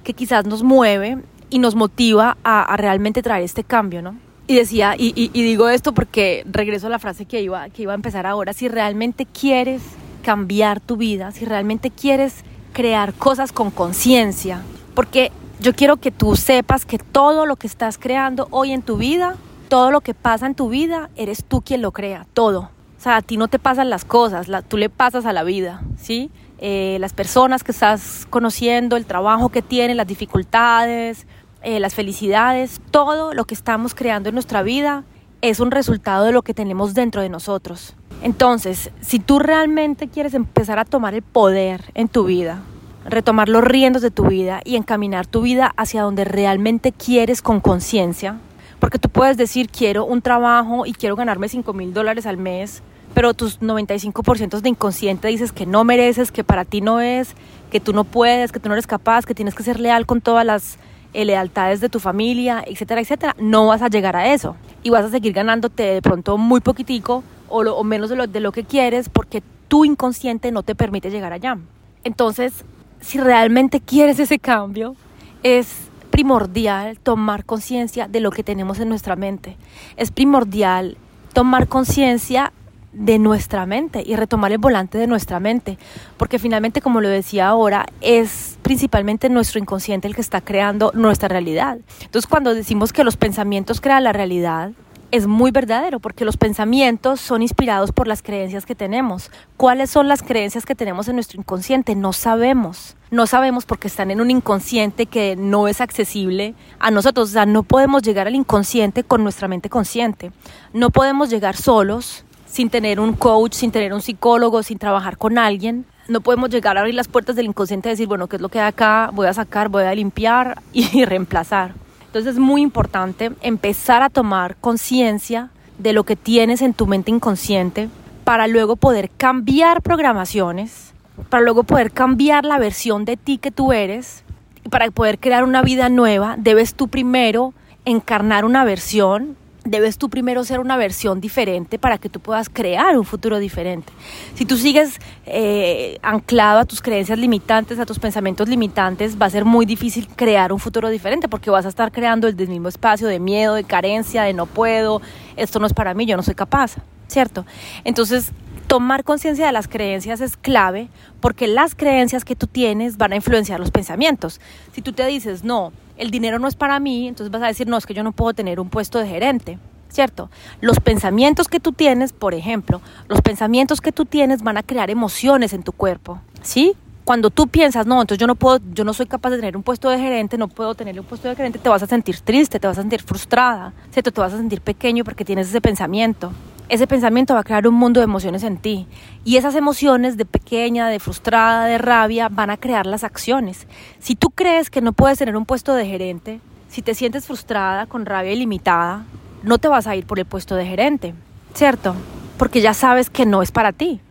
que 0.04 0.14
quizás 0.14 0.46
nos 0.46 0.64
mueve 0.64 1.18
y 1.50 1.60
nos 1.60 1.76
motiva 1.76 2.38
a, 2.44 2.76
realmente 2.78 3.22
traer 3.22 3.44
este 3.44 3.64
cambio, 3.64 4.02
¿no? 4.02 4.16
Y 4.48 4.56
decía, 4.56 4.96
y, 4.98 5.14
y, 5.16 5.44
digo 5.44 5.70
esto 5.70 5.94
porque 5.94 6.44
regreso 6.50 6.88
a 6.88 6.90
la 6.90 7.00
frase 7.00 7.26
que 7.26 7.42
iba, 7.42 7.70
que 7.70 7.84
iba 7.84 7.92
a 7.92 7.96
empezar 7.96 8.26
ahora, 8.26 8.54
si 8.54 8.68
realmente 8.68 9.26
quieres 9.26 9.82
cambiar 10.24 10.80
tu 10.80 10.98
vida, 10.98 11.32
si 11.32 11.46
realmente 11.46 11.92
quieres 11.92 12.44
crear 12.74 13.14
cosas 13.14 13.52
con 13.52 13.70
conciencia, 13.70 14.62
porque 14.96 15.32
yo 15.60 15.76
quiero 15.76 15.98
que 15.98 16.12
tú 16.12 16.36
sepas 16.36 16.86
que 16.86 16.98
todo 16.98 17.46
lo 17.46 17.58
que 17.58 17.68
estás 17.68 17.98
creando 17.98 18.48
hoy 18.50 18.72
en 18.72 18.82
tu 18.82 18.98
vida, 18.98 19.36
todo 19.68 19.92
lo 19.92 20.02
que 20.02 20.14
pasa 20.14 20.48
en 20.48 20.56
tu 20.56 20.70
vida, 20.70 21.10
eres 21.16 21.44
tú 21.44 21.62
quien 21.62 21.82
lo 21.82 21.92
crea, 21.92 22.26
todo. 22.34 22.72
O 23.00 23.02
sea, 23.02 23.16
a 23.16 23.22
ti 23.22 23.38
no 23.38 23.48
te 23.48 23.60
pasan 23.60 23.90
las 23.90 24.04
cosas, 24.04 24.48
tú 24.68 24.76
le 24.76 24.90
pasas 24.90 25.26
a 25.26 25.32
la 25.32 25.44
vida, 25.44 25.80
¿sí? 25.96 26.32
Eh, 26.58 26.98
las 27.00 27.14
personas 27.14 27.64
que 27.64 27.72
estás 27.72 28.28
conociendo, 28.30 28.98
el 28.98 29.06
trabajo 29.06 29.48
que 29.48 29.62
tienes, 29.62 29.96
las 29.96 30.06
dificultades, 30.06 31.26
eh, 31.62 31.80
las 31.80 31.96
felicidades, 31.96 32.82
todo 32.92 33.34
lo 33.34 33.46
que 33.46 33.54
estamos 33.54 33.96
creando 33.96 34.28
en 34.28 34.36
nuestra 34.36 34.64
vida 34.64 35.06
es 35.40 35.62
un 35.62 35.72
resultado 35.72 36.26
de 36.26 36.34
lo 36.34 36.42
que 36.42 36.54
tenemos 36.54 36.94
dentro 36.94 37.22
de 37.22 37.30
nosotros. 37.30 37.96
Entonces, 38.22 38.92
si 39.00 39.20
tú 39.20 39.40
realmente 39.40 40.10
quieres 40.10 40.34
empezar 40.34 40.78
a 40.78 40.84
tomar 40.84 41.14
el 41.14 41.22
poder 41.22 41.86
en 41.94 42.10
tu 42.10 42.26
vida, 42.26 42.64
retomar 43.06 43.48
los 43.48 43.64
riendos 43.64 44.02
de 44.02 44.12
tu 44.12 44.26
vida 44.26 44.60
y 44.66 44.76
encaminar 44.76 45.26
tu 45.26 45.40
vida 45.42 45.72
hacia 45.78 46.02
donde 46.02 46.26
realmente 46.26 46.92
quieres 46.92 47.42
con 47.42 47.62
conciencia, 47.62 48.40
porque 48.80 49.00
tú 49.00 49.10
puedes 49.10 49.38
decir 49.38 49.70
quiero 49.70 50.06
un 50.06 50.22
trabajo 50.22 50.86
y 50.86 50.94
quiero 50.94 51.16
ganarme 51.16 51.50
5 51.50 51.74
mil 51.74 51.94
dólares 51.94 52.26
al 52.26 52.38
mes, 52.38 52.82
pero 53.14 53.34
tus 53.34 53.60
95% 53.60 54.62
de 54.62 54.70
inconsciente 54.70 55.28
dices 55.28 55.52
que 55.52 55.66
no 55.66 55.84
mereces, 55.84 56.32
que 56.32 56.44
para 56.44 56.66
ti 56.66 56.82
no 56.82 57.02
es, 57.02 57.36
que 57.72 57.80
tú 57.80 57.94
no 57.94 58.04
puedes, 58.04 58.52
que 58.52 58.60
tú 58.60 58.70
no 58.70 58.76
eres 58.76 58.88
capaz, 58.88 59.26
que 59.26 59.36
tienes 59.36 59.56
que 59.56 59.64
ser 59.64 59.80
leal 59.80 60.06
con 60.06 60.22
todas 60.22 60.46
las 60.46 60.78
eh, 61.14 61.26
lealtades 61.26 61.82
de 61.82 61.90
tu 61.90 62.00
familia, 62.00 62.64
etcétera, 62.66 63.02
etcétera, 63.02 63.36
no 63.40 63.68
vas 63.68 63.82
a 63.82 63.88
llegar 63.88 64.16
a 64.16 64.34
eso 64.34 64.56
y 64.84 64.90
vas 64.90 65.06
a 65.06 65.10
seguir 65.10 65.34
ganándote 65.34 65.84
de 65.84 66.02
pronto 66.02 66.38
muy 66.38 66.62
poquitico 66.62 67.24
o, 67.48 67.84
menos 67.84 68.10
de 68.10 68.16
lo, 68.16 68.28
de 68.28 68.40
lo 68.40 68.52
que 68.52 68.64
quieres 68.64 69.10
porque 69.10 69.42
tu 69.68 69.86
inconsciente 69.86 70.52
no 70.52 70.64
te 70.64 70.76
permite 70.76 71.10
llegar 71.10 71.34
allá. 71.34 71.58
Entonces, 72.04 72.64
si 73.02 73.20
realmente 73.20 73.80
quieres 73.80 74.20
ese 74.20 74.40
cambio, 74.40 74.96
es 75.44 75.89
primordial 76.20 77.00
tomar 77.00 77.46
conciencia 77.46 78.10
de 78.10 78.20
lo 78.20 78.30
que 78.32 78.44
tenemos 78.44 78.78
en 78.82 78.90
nuestra 78.90 79.16
mente. 79.16 79.56
Es 79.96 80.12
primordial 80.12 80.98
tomar 81.32 81.70
conciencia 81.70 82.52
de 82.92 83.18
nuestra 83.20 83.66
mente 83.66 84.04
y 84.06 84.18
retomar 84.18 84.52
el 84.52 84.58
volante 84.58 84.98
de 84.98 85.08
nuestra 85.08 85.40
mente, 85.40 85.78
porque 86.18 86.38
finalmente, 86.38 86.82
como 86.82 87.00
lo 87.00 87.08
decía 87.08 87.48
ahora, 87.48 87.86
es 88.02 88.58
principalmente 88.64 89.30
nuestro 89.30 89.62
inconsciente 89.62 90.10
el 90.10 90.16
que 90.16 90.20
está 90.20 90.42
creando 90.42 90.92
nuestra 90.94 91.30
realidad. 91.30 91.78
Entonces, 92.02 92.28
cuando 92.28 92.54
decimos 92.54 92.92
que 92.92 93.06
los 93.06 93.16
pensamientos 93.16 93.80
crean 93.80 94.04
la 94.04 94.12
realidad, 94.12 94.74
es 95.12 95.28
muy 95.28 95.52
verdadero 95.52 96.00
porque 96.00 96.26
los 96.26 96.38
pensamientos 96.38 97.20
son 97.20 97.42
inspirados 97.42 97.92
por 97.92 98.08
las 98.08 98.22
creencias 98.22 98.66
que 98.66 98.76
tenemos. 98.76 99.32
¿Cuáles 99.58 99.90
son 99.90 100.08
las 100.08 100.22
creencias 100.22 100.66
que 100.66 100.76
tenemos 100.76 101.08
en 101.08 101.16
nuestro 101.16 101.40
inconsciente? 101.40 101.96
No 101.96 102.14
sabemos. 102.14 102.96
No 103.12 103.26
sabemos 103.26 103.66
porque 103.66 103.88
están 103.88 104.12
en 104.12 104.22
un 104.22 104.30
inconsciente 104.30 105.08
que 105.08 105.36
no 105.36 105.68
es 105.68 105.82
accesible 105.82 106.54
a 106.80 106.92
nosotros. 106.92 107.30
O 107.30 107.34
sea, 107.34 107.46
no 107.46 107.64
podemos 107.64 108.04
llegar 108.04 108.28
al 108.28 108.36
inconsciente 108.36 109.04
con 109.04 109.24
nuestra 109.24 109.48
mente 109.48 109.70
consciente. 109.70 110.32
No 110.74 110.92
podemos 110.92 111.30
llegar 111.30 111.56
solos, 111.56 112.24
sin 112.46 112.70
tener 112.70 113.00
un 113.00 113.14
coach, 113.14 113.54
sin 113.54 113.72
tener 113.72 113.94
un 113.94 114.02
psicólogo, 114.02 114.62
sin 114.64 114.78
trabajar 114.78 115.18
con 115.18 115.38
alguien. 115.38 115.86
No 116.08 116.22
podemos 116.22 116.50
llegar 116.50 116.78
a 116.78 116.82
abrir 116.82 116.96
las 116.96 117.08
puertas 117.08 117.36
del 117.36 117.46
inconsciente 117.46 117.90
y 117.90 117.92
decir, 117.92 118.08
bueno, 118.08 118.28
¿qué 118.28 118.36
es 118.36 118.42
lo 118.42 118.50
que 118.50 118.60
hay 118.60 118.68
acá? 118.68 119.10
Voy 119.14 119.28
a 119.28 119.34
sacar, 119.34 119.70
voy 119.70 119.84
a 119.84 119.94
limpiar 119.94 120.62
y 120.72 121.06
reemplazar. 121.06 121.74
Entonces 122.10 122.34
es 122.34 122.40
muy 122.40 122.64
importante 122.64 123.32
empezar 123.42 124.02
a 124.02 124.10
tomar 124.10 124.56
conciencia 124.56 125.52
de 125.78 125.94
lo 125.94 126.06
que 126.06 126.16
tienes 126.16 126.64
en 126.64 126.74
tu 126.74 126.88
mente 126.88 127.12
inconsciente 127.12 127.88
para 128.24 128.48
luego 128.48 128.78
poder 128.78 129.12
cambiar 129.16 129.84
programaciones, 129.84 130.96
para 131.30 131.44
luego 131.44 131.62
poder 131.62 131.92
cambiar 131.92 132.46
la 132.46 132.58
versión 132.58 133.06
de 133.06 133.16
ti 133.16 133.38
que 133.38 133.52
tú 133.52 133.74
eres. 133.74 134.24
Y 134.66 134.70
para 134.70 134.90
poder 134.90 135.20
crear 135.20 135.44
una 135.44 135.62
vida 135.62 135.88
nueva, 135.90 136.34
debes 136.40 136.74
tú 136.74 136.88
primero 136.88 137.54
encarnar 137.86 138.44
una 138.44 138.64
versión 138.64 139.38
debes 139.66 139.98
tú 139.98 140.10
primero 140.10 140.44
ser 140.44 140.60
una 140.60 140.78
versión 140.78 141.20
diferente 141.20 141.78
para 141.78 141.98
que 141.98 142.10
tú 142.10 142.20
puedas 142.20 142.50
crear 142.50 142.98
un 142.98 143.06
futuro 143.06 143.40
diferente. 143.40 143.92
Si 144.36 144.46
tú 144.46 144.58
sigues 144.58 145.00
eh, 145.26 145.98
anclado 146.02 146.60
a 146.60 146.66
tus 146.66 146.82
creencias 146.82 147.20
limitantes, 147.20 147.80
a 147.80 147.86
tus 147.86 148.00
pensamientos 148.00 148.48
limitantes, 148.48 149.22
va 149.22 149.26
a 149.26 149.30
ser 149.30 149.46
muy 149.46 149.66
difícil 149.66 150.08
crear 150.08 150.54
un 150.54 150.60
futuro 150.60 150.90
diferente 150.90 151.28
porque 151.28 151.50
vas 151.50 151.66
a 151.66 151.70
estar 151.70 151.92
creando 151.92 152.28
el 152.28 152.36
mismo 152.36 152.70
espacio 152.70 153.08
de 153.08 153.20
miedo, 153.20 153.56
de 153.56 153.64
carencia, 153.64 154.24
de 154.24 154.34
no 154.34 154.46
puedo, 154.46 155.02
esto 155.36 155.60
no 155.60 155.68
es 155.68 155.74
para 155.74 155.94
mí, 155.94 156.06
yo 156.06 156.16
no 156.16 156.24
soy 156.24 156.36
capaz, 156.36 156.76
¿cierto? 157.08 157.46
Entonces, 157.84 158.32
tomar 158.68 159.04
conciencia 159.04 159.48
de 159.48 159.52
las 159.52 159.68
creencias 159.68 160.22
es 160.22 160.38
clave 160.38 160.90
porque 161.20 161.48
las 161.48 161.76
creencias 161.76 162.24
que 162.24 162.36
tú 162.36 162.48
tienes 162.48 162.98
van 162.98 163.14
a 163.14 163.16
influenciar 163.16 163.60
los 163.60 163.72
pensamientos. 163.72 164.40
Si 164.74 164.82
tú 164.82 164.94
te 164.94 165.06
dices, 165.06 165.44
no, 165.44 165.74
el 166.00 166.10
dinero 166.10 166.40
no 166.40 166.48
es 166.48 166.56
para 166.56 166.80
mí, 166.80 167.08
entonces 167.08 167.30
vas 167.30 167.44
a 167.44 167.48
decir, 167.48 167.68
no, 167.68 167.78
es 167.78 167.86
que 167.86 167.94
yo 167.94 168.04
no 168.04 168.14
puedo 168.14 168.34
tener 168.34 168.60
un 168.60 168.70
puesto 168.70 168.98
de 168.98 169.08
gerente. 169.08 169.60
¿Cierto? 169.90 170.30
Los 170.62 170.80
pensamientos 170.80 171.48
que 171.48 171.60
tú 171.60 171.72
tienes, 171.72 172.14
por 172.14 172.36
ejemplo, 172.36 172.80
los 173.08 173.22
pensamientos 173.22 173.82
que 173.82 173.92
tú 173.92 174.06
tienes 174.06 174.44
van 174.44 174.56
a 174.56 174.62
crear 174.62 174.92
emociones 174.92 175.52
en 175.52 175.64
tu 175.64 175.72
cuerpo, 175.72 176.22
¿sí? 176.44 176.74
Cuando 177.06 177.32
tú 177.32 177.48
piensas, 177.48 177.88
no, 177.88 178.00
entonces 178.00 178.20
yo 178.20 178.28
no 178.28 178.36
puedo, 178.36 178.60
yo 178.72 178.84
no 178.84 178.94
soy 178.94 179.08
capaz 179.08 179.32
de 179.32 179.38
tener 179.38 179.58
un 179.58 179.64
puesto 179.64 179.90
de 179.90 179.98
gerente, 179.98 180.38
no 180.38 180.48
puedo 180.48 180.76
tener 180.76 181.00
un 181.00 181.08
puesto 181.08 181.28
de 181.28 181.36
gerente, 181.36 181.58
te 181.58 181.70
vas 181.70 181.82
a 181.82 181.88
sentir 181.88 182.20
triste, 182.20 182.60
te 182.60 182.68
vas 182.68 182.78
a 182.78 182.82
sentir 182.82 183.02
frustrada, 183.02 183.74
¿cierto? 183.90 184.12
Te 184.12 184.22
vas 184.22 184.32
a 184.32 184.38
sentir 184.38 184.62
pequeño 184.62 185.04
porque 185.04 185.26
tienes 185.26 185.48
ese 185.50 185.60
pensamiento 185.60 186.32
ese 186.70 186.88
pensamiento 186.88 187.34
va 187.34 187.42
a 187.42 187.44
crear 187.44 187.68
un 187.68 187.74
mundo 187.74 188.00
de 188.00 188.06
emociones 188.06 188.44
en 188.44 188.58
ti. 188.58 188.88
Y 189.26 189.38
esas 189.38 189.56
emociones 189.56 190.18
de 190.18 190.26
pequeña, 190.26 190.88
de 190.88 191.00
frustrada, 191.00 191.66
de 191.66 191.80
rabia, 191.80 192.30
van 192.30 192.52
a 192.52 192.58
crear 192.58 192.86
las 192.86 193.04
acciones. 193.04 193.68
Si 194.00 194.16
tú 194.16 194.30
crees 194.30 194.70
que 194.70 194.82
no 194.82 194.94
puedes 194.94 195.18
tener 195.18 195.36
un 195.36 195.46
puesto 195.46 195.74
de 195.74 195.88
gerente, 195.88 196.40
si 196.70 196.84
te 196.84 196.94
sientes 196.94 197.26
frustrada, 197.26 197.88
con 197.88 198.06
rabia 198.06 198.32
ilimitada, 198.32 199.04
no 199.42 199.58
te 199.58 199.68
vas 199.68 199.88
a 199.88 199.96
ir 199.96 200.06
por 200.06 200.20
el 200.20 200.26
puesto 200.26 200.56
de 200.56 200.66
gerente, 200.66 201.16
¿cierto? 201.56 201.96
Porque 202.38 202.62
ya 202.62 202.74
sabes 202.76 203.10
que 203.10 203.26
no 203.26 203.42
es 203.42 203.52
para 203.52 203.72
ti. 203.72 204.02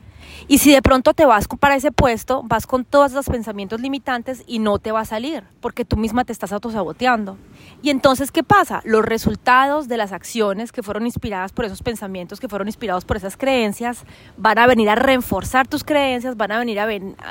Y 0.50 0.58
si 0.58 0.72
de 0.72 0.80
pronto 0.80 1.12
te 1.12 1.26
vas 1.26 1.46
para 1.46 1.76
ese 1.76 1.92
puesto, 1.92 2.42
vas 2.42 2.66
con 2.66 2.86
todos 2.86 3.12
los 3.12 3.26
pensamientos 3.26 3.82
limitantes 3.82 4.44
y 4.46 4.60
no 4.60 4.78
te 4.78 4.92
va 4.92 5.00
a 5.00 5.04
salir, 5.04 5.44
porque 5.60 5.84
tú 5.84 5.98
misma 5.98 6.24
te 6.24 6.32
estás 6.32 6.52
autosaboteando. 6.52 7.36
Y 7.82 7.90
entonces, 7.90 8.32
¿qué 8.32 8.42
pasa? 8.42 8.80
Los 8.86 9.04
resultados 9.04 9.88
de 9.88 9.98
las 9.98 10.12
acciones 10.12 10.72
que 10.72 10.82
fueron 10.82 11.04
inspiradas 11.04 11.52
por 11.52 11.66
esos 11.66 11.82
pensamientos, 11.82 12.40
que 12.40 12.48
fueron 12.48 12.66
inspirados 12.66 13.04
por 13.04 13.18
esas 13.18 13.36
creencias, 13.36 14.06
van 14.38 14.58
a 14.58 14.66
venir 14.66 14.88
a 14.88 14.94
reforzar 14.94 15.68
tus 15.68 15.84
creencias, 15.84 16.38
van 16.38 16.52
a 16.52 16.58
venir 16.58 16.80
a, 16.80 16.86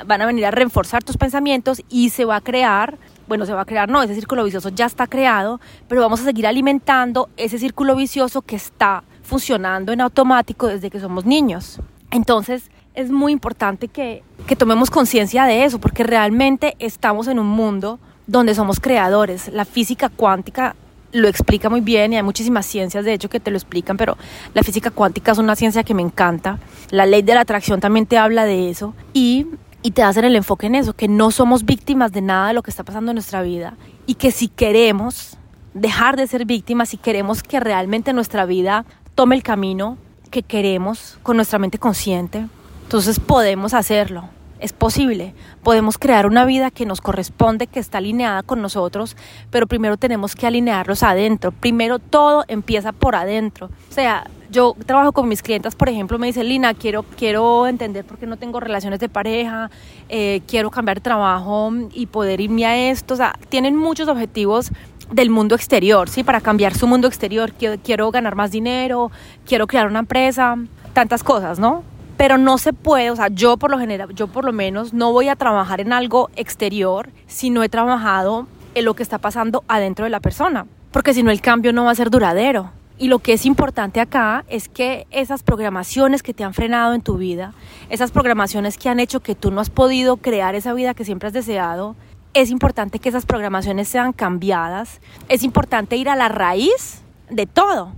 van 0.06 0.22
a, 0.22 0.26
venir 0.26 0.46
a 0.46 0.52
reforzar 0.52 1.02
tus 1.02 1.16
pensamientos 1.16 1.82
y 1.88 2.10
se 2.10 2.24
va 2.24 2.36
a 2.36 2.40
crear 2.40 2.98
bueno, 3.26 3.44
se 3.44 3.52
va 3.52 3.60
a 3.60 3.66
crear, 3.66 3.90
no, 3.90 4.02
ese 4.02 4.14
círculo 4.14 4.42
vicioso 4.42 4.70
ya 4.70 4.86
está 4.86 5.06
creado, 5.06 5.60
pero 5.86 6.00
vamos 6.00 6.22
a 6.22 6.24
seguir 6.24 6.46
alimentando 6.46 7.28
ese 7.36 7.58
círculo 7.58 7.94
vicioso 7.94 8.40
que 8.40 8.56
está 8.56 9.04
funcionando 9.22 9.92
en 9.92 10.00
automático 10.00 10.66
desde 10.66 10.88
que 10.88 10.98
somos 10.98 11.26
niños. 11.26 11.78
Entonces, 12.10 12.70
es 12.98 13.12
muy 13.12 13.30
importante 13.30 13.86
que, 13.86 14.24
que 14.48 14.56
tomemos 14.56 14.90
conciencia 14.90 15.44
de 15.44 15.62
eso, 15.62 15.78
porque 15.78 16.02
realmente 16.02 16.74
estamos 16.80 17.28
en 17.28 17.38
un 17.38 17.46
mundo 17.46 18.00
donde 18.26 18.56
somos 18.56 18.80
creadores. 18.80 19.46
La 19.52 19.64
física 19.64 20.08
cuántica 20.08 20.74
lo 21.12 21.28
explica 21.28 21.70
muy 21.70 21.80
bien 21.80 22.12
y 22.12 22.16
hay 22.16 22.24
muchísimas 22.24 22.66
ciencias 22.66 23.04
de 23.04 23.12
hecho 23.12 23.30
que 23.30 23.38
te 23.38 23.52
lo 23.52 23.56
explican, 23.56 23.96
pero 23.96 24.18
la 24.52 24.64
física 24.64 24.90
cuántica 24.90 25.30
es 25.30 25.38
una 25.38 25.54
ciencia 25.54 25.84
que 25.84 25.94
me 25.94 26.02
encanta. 26.02 26.58
La 26.90 27.06
ley 27.06 27.22
de 27.22 27.36
la 27.36 27.42
atracción 27.42 27.78
también 27.78 28.04
te 28.04 28.18
habla 28.18 28.46
de 28.46 28.68
eso 28.68 28.94
y, 29.12 29.46
y 29.84 29.92
te 29.92 30.02
hacen 30.02 30.24
el 30.24 30.34
enfoque 30.34 30.66
en 30.66 30.74
eso, 30.74 30.92
que 30.92 31.06
no 31.06 31.30
somos 31.30 31.64
víctimas 31.64 32.10
de 32.10 32.22
nada 32.22 32.48
de 32.48 32.54
lo 32.54 32.64
que 32.64 32.70
está 32.70 32.82
pasando 32.82 33.12
en 33.12 33.14
nuestra 33.14 33.42
vida 33.42 33.76
y 34.06 34.14
que 34.14 34.32
si 34.32 34.48
queremos 34.48 35.36
dejar 35.72 36.16
de 36.16 36.26
ser 36.26 36.46
víctimas, 36.46 36.88
si 36.88 36.96
queremos 36.96 37.44
que 37.44 37.60
realmente 37.60 38.12
nuestra 38.12 38.44
vida 38.44 38.84
tome 39.14 39.36
el 39.36 39.44
camino 39.44 39.98
que 40.32 40.42
queremos 40.42 41.20
con 41.22 41.36
nuestra 41.36 41.60
mente 41.60 41.78
consciente, 41.78 42.48
entonces 42.88 43.20
podemos 43.20 43.74
hacerlo, 43.74 44.30
es 44.60 44.72
posible, 44.72 45.34
podemos 45.62 45.98
crear 45.98 46.24
una 46.24 46.46
vida 46.46 46.70
que 46.70 46.86
nos 46.86 47.02
corresponde, 47.02 47.66
que 47.66 47.80
está 47.80 47.98
alineada 47.98 48.42
con 48.42 48.62
nosotros, 48.62 49.14
pero 49.50 49.66
primero 49.66 49.98
tenemos 49.98 50.34
que 50.34 50.46
alinearlos 50.46 51.02
adentro, 51.02 51.52
primero 51.52 51.98
todo 51.98 52.46
empieza 52.48 52.92
por 52.92 53.14
adentro. 53.14 53.66
O 53.66 53.92
sea, 53.92 54.26
yo 54.50 54.74
trabajo 54.86 55.12
con 55.12 55.28
mis 55.28 55.42
clientes, 55.42 55.76
por 55.76 55.90
ejemplo, 55.90 56.18
me 56.18 56.28
dicen, 56.28 56.48
Lina, 56.48 56.72
quiero, 56.72 57.02
quiero 57.02 57.66
entender 57.66 58.06
por 58.06 58.16
qué 58.16 58.26
no 58.26 58.38
tengo 58.38 58.58
relaciones 58.58 59.00
de 59.00 59.10
pareja, 59.10 59.70
eh, 60.08 60.40
quiero 60.48 60.70
cambiar 60.70 61.00
trabajo 61.00 61.70
y 61.92 62.06
poder 62.06 62.40
irme 62.40 62.64
a 62.64 62.90
esto. 62.90 63.12
O 63.12 63.16
sea, 63.18 63.34
tienen 63.50 63.76
muchos 63.76 64.08
objetivos 64.08 64.70
del 65.12 65.28
mundo 65.28 65.54
exterior, 65.54 66.08
¿sí? 66.08 66.24
Para 66.24 66.40
cambiar 66.40 66.74
su 66.74 66.86
mundo 66.86 67.06
exterior, 67.06 67.52
quiero 67.52 68.10
ganar 68.10 68.34
más 68.34 68.50
dinero, 68.50 69.10
quiero 69.46 69.66
crear 69.66 69.88
una 69.88 69.98
empresa, 69.98 70.56
tantas 70.94 71.22
cosas, 71.22 71.58
¿no? 71.58 71.84
Pero 72.18 72.36
no 72.36 72.58
se 72.58 72.72
puede, 72.72 73.12
o 73.12 73.16
sea, 73.16 73.28
yo 73.28 73.56
por 73.56 73.70
lo 73.70 73.78
general, 73.78 74.12
yo 74.12 74.26
por 74.26 74.44
lo 74.44 74.52
menos 74.52 74.92
no 74.92 75.12
voy 75.12 75.28
a 75.28 75.36
trabajar 75.36 75.80
en 75.80 75.92
algo 75.92 76.30
exterior 76.34 77.10
si 77.28 77.48
no 77.48 77.62
he 77.62 77.68
trabajado 77.68 78.48
en 78.74 78.84
lo 78.84 78.94
que 78.94 79.04
está 79.04 79.18
pasando 79.18 79.62
adentro 79.68 80.04
de 80.04 80.10
la 80.10 80.18
persona, 80.18 80.66
porque 80.90 81.14
si 81.14 81.22
no 81.22 81.30
el 81.30 81.40
cambio 81.40 81.72
no 81.72 81.84
va 81.84 81.92
a 81.92 81.94
ser 81.94 82.10
duradero. 82.10 82.72
Y 82.98 83.06
lo 83.06 83.20
que 83.20 83.32
es 83.32 83.46
importante 83.46 84.00
acá 84.00 84.44
es 84.48 84.68
que 84.68 85.06
esas 85.12 85.44
programaciones 85.44 86.24
que 86.24 86.34
te 86.34 86.42
han 86.42 86.52
frenado 86.52 86.94
en 86.94 87.02
tu 87.02 87.16
vida, 87.16 87.52
esas 87.88 88.10
programaciones 88.10 88.76
que 88.76 88.88
han 88.88 88.98
hecho 88.98 89.20
que 89.20 89.36
tú 89.36 89.52
no 89.52 89.60
has 89.60 89.70
podido 89.70 90.16
crear 90.16 90.56
esa 90.56 90.74
vida 90.74 90.94
que 90.94 91.04
siempre 91.04 91.28
has 91.28 91.32
deseado, 91.32 91.94
es 92.34 92.50
importante 92.50 92.98
que 92.98 93.08
esas 93.08 93.26
programaciones 93.26 93.86
sean 93.86 94.12
cambiadas, 94.12 95.00
es 95.28 95.44
importante 95.44 95.94
ir 95.94 96.08
a 96.08 96.16
la 96.16 96.28
raíz 96.28 97.02
de 97.30 97.46
todo, 97.46 97.92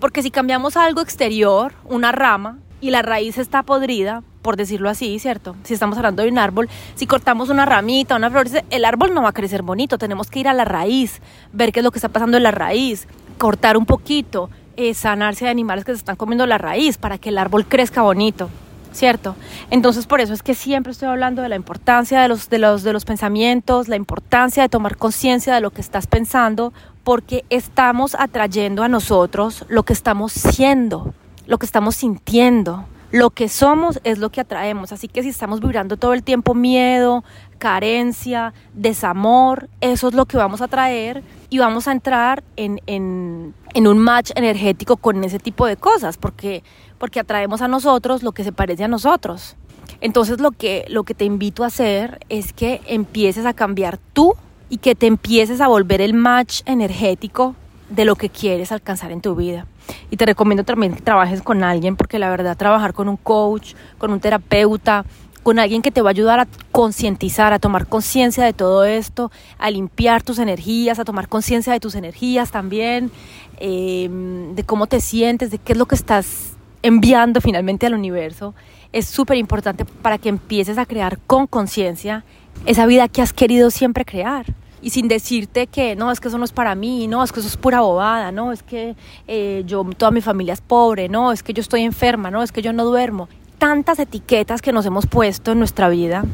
porque 0.00 0.22
si 0.22 0.30
cambiamos 0.30 0.78
algo 0.78 1.02
exterior, 1.02 1.74
una 1.84 2.12
rama, 2.12 2.58
y 2.86 2.90
la 2.90 3.02
raíz 3.02 3.36
está 3.38 3.64
podrida, 3.64 4.22
por 4.42 4.56
decirlo 4.56 4.88
así, 4.88 5.18
¿cierto? 5.18 5.56
Si 5.64 5.74
estamos 5.74 5.96
hablando 5.98 6.22
de 6.22 6.28
un 6.28 6.38
árbol, 6.38 6.68
si 6.94 7.06
cortamos 7.06 7.48
una 7.48 7.66
ramita, 7.66 8.14
una 8.14 8.30
flor, 8.30 8.46
el 8.70 8.84
árbol 8.84 9.12
no 9.12 9.22
va 9.22 9.30
a 9.30 9.32
crecer 9.32 9.62
bonito, 9.62 9.98
tenemos 9.98 10.30
que 10.30 10.38
ir 10.38 10.48
a 10.48 10.54
la 10.54 10.64
raíz, 10.64 11.20
ver 11.52 11.72
qué 11.72 11.80
es 11.80 11.84
lo 11.84 11.90
que 11.90 11.98
está 11.98 12.08
pasando 12.08 12.36
en 12.36 12.44
la 12.44 12.52
raíz, 12.52 13.08
cortar 13.38 13.76
un 13.76 13.86
poquito, 13.86 14.50
eh, 14.76 14.94
sanarse 14.94 15.46
de 15.46 15.50
animales 15.50 15.84
que 15.84 15.92
se 15.92 15.98
están 15.98 16.14
comiendo 16.14 16.46
la 16.46 16.58
raíz 16.58 16.96
para 16.96 17.18
que 17.18 17.30
el 17.30 17.38
árbol 17.38 17.66
crezca 17.66 18.02
bonito. 18.02 18.48
¿cierto? 18.92 19.36
Entonces 19.70 20.06
por 20.06 20.22
eso 20.22 20.32
es 20.32 20.42
que 20.42 20.54
siempre 20.54 20.90
estoy 20.90 21.08
hablando 21.08 21.42
de 21.42 21.50
la 21.50 21.56
importancia 21.56 22.22
de 22.22 22.28
los, 22.28 22.48
de 22.48 22.58
los, 22.58 22.82
de 22.82 22.94
los 22.94 23.04
pensamientos, 23.04 23.88
la 23.88 23.96
importancia 23.96 24.62
de 24.62 24.70
tomar 24.70 24.96
conciencia 24.96 25.54
de 25.54 25.60
lo 25.60 25.70
que 25.70 25.82
estás 25.82 26.06
pensando, 26.06 26.72
porque 27.04 27.44
estamos 27.50 28.14
atrayendo 28.14 28.82
a 28.82 28.88
nosotros 28.88 29.66
lo 29.68 29.82
que 29.82 29.92
estamos 29.92 30.32
siendo 30.32 31.12
lo 31.46 31.58
que 31.58 31.66
estamos 31.66 31.96
sintiendo. 31.96 32.84
Lo 33.12 33.30
que 33.30 33.48
somos 33.48 34.00
es 34.04 34.18
lo 34.18 34.30
que 34.30 34.40
atraemos. 34.40 34.92
Así 34.92 35.08
que 35.08 35.22
si 35.22 35.28
estamos 35.28 35.60
vibrando 35.60 35.96
todo 35.96 36.12
el 36.12 36.22
tiempo 36.22 36.54
miedo, 36.54 37.24
carencia, 37.58 38.52
desamor, 38.74 39.68
eso 39.80 40.08
es 40.08 40.14
lo 40.14 40.26
que 40.26 40.36
vamos 40.36 40.60
a 40.60 40.68
traer 40.68 41.22
y 41.48 41.58
vamos 41.58 41.86
a 41.88 41.92
entrar 41.92 42.42
en, 42.56 42.80
en, 42.86 43.54
un 43.86 43.98
match 43.98 44.32
energético 44.34 44.96
con 44.96 45.22
ese 45.22 45.38
tipo 45.38 45.66
de 45.66 45.76
cosas, 45.76 46.16
porque, 46.16 46.64
porque 46.98 47.20
atraemos 47.20 47.62
a 47.62 47.68
nosotros 47.68 48.22
lo 48.22 48.32
que 48.32 48.42
se 48.42 48.52
parece 48.52 48.84
a 48.84 48.88
nosotros. 48.88 49.56
Entonces 50.00 50.40
lo 50.40 50.50
que, 50.50 50.84
lo 50.88 51.04
que 51.04 51.14
te 51.14 51.24
invito 51.24 51.62
a 51.62 51.68
hacer 51.68 52.18
es 52.28 52.52
que 52.52 52.80
empieces 52.86 53.46
a 53.46 53.54
cambiar 53.54 53.98
tú 54.12 54.34
y 54.68 54.78
que 54.78 54.96
te 54.96 55.06
empieces 55.06 55.60
a 55.60 55.68
volver 55.68 56.00
el 56.00 56.12
match 56.12 56.62
energético 56.66 57.54
de 57.88 58.04
lo 58.04 58.16
que 58.16 58.28
quieres 58.28 58.72
alcanzar 58.72 59.12
en 59.12 59.20
tu 59.20 59.34
vida. 59.34 59.66
Y 60.10 60.16
te 60.16 60.26
recomiendo 60.26 60.64
también 60.64 60.94
que 60.94 61.02
trabajes 61.02 61.42
con 61.42 61.62
alguien 61.62 61.96
porque 61.96 62.18
la 62.18 62.30
verdad 62.30 62.56
trabajar 62.56 62.92
con 62.92 63.08
un 63.08 63.16
coach, 63.16 63.74
con 63.98 64.10
un 64.12 64.20
terapeuta, 64.20 65.04
con 65.42 65.60
alguien 65.60 65.80
que 65.80 65.92
te 65.92 66.02
va 66.02 66.10
a 66.10 66.10
ayudar 66.10 66.40
a 66.40 66.48
concientizar, 66.72 67.52
a 67.52 67.60
tomar 67.60 67.86
conciencia 67.86 68.44
de 68.44 68.52
todo 68.52 68.84
esto, 68.84 69.30
a 69.58 69.70
limpiar 69.70 70.24
tus 70.24 70.40
energías, 70.40 70.98
a 70.98 71.04
tomar 71.04 71.28
conciencia 71.28 71.72
de 71.72 71.78
tus 71.78 71.94
energías 71.94 72.50
también, 72.50 73.12
em, 73.58 74.56
de 74.56 74.64
cómo 74.64 74.88
te 74.88 75.00
sientes, 75.00 75.52
de 75.52 75.58
qué 75.58 75.72
es 75.72 75.78
lo 75.78 75.86
que 75.86 75.94
estás 75.94 76.56
enviando 76.82 77.40
finalmente 77.40 77.86
al 77.86 77.94
universo, 77.94 78.54
es 78.92 79.06
súper 79.06 79.36
importante 79.36 79.84
para 79.84 80.18
que 80.18 80.28
empieces 80.28 80.78
a 80.78 80.86
crear 80.86 81.18
con 81.28 81.46
conciencia 81.46 82.24
esa 82.64 82.86
vida 82.86 83.06
que 83.06 83.22
has 83.22 83.32
querido 83.32 83.70
siempre 83.70 84.04
crear 84.04 84.46
y 84.82 84.90
sin 84.90 85.08
decirte 85.08 85.66
que 85.66 85.96
no, 85.96 86.10
es 86.10 86.20
que 86.20 86.28
eso 86.28 86.38
no 86.38 86.44
es 86.44 86.52
para 86.52 86.74
mí, 86.74 87.06
no, 87.06 87.22
es 87.22 87.32
que 87.32 87.40
eso 87.40 87.48
es 87.48 87.56
pura 87.56 87.80
bobada, 87.80 88.32
no, 88.32 88.52
es 88.52 88.62
que 88.62 88.96
eh, 89.26 89.62
yo, 89.66 89.84
toda 89.96 90.10
mi 90.10 90.20
familia 90.20 90.54
es 90.54 90.60
pobre, 90.60 91.08
no, 91.08 91.32
es 91.32 91.42
que 91.42 91.52
yo 91.52 91.60
estoy 91.60 91.82
enferma, 91.82 92.30
no, 92.30 92.42
es 92.42 92.52
que 92.52 92.62
yo 92.62 92.72
no 92.72 92.84
duermo. 92.84 93.28
Tantas 93.58 93.98
etiquetas 93.98 94.60
que 94.60 94.72
nos 94.72 94.84
hemos 94.86 95.06
puesto 95.06 95.52
en 95.52 95.58
nuestra 95.58 95.88
vida, 95.88 96.24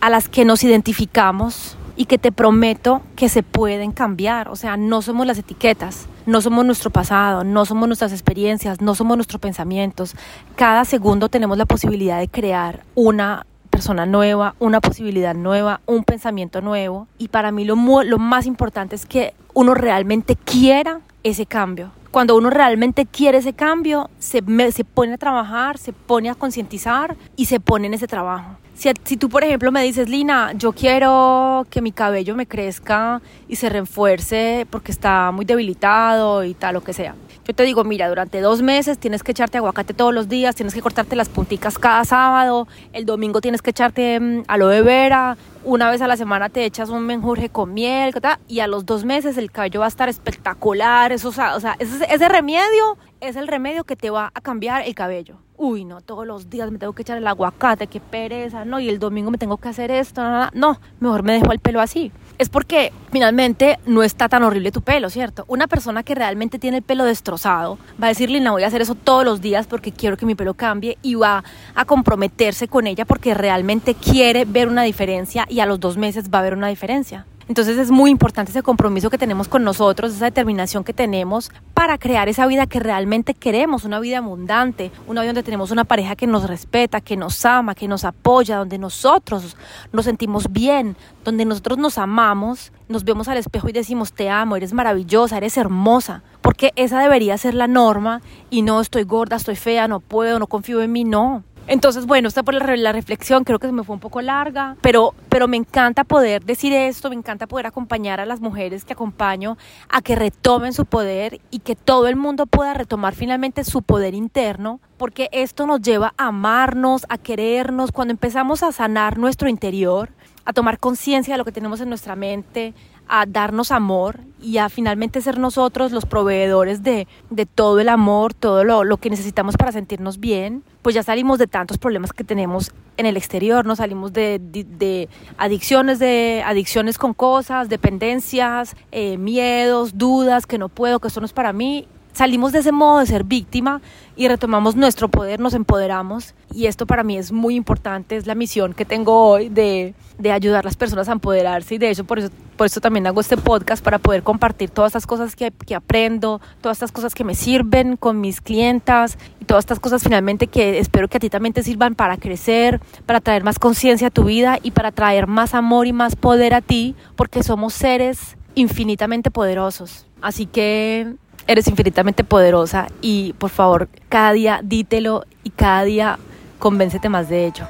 a 0.00 0.10
las 0.10 0.28
que 0.28 0.44
nos 0.44 0.64
identificamos 0.64 1.76
y 1.96 2.06
que 2.06 2.18
te 2.18 2.32
prometo 2.32 3.02
que 3.16 3.28
se 3.28 3.42
pueden 3.42 3.92
cambiar. 3.92 4.48
O 4.48 4.56
sea, 4.56 4.76
no 4.76 5.02
somos 5.02 5.26
las 5.26 5.38
etiquetas, 5.38 6.06
no 6.26 6.40
somos 6.40 6.64
nuestro 6.64 6.90
pasado, 6.90 7.44
no 7.44 7.64
somos 7.64 7.88
nuestras 7.88 8.12
experiencias, 8.12 8.80
no 8.80 8.94
somos 8.94 9.16
nuestros 9.16 9.40
pensamientos. 9.40 10.16
Cada 10.56 10.84
segundo 10.84 11.28
tenemos 11.28 11.58
la 11.58 11.66
posibilidad 11.66 12.18
de 12.18 12.28
crear 12.28 12.82
una 12.94 13.46
persona 13.72 14.06
nueva, 14.06 14.54
una 14.60 14.80
posibilidad 14.80 15.34
nueva, 15.34 15.80
un 15.86 16.04
pensamiento 16.04 16.60
nuevo. 16.60 17.08
Y 17.18 17.28
para 17.28 17.50
mí 17.50 17.64
lo, 17.64 17.74
más 17.74 18.46
importante 18.46 18.94
es 18.94 19.06
que 19.06 19.34
uno 19.54 19.74
realmente 19.74 20.36
quiera 20.36 21.00
ese 21.24 21.46
cambio. 21.46 21.90
Cuando 22.12 22.36
uno 22.36 22.50
realmente 22.50 23.06
quiere 23.06 23.38
ese 23.38 23.54
cambio, 23.54 24.10
se 24.18 24.42
pone 24.84 25.14
a 25.14 25.18
trabajar, 25.18 25.78
se 25.78 25.94
pone 25.94 26.28
a 26.28 26.34
concientizar 26.34 27.16
y 27.34 27.46
se 27.46 27.58
pone 27.58 27.86
en 27.86 27.94
ese 27.94 28.06
trabajo. 28.06 28.58
Si, 28.74 28.90
si, 29.04 29.16
tú, 29.16 29.28
por 29.28 29.44
ejemplo, 29.44 29.70
me 29.70 29.82
dices, 29.82 30.08
Lina, 30.08 30.52
yo 30.54 30.72
quiero 30.72 31.66
que 31.70 31.82
mi 31.82 31.92
cabello 31.92 32.34
me 32.34 32.46
crezca 32.46 33.20
y 33.48 33.56
se 33.56 33.68
refuerce 33.68 34.66
porque 34.70 34.90
está 34.90 35.30
muy 35.30 35.44
debilitado 35.44 36.42
y 36.44 36.54
tal, 36.54 36.74
lo 36.74 36.82
que 36.82 36.92
sea. 36.92 37.14
Yo 37.44 37.54
te 37.54 37.64
digo, 37.64 37.82
mira, 37.82 38.08
durante 38.08 38.40
dos 38.40 38.62
meses 38.62 38.98
tienes 38.98 39.22
que 39.22 39.32
echarte 39.32 39.58
aguacate 39.58 39.94
todos 39.94 40.14
los 40.14 40.28
días, 40.28 40.54
tienes 40.54 40.74
que 40.74 40.80
cortarte 40.80 41.16
las 41.16 41.28
punticas 41.28 41.76
cada 41.76 42.04
sábado, 42.04 42.68
el 42.92 43.04
domingo 43.04 43.40
tienes 43.40 43.62
que 43.62 43.70
echarte 43.70 44.20
mm, 44.20 44.44
aloe 44.46 44.82
vera, 44.82 45.36
una 45.64 45.90
vez 45.90 46.00
a 46.02 46.06
la 46.06 46.16
semana 46.16 46.48
te 46.48 46.64
echas 46.64 46.88
un 46.88 47.04
menjurje 47.04 47.48
con 47.48 47.74
miel, 47.74 48.14
y 48.46 48.60
a 48.60 48.68
los 48.68 48.86
dos 48.86 49.04
meses 49.04 49.36
el 49.36 49.50
cabello 49.50 49.80
va 49.80 49.86
a 49.86 49.88
estar 49.88 50.08
espectacular. 50.08 51.12
Eso, 51.12 51.28
o 51.28 51.32
sea, 51.32 51.76
ese, 51.78 52.06
ese 52.08 52.28
remedio 52.28 52.96
es 53.20 53.36
el 53.36 53.48
remedio 53.48 53.84
que 53.84 53.96
te 53.96 54.10
va 54.10 54.30
a 54.34 54.40
cambiar 54.40 54.82
el 54.82 54.94
cabello 54.94 55.36
uy, 55.62 55.84
no, 55.84 56.00
todos 56.00 56.26
los 56.26 56.50
días 56.50 56.72
me 56.72 56.78
tengo 56.78 56.92
que 56.92 57.02
echar 57.02 57.18
el 57.18 57.26
aguacate, 57.26 57.86
qué 57.86 58.00
pereza, 58.00 58.64
no, 58.64 58.80
y 58.80 58.88
el 58.88 58.98
domingo 58.98 59.30
me 59.30 59.38
tengo 59.38 59.58
que 59.58 59.68
hacer 59.68 59.92
esto, 59.92 60.20
no, 60.20 60.50
no, 60.54 60.80
mejor 60.98 61.22
me 61.22 61.34
dejo 61.34 61.52
el 61.52 61.60
pelo 61.60 61.80
así. 61.80 62.10
Es 62.38 62.48
porque 62.48 62.92
finalmente 63.12 63.78
no 63.86 64.02
está 64.02 64.28
tan 64.28 64.42
horrible 64.42 64.72
tu 64.72 64.82
pelo, 64.82 65.08
¿cierto? 65.08 65.44
Una 65.46 65.68
persona 65.68 66.02
que 66.02 66.16
realmente 66.16 66.58
tiene 66.58 66.78
el 66.78 66.82
pelo 66.82 67.04
destrozado 67.04 67.78
va 68.02 68.06
a 68.06 68.08
decirle, 68.08 68.40
no 68.40 68.50
voy 68.50 68.64
a 68.64 68.66
hacer 68.66 68.82
eso 68.82 68.96
todos 68.96 69.24
los 69.24 69.40
días 69.40 69.68
porque 69.68 69.92
quiero 69.92 70.16
que 70.16 70.26
mi 70.26 70.34
pelo 70.34 70.54
cambie 70.54 70.98
y 71.00 71.14
va 71.14 71.44
a 71.76 71.84
comprometerse 71.84 72.66
con 72.66 72.88
ella 72.88 73.04
porque 73.04 73.32
realmente 73.32 73.94
quiere 73.94 74.44
ver 74.44 74.66
una 74.66 74.82
diferencia 74.82 75.46
y 75.48 75.60
a 75.60 75.66
los 75.66 75.78
dos 75.78 75.96
meses 75.96 76.28
va 76.28 76.38
a 76.38 76.40
haber 76.40 76.54
una 76.54 76.66
diferencia. 76.66 77.24
Entonces 77.48 77.78
es 77.78 77.90
muy 77.90 78.10
importante 78.10 78.50
ese 78.50 78.62
compromiso 78.62 79.10
que 79.10 79.18
tenemos 79.18 79.48
con 79.48 79.64
nosotros, 79.64 80.14
esa 80.14 80.26
determinación 80.26 80.84
que 80.84 80.92
tenemos 80.92 81.50
para 81.74 81.98
crear 81.98 82.28
esa 82.28 82.46
vida 82.46 82.66
que 82.66 82.80
realmente 82.80 83.34
queremos, 83.34 83.84
una 83.84 84.00
vida 84.00 84.18
abundante, 84.18 84.90
una 85.06 85.22
vida 85.22 85.30
donde 85.30 85.42
tenemos 85.42 85.70
una 85.70 85.84
pareja 85.84 86.16
que 86.16 86.26
nos 86.26 86.48
respeta, 86.48 87.00
que 87.00 87.16
nos 87.16 87.44
ama, 87.44 87.74
que 87.74 87.88
nos 87.88 88.04
apoya, 88.04 88.56
donde 88.56 88.78
nosotros 88.78 89.56
nos 89.92 90.04
sentimos 90.04 90.52
bien, 90.52 90.96
donde 91.24 91.44
nosotros 91.44 91.78
nos 91.78 91.98
amamos, 91.98 92.72
nos 92.88 93.04
vemos 93.04 93.28
al 93.28 93.38
espejo 93.38 93.68
y 93.68 93.72
decimos 93.72 94.12
te 94.12 94.30
amo, 94.30 94.56
eres 94.56 94.72
maravillosa, 94.72 95.36
eres 95.36 95.56
hermosa, 95.56 96.22
porque 96.40 96.72
esa 96.76 97.00
debería 97.00 97.36
ser 97.38 97.54
la 97.54 97.66
norma 97.66 98.22
y 98.50 98.62
no 98.62 98.80
estoy 98.80 99.04
gorda, 99.04 99.36
estoy 99.36 99.56
fea, 99.56 99.88
no 99.88 100.00
puedo, 100.00 100.38
no 100.38 100.46
confío 100.46 100.82
en 100.82 100.92
mí, 100.92 101.04
no. 101.04 101.44
Entonces, 101.68 102.06
bueno, 102.06 102.28
esta 102.28 102.42
por 102.42 102.54
la, 102.54 102.92
reflexión, 102.92 103.44
creo 103.44 103.58
que 103.58 103.66
se 103.66 103.72
me 103.72 103.84
fue 103.84 103.94
un 103.94 104.00
poco 104.00 104.20
larga, 104.20 104.76
pero, 104.80 105.14
pero 105.28 105.48
me 105.48 105.56
encanta 105.56 106.04
poder 106.04 106.44
decir 106.44 106.72
esto, 106.72 107.08
me 107.08 107.16
encanta 107.16 107.46
poder 107.46 107.66
acompañar 107.66 108.20
a 108.20 108.26
las 108.26 108.40
mujeres 108.40 108.84
que 108.84 108.92
acompaño 108.92 109.56
a 109.88 110.02
que 110.02 110.16
retomen 110.16 110.72
su 110.72 110.84
poder 110.86 111.40
y 111.50 111.60
que 111.60 111.76
todo 111.76 112.08
el 112.08 112.16
mundo 112.16 112.46
pueda 112.46 112.74
retomar 112.74 113.14
finalmente 113.14 113.64
su 113.64 113.82
poder 113.82 114.14
interno, 114.14 114.80
porque 114.98 115.28
esto 115.32 115.66
nos 115.66 115.80
lleva 115.80 116.14
a 116.16 116.28
amarnos, 116.28 117.06
a 117.08 117.16
querernos, 117.16 117.92
cuando 117.92 118.12
empezamos 118.12 118.62
a 118.62 118.72
sanar 118.72 119.18
nuestro 119.18 119.48
interior, 119.48 120.10
a 120.44 120.52
tomar 120.52 120.78
conciencia 120.78 121.34
de 121.34 121.38
lo 121.38 121.44
que 121.44 121.52
tenemos 121.52 121.80
en 121.80 121.88
nuestra 121.88 122.16
mente, 122.16 122.74
a 123.08 123.26
darnos 123.26 123.70
amor 123.72 124.20
y 124.40 124.58
a 124.58 124.68
finalmente 124.68 125.20
ser 125.20 125.38
nosotros 125.38 125.92
los 125.92 126.06
proveedores 126.06 126.82
de, 126.82 127.06
de 127.30 127.46
todo 127.46 127.78
el 127.80 127.88
amor, 127.88 128.34
todo 128.34 128.64
lo, 128.64 128.84
lo, 128.84 128.96
que 128.96 129.10
necesitamos 129.10 129.56
para 129.56 129.72
sentirnos 129.72 130.18
bien, 130.18 130.64
pues 130.82 130.94
ya 130.94 131.02
salimos 131.02 131.38
de 131.38 131.46
tantos 131.46 131.78
problemas 131.78 132.12
que 132.12 132.24
tenemos 132.24 132.72
en 132.96 133.06
el 133.06 133.16
exterior, 133.16 133.64
no 133.64 133.76
salimos 133.76 134.12
de, 134.12 134.40
de, 134.40 135.08
adicciones, 135.38 135.98
de 135.98 136.42
adicciones 136.44 136.98
con 136.98 137.14
cosas, 137.14 137.68
dependencias, 137.68 138.76
eh, 138.90 139.16
miedos, 139.18 139.96
dudas, 139.96 140.46
que 140.46 140.58
no 140.58 140.68
puedo, 140.68 140.98
que 140.98 141.08
esto 141.08 141.20
no 141.20 141.26
es 141.26 141.32
para 141.32 141.52
mí 141.52 141.86
salimos 142.12 142.52
de 142.52 142.60
ese 142.60 142.72
modo 142.72 143.00
de 143.00 143.06
ser 143.06 143.24
víctima 143.24 143.80
y 144.16 144.28
retomamos 144.28 144.76
nuestro 144.76 145.08
poder, 145.08 145.40
nos 145.40 145.54
empoderamos 145.54 146.34
y 146.54 146.66
esto 146.66 146.86
para 146.86 147.02
mí 147.02 147.16
es 147.16 147.32
muy 147.32 147.54
importante, 147.54 148.16
es 148.16 148.26
la 148.26 148.34
misión 148.34 148.74
que 148.74 148.84
tengo 148.84 149.26
hoy 149.26 149.48
de, 149.48 149.94
de 150.18 150.32
ayudar 150.32 150.60
a 150.60 150.64
las 150.64 150.76
personas 150.76 151.08
a 151.08 151.12
empoderarse 151.12 151.74
y 151.74 151.78
de 151.78 151.90
hecho 151.90 152.04
por 152.04 152.18
eso, 152.18 152.30
por 152.56 152.66
eso 152.66 152.80
también 152.80 153.06
hago 153.06 153.20
este 153.20 153.36
podcast 153.36 153.82
para 153.82 153.98
poder 153.98 154.22
compartir 154.22 154.70
todas 154.70 154.90
estas 154.90 155.06
cosas 155.06 155.34
que, 155.34 155.50
que 155.50 155.74
aprendo, 155.74 156.40
todas 156.60 156.76
estas 156.76 156.92
cosas 156.92 157.14
que 157.14 157.24
me 157.24 157.34
sirven 157.34 157.96
con 157.96 158.20
mis 158.20 158.40
clientas 158.40 159.16
y 159.40 159.46
todas 159.46 159.62
estas 159.62 159.80
cosas 159.80 160.02
finalmente 160.02 160.46
que 160.46 160.78
espero 160.78 161.08
que 161.08 161.16
a 161.16 161.20
ti 161.20 161.30
también 161.30 161.54
te 161.54 161.62
sirvan 161.62 161.94
para 161.94 162.18
crecer, 162.18 162.80
para 163.06 163.20
traer 163.20 163.44
más 163.44 163.58
conciencia 163.58 164.08
a 164.08 164.10
tu 164.10 164.24
vida 164.24 164.58
y 164.62 164.72
para 164.72 164.92
traer 164.92 165.26
más 165.26 165.54
amor 165.54 165.86
y 165.86 165.92
más 165.92 166.16
poder 166.16 166.52
a 166.54 166.60
ti 166.60 166.94
porque 167.16 167.42
somos 167.42 167.72
seres 167.72 168.36
infinitamente 168.54 169.30
poderosos. 169.30 170.06
Así 170.20 170.46
que 170.46 171.14
eres 171.46 171.68
infinitamente 171.68 172.24
poderosa 172.24 172.88
y 173.00 173.34
por 173.34 173.50
favor 173.50 173.88
cada 174.08 174.32
día 174.32 174.60
dítelo 174.62 175.24
y 175.44 175.50
cada 175.50 175.84
día 175.84 176.18
convéncete 176.58 177.08
más 177.08 177.28
de 177.28 177.46
ello. 177.46 177.66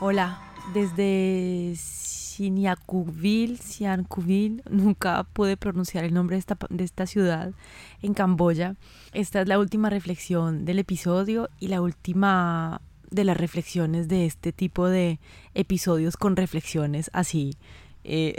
Hola, 0.00 0.38
desde 0.72 1.74
Sihanoukville, 1.76 3.56
Sihanoukville, 3.58 4.62
nunca 4.68 5.24
pude 5.32 5.56
pronunciar 5.56 6.04
el 6.04 6.14
nombre 6.14 6.36
de 6.36 6.40
esta, 6.40 6.56
de 6.68 6.84
esta 6.84 7.06
ciudad 7.06 7.52
en 8.02 8.14
Camboya. 8.14 8.76
Esta 9.12 9.40
es 9.40 9.48
la 9.48 9.58
última 9.58 9.90
reflexión 9.90 10.64
del 10.64 10.80
episodio 10.80 11.48
y 11.60 11.68
la 11.68 11.80
última 11.80 12.80
de 13.10 13.24
las 13.24 13.36
reflexiones 13.36 14.08
de 14.08 14.26
este 14.26 14.52
tipo 14.52 14.88
de 14.88 15.20
episodios 15.54 16.16
con 16.16 16.36
reflexiones 16.36 17.10
así 17.12 17.56
eh, 18.04 18.36